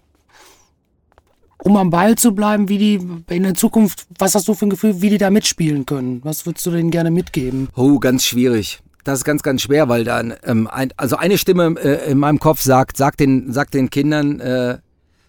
[1.59, 4.69] um am Ball zu bleiben, wie die in der Zukunft, was hast du für ein
[4.69, 6.19] Gefühl, wie die da mitspielen können?
[6.23, 7.69] Was würdest du denen gerne mitgeben?
[7.75, 8.81] Oh, ganz schwierig.
[9.03, 12.39] Das ist ganz, ganz schwer, weil dann, ähm, ein, also eine Stimme äh, in meinem
[12.39, 14.77] Kopf sagt, sagt den, sagt den Kindern, äh,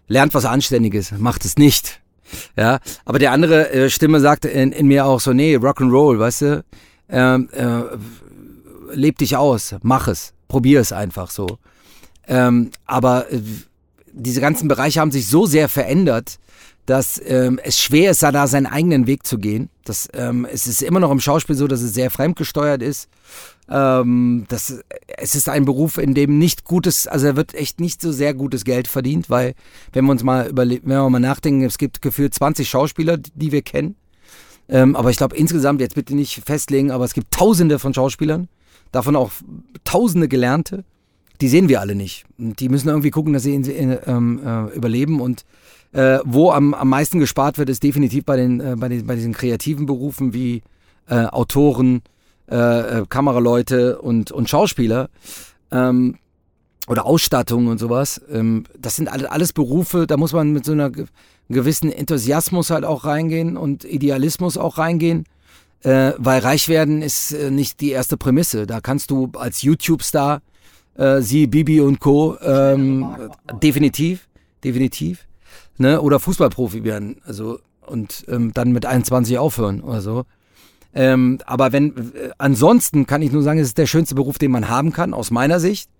[0.07, 2.01] lernt was Anständiges, macht es nicht.
[2.57, 6.43] Ja, aber der andere äh, Stimme sagt in, in mir auch so, nee, Rock'n'Roll, weißt
[6.43, 6.65] du,
[7.09, 7.83] ähm, äh,
[8.93, 11.59] leb dich aus, mach es, probier es einfach so.
[12.27, 13.41] Ähm, aber äh,
[14.13, 16.39] diese ganzen Bereiche haben sich so sehr verändert,
[16.87, 19.71] dass ähm, es schwer ist, da seinen eigenen Weg zu gehen.
[19.85, 23.09] Das, ähm, es ist immer noch im Schauspiel so, dass es sehr fremdgesteuert ist.
[23.69, 24.81] Ähm, das,
[25.17, 28.35] es ist ein Beruf, in dem nicht gutes, also er wird echt nicht so sehr
[28.35, 29.55] gutes Geld verdient, weil
[29.93, 33.53] wenn wir uns mal überlegen, wenn wir mal nachdenken, es gibt gefühlt 20 Schauspieler, die
[33.53, 33.97] wir kennen.
[34.69, 38.49] Ähm, aber ich glaube insgesamt, jetzt bitte nicht festlegen, aber es gibt tausende von Schauspielern,
[38.93, 39.31] davon auch
[39.85, 40.85] tausende Gelernte.
[41.41, 42.25] Die sehen wir alle nicht.
[42.39, 45.45] Und die müssen irgendwie gucken, dass sie in, in, ähm, äh, überleben und
[45.95, 49.15] äh, wo am, am meisten gespart wird, ist definitiv bei, den, äh, bei, den, bei
[49.15, 50.63] diesen kreativen Berufen wie
[51.09, 52.03] äh, Autoren,
[52.51, 52.57] äh,
[53.01, 55.09] äh, Kameraleute und, und Schauspieler
[55.71, 56.17] ähm,
[56.89, 58.21] oder Ausstattung und sowas.
[58.31, 60.91] Ähm, das sind alle, alles Berufe, da muss man mit so einer
[61.49, 65.25] gewissen Enthusiasmus halt auch reingehen und Idealismus auch reingehen.
[65.83, 68.67] Äh, weil reich werden ist äh, nicht die erste Prämisse.
[68.67, 70.41] Da kannst du als YouTube-Star,
[70.97, 72.37] äh, sie, Bibi und Co.
[72.41, 73.15] Ähm,
[73.63, 74.27] definitiv,
[74.65, 75.27] definitiv.
[75.77, 76.01] Ne?
[76.01, 77.21] Oder Fußballprofi werden.
[77.25, 80.25] Also und ähm, dann mit 21 aufhören oder so.
[80.95, 84.51] Ähm, aber wenn, äh, ansonsten kann ich nur sagen, es ist der schönste Beruf, den
[84.51, 85.91] man haben kann, aus meiner Sicht.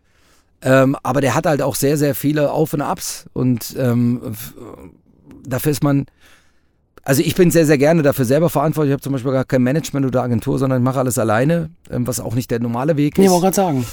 [0.63, 3.27] Ähm, aber der hat halt auch sehr, sehr viele Auf- und Abs.
[3.33, 4.35] Und ähm,
[5.47, 6.07] dafür ist man,
[7.03, 8.91] also ich bin sehr, sehr gerne dafür selber verantwortlich.
[8.91, 12.07] Ich habe zum Beispiel gar kein Management oder Agentur, sondern ich mache alles alleine, ähm,
[12.07, 13.25] was auch nicht der normale Weg ist.
[13.25, 13.87] Nee, wollte gerade sagen.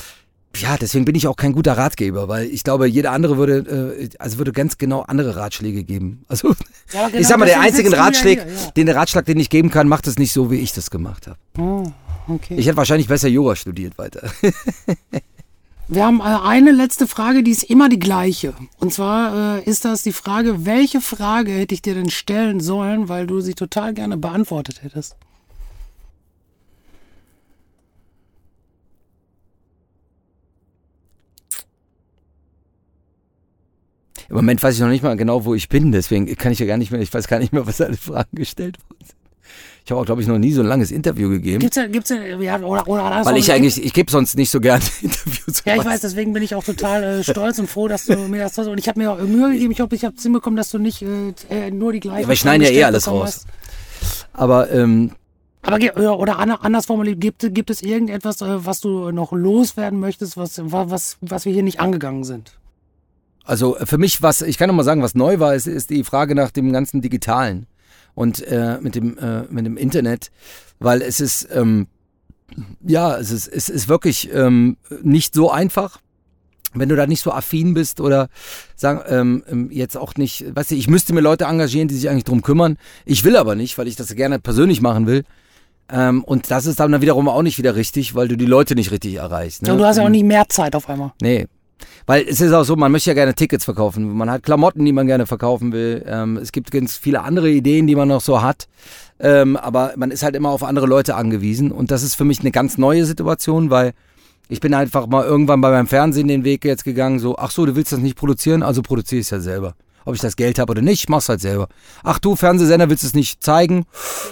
[0.57, 4.09] Ja, deswegen bin ich auch kein guter Ratgeber, weil ich glaube, jeder andere würde, äh,
[4.19, 6.25] also würde ganz genau andere Ratschläge geben.
[6.27, 6.53] Also
[6.93, 8.71] Ja, aber ich sag mal, der einzige Ratschlag, hier, ja.
[8.71, 11.27] den der Ratschlag, den ich geben kann, macht es nicht so, wie ich das gemacht
[11.27, 11.37] habe.
[11.57, 11.91] Oh,
[12.27, 12.55] okay.
[12.57, 14.29] Ich hätte wahrscheinlich besser Jura studiert weiter.
[15.87, 18.53] Wir haben äh, eine letzte Frage, die ist immer die gleiche.
[18.79, 23.09] Und zwar äh, ist das die Frage, welche Frage hätte ich dir denn stellen sollen,
[23.09, 25.17] weil du sie total gerne beantwortet hättest?
[34.31, 36.65] Im Moment weiß ich noch nicht mal genau, wo ich bin, deswegen kann ich ja
[36.65, 39.05] gar nicht mehr, ich weiß gar nicht mehr, was alle Fragen gestellt wurden.
[39.83, 41.59] Ich habe auch, glaube ich, noch nie so ein langes Interview gegeben.
[41.59, 44.61] Gibt's ja, gibt's ja, ja oder, oder Weil ich eigentlich, ich gebe sonst nicht so
[44.61, 45.63] gerne Interviews.
[45.65, 48.37] Ja, ich weiß, deswegen bin ich auch total äh, stolz und froh, dass du mir
[48.43, 49.71] das und ich habe mir auch Mühe gegeben.
[49.71, 52.21] Ich hoffe, ich habe es hinbekommen, dass du nicht äh, äh, nur die gleichen.
[52.23, 53.45] Ja, wir schneiden ja Fragen eh alles raus.
[53.45, 55.67] bekommen Aber ähm, hast.
[55.67, 59.31] Aber ge- oder, oder ander- anders formuliert, gibt, gibt es irgendetwas, äh, was du noch
[59.33, 62.53] loswerden möchtest, was, was, was wir hier nicht angegangen sind?
[63.43, 66.03] Also für mich, was, ich kann noch mal sagen, was neu war, ist, ist die
[66.03, 67.67] Frage nach dem ganzen Digitalen
[68.13, 70.31] und äh, mit, dem, äh, mit dem Internet,
[70.79, 71.87] weil es ist, ähm,
[72.85, 75.99] ja, es ist, es ist wirklich ähm, nicht so einfach.
[76.73, 78.29] Wenn du da nicht so affin bist oder
[78.77, 82.09] sagen, ähm, ähm, jetzt auch nicht, weißt du, ich müsste mir Leute engagieren, die sich
[82.09, 82.77] eigentlich drum kümmern.
[83.03, 85.23] Ich will aber nicht, weil ich das gerne persönlich machen will.
[85.89, 88.91] Ähm, und das ist dann wiederum auch nicht wieder richtig, weil du die Leute nicht
[88.91, 89.63] richtig erreichst.
[89.63, 89.73] Ne?
[89.73, 91.11] Und du hast ja auch nicht mehr Zeit auf einmal.
[91.21, 91.47] Nee.
[92.05, 94.15] Weil es ist auch so, man möchte ja gerne Tickets verkaufen.
[94.15, 96.03] Man hat Klamotten, die man gerne verkaufen will.
[96.07, 98.67] Ähm, es gibt ganz viele andere Ideen, die man noch so hat.
[99.19, 101.71] Ähm, aber man ist halt immer auf andere Leute angewiesen.
[101.71, 103.93] Und das ist für mich eine ganz neue Situation, weil
[104.49, 107.65] ich bin einfach mal irgendwann bei meinem Fernsehen den Weg jetzt gegangen, so, ach so,
[107.65, 109.75] du willst das nicht produzieren, also produziere ich es ja selber.
[110.03, 111.67] Ob ich das Geld habe oder nicht, mach's halt selber.
[112.03, 113.85] Ach du, Fernsehsender, willst es nicht zeigen?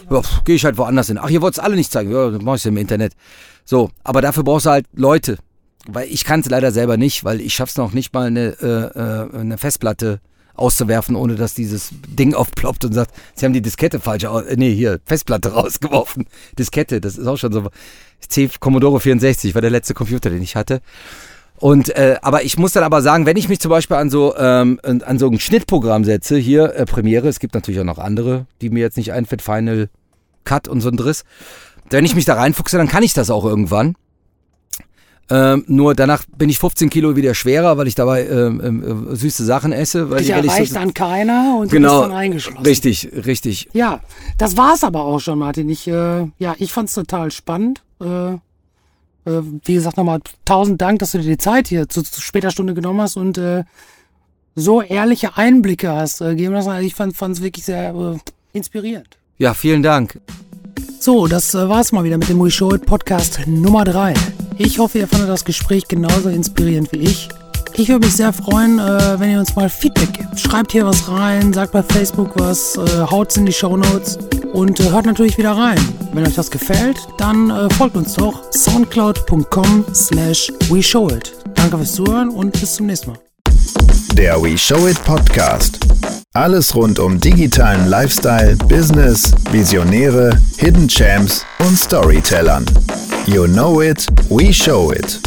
[0.09, 1.19] Ja, gehe ich halt woanders hin.
[1.21, 2.11] Ach, ihr wollt es alle nicht zeigen.
[2.11, 3.13] Ja, dann mach ich im Internet.
[3.65, 5.37] So, aber dafür brauchst du halt Leute.
[5.87, 8.99] Weil ich kann es leider selber nicht, weil ich schaff's noch nicht mal eine, äh,
[8.99, 10.19] äh, eine Festplatte
[10.55, 14.73] auszuwerfen, ohne dass dieses Ding aufploppt und sagt, sie haben die Diskette falsch äh, nee,
[14.73, 16.25] hier, Festplatte rausgeworfen.
[16.57, 17.69] Diskette, das ist auch schon so.
[18.27, 20.81] C Commodore 64 war der letzte Computer, den ich hatte.
[21.55, 24.35] Und äh, aber ich muss dann aber sagen, wenn ich mich zum Beispiel an so
[24.37, 28.45] ähm, an so ein Schnittprogramm setze, hier äh, Premiere, es gibt natürlich auch noch andere,
[28.61, 29.89] die mir jetzt nicht einfällt, Final
[30.45, 31.23] Cut und so ein Driss.
[31.89, 33.95] Wenn ich mich da reinfuchse, dann kann ich das auch irgendwann.
[35.31, 39.45] Ähm, nur danach bin ich 15 Kilo wieder schwerer, weil ich dabei ähm, äh, süße
[39.45, 40.09] Sachen esse.
[40.09, 42.65] Weil ich erreicht so, dann keiner und genau, du bist dann eingeschlossen.
[42.65, 43.69] richtig, richtig.
[43.73, 43.99] Ja,
[44.37, 45.69] das war's aber auch schon, Martin.
[45.69, 47.83] Ich, äh, ja, ich fand's total spannend.
[48.01, 48.39] Äh, äh,
[49.65, 52.73] wie gesagt, nochmal tausend Dank, dass du dir die Zeit hier zu, zu später Stunde
[52.73, 53.63] genommen hast und äh,
[54.55, 56.55] so ehrliche Einblicke hast äh, gegeben.
[56.55, 58.17] Also ich fand es wirklich sehr äh,
[58.53, 59.17] inspirierend.
[59.37, 60.19] Ja, vielen Dank.
[60.99, 64.13] So, das äh, war's mal wieder mit dem We Show It Podcast Nummer 3.
[64.57, 67.29] Ich hoffe, ihr fandet das Gespräch genauso inspirierend wie ich.
[67.73, 70.39] Ich würde mich sehr freuen, äh, wenn ihr uns mal Feedback gebt.
[70.39, 74.17] Schreibt hier was rein, sagt bei Facebook was, äh, haut's in die Show Notes
[74.53, 75.79] und hört natürlich wieder rein.
[76.13, 81.33] Wenn euch das gefällt, dann folgt uns doch soundcloud.com slash we show it.
[81.55, 83.19] Danke fürs Zuhören und bis zum nächsten Mal.
[84.13, 85.79] Der We Show It Podcast.
[86.35, 90.29] Alles rund um digitalen Lifestyle, Business, Visionäre,
[90.59, 92.65] Hidden Champs und Storytellern.
[93.25, 95.19] You know it, we show it.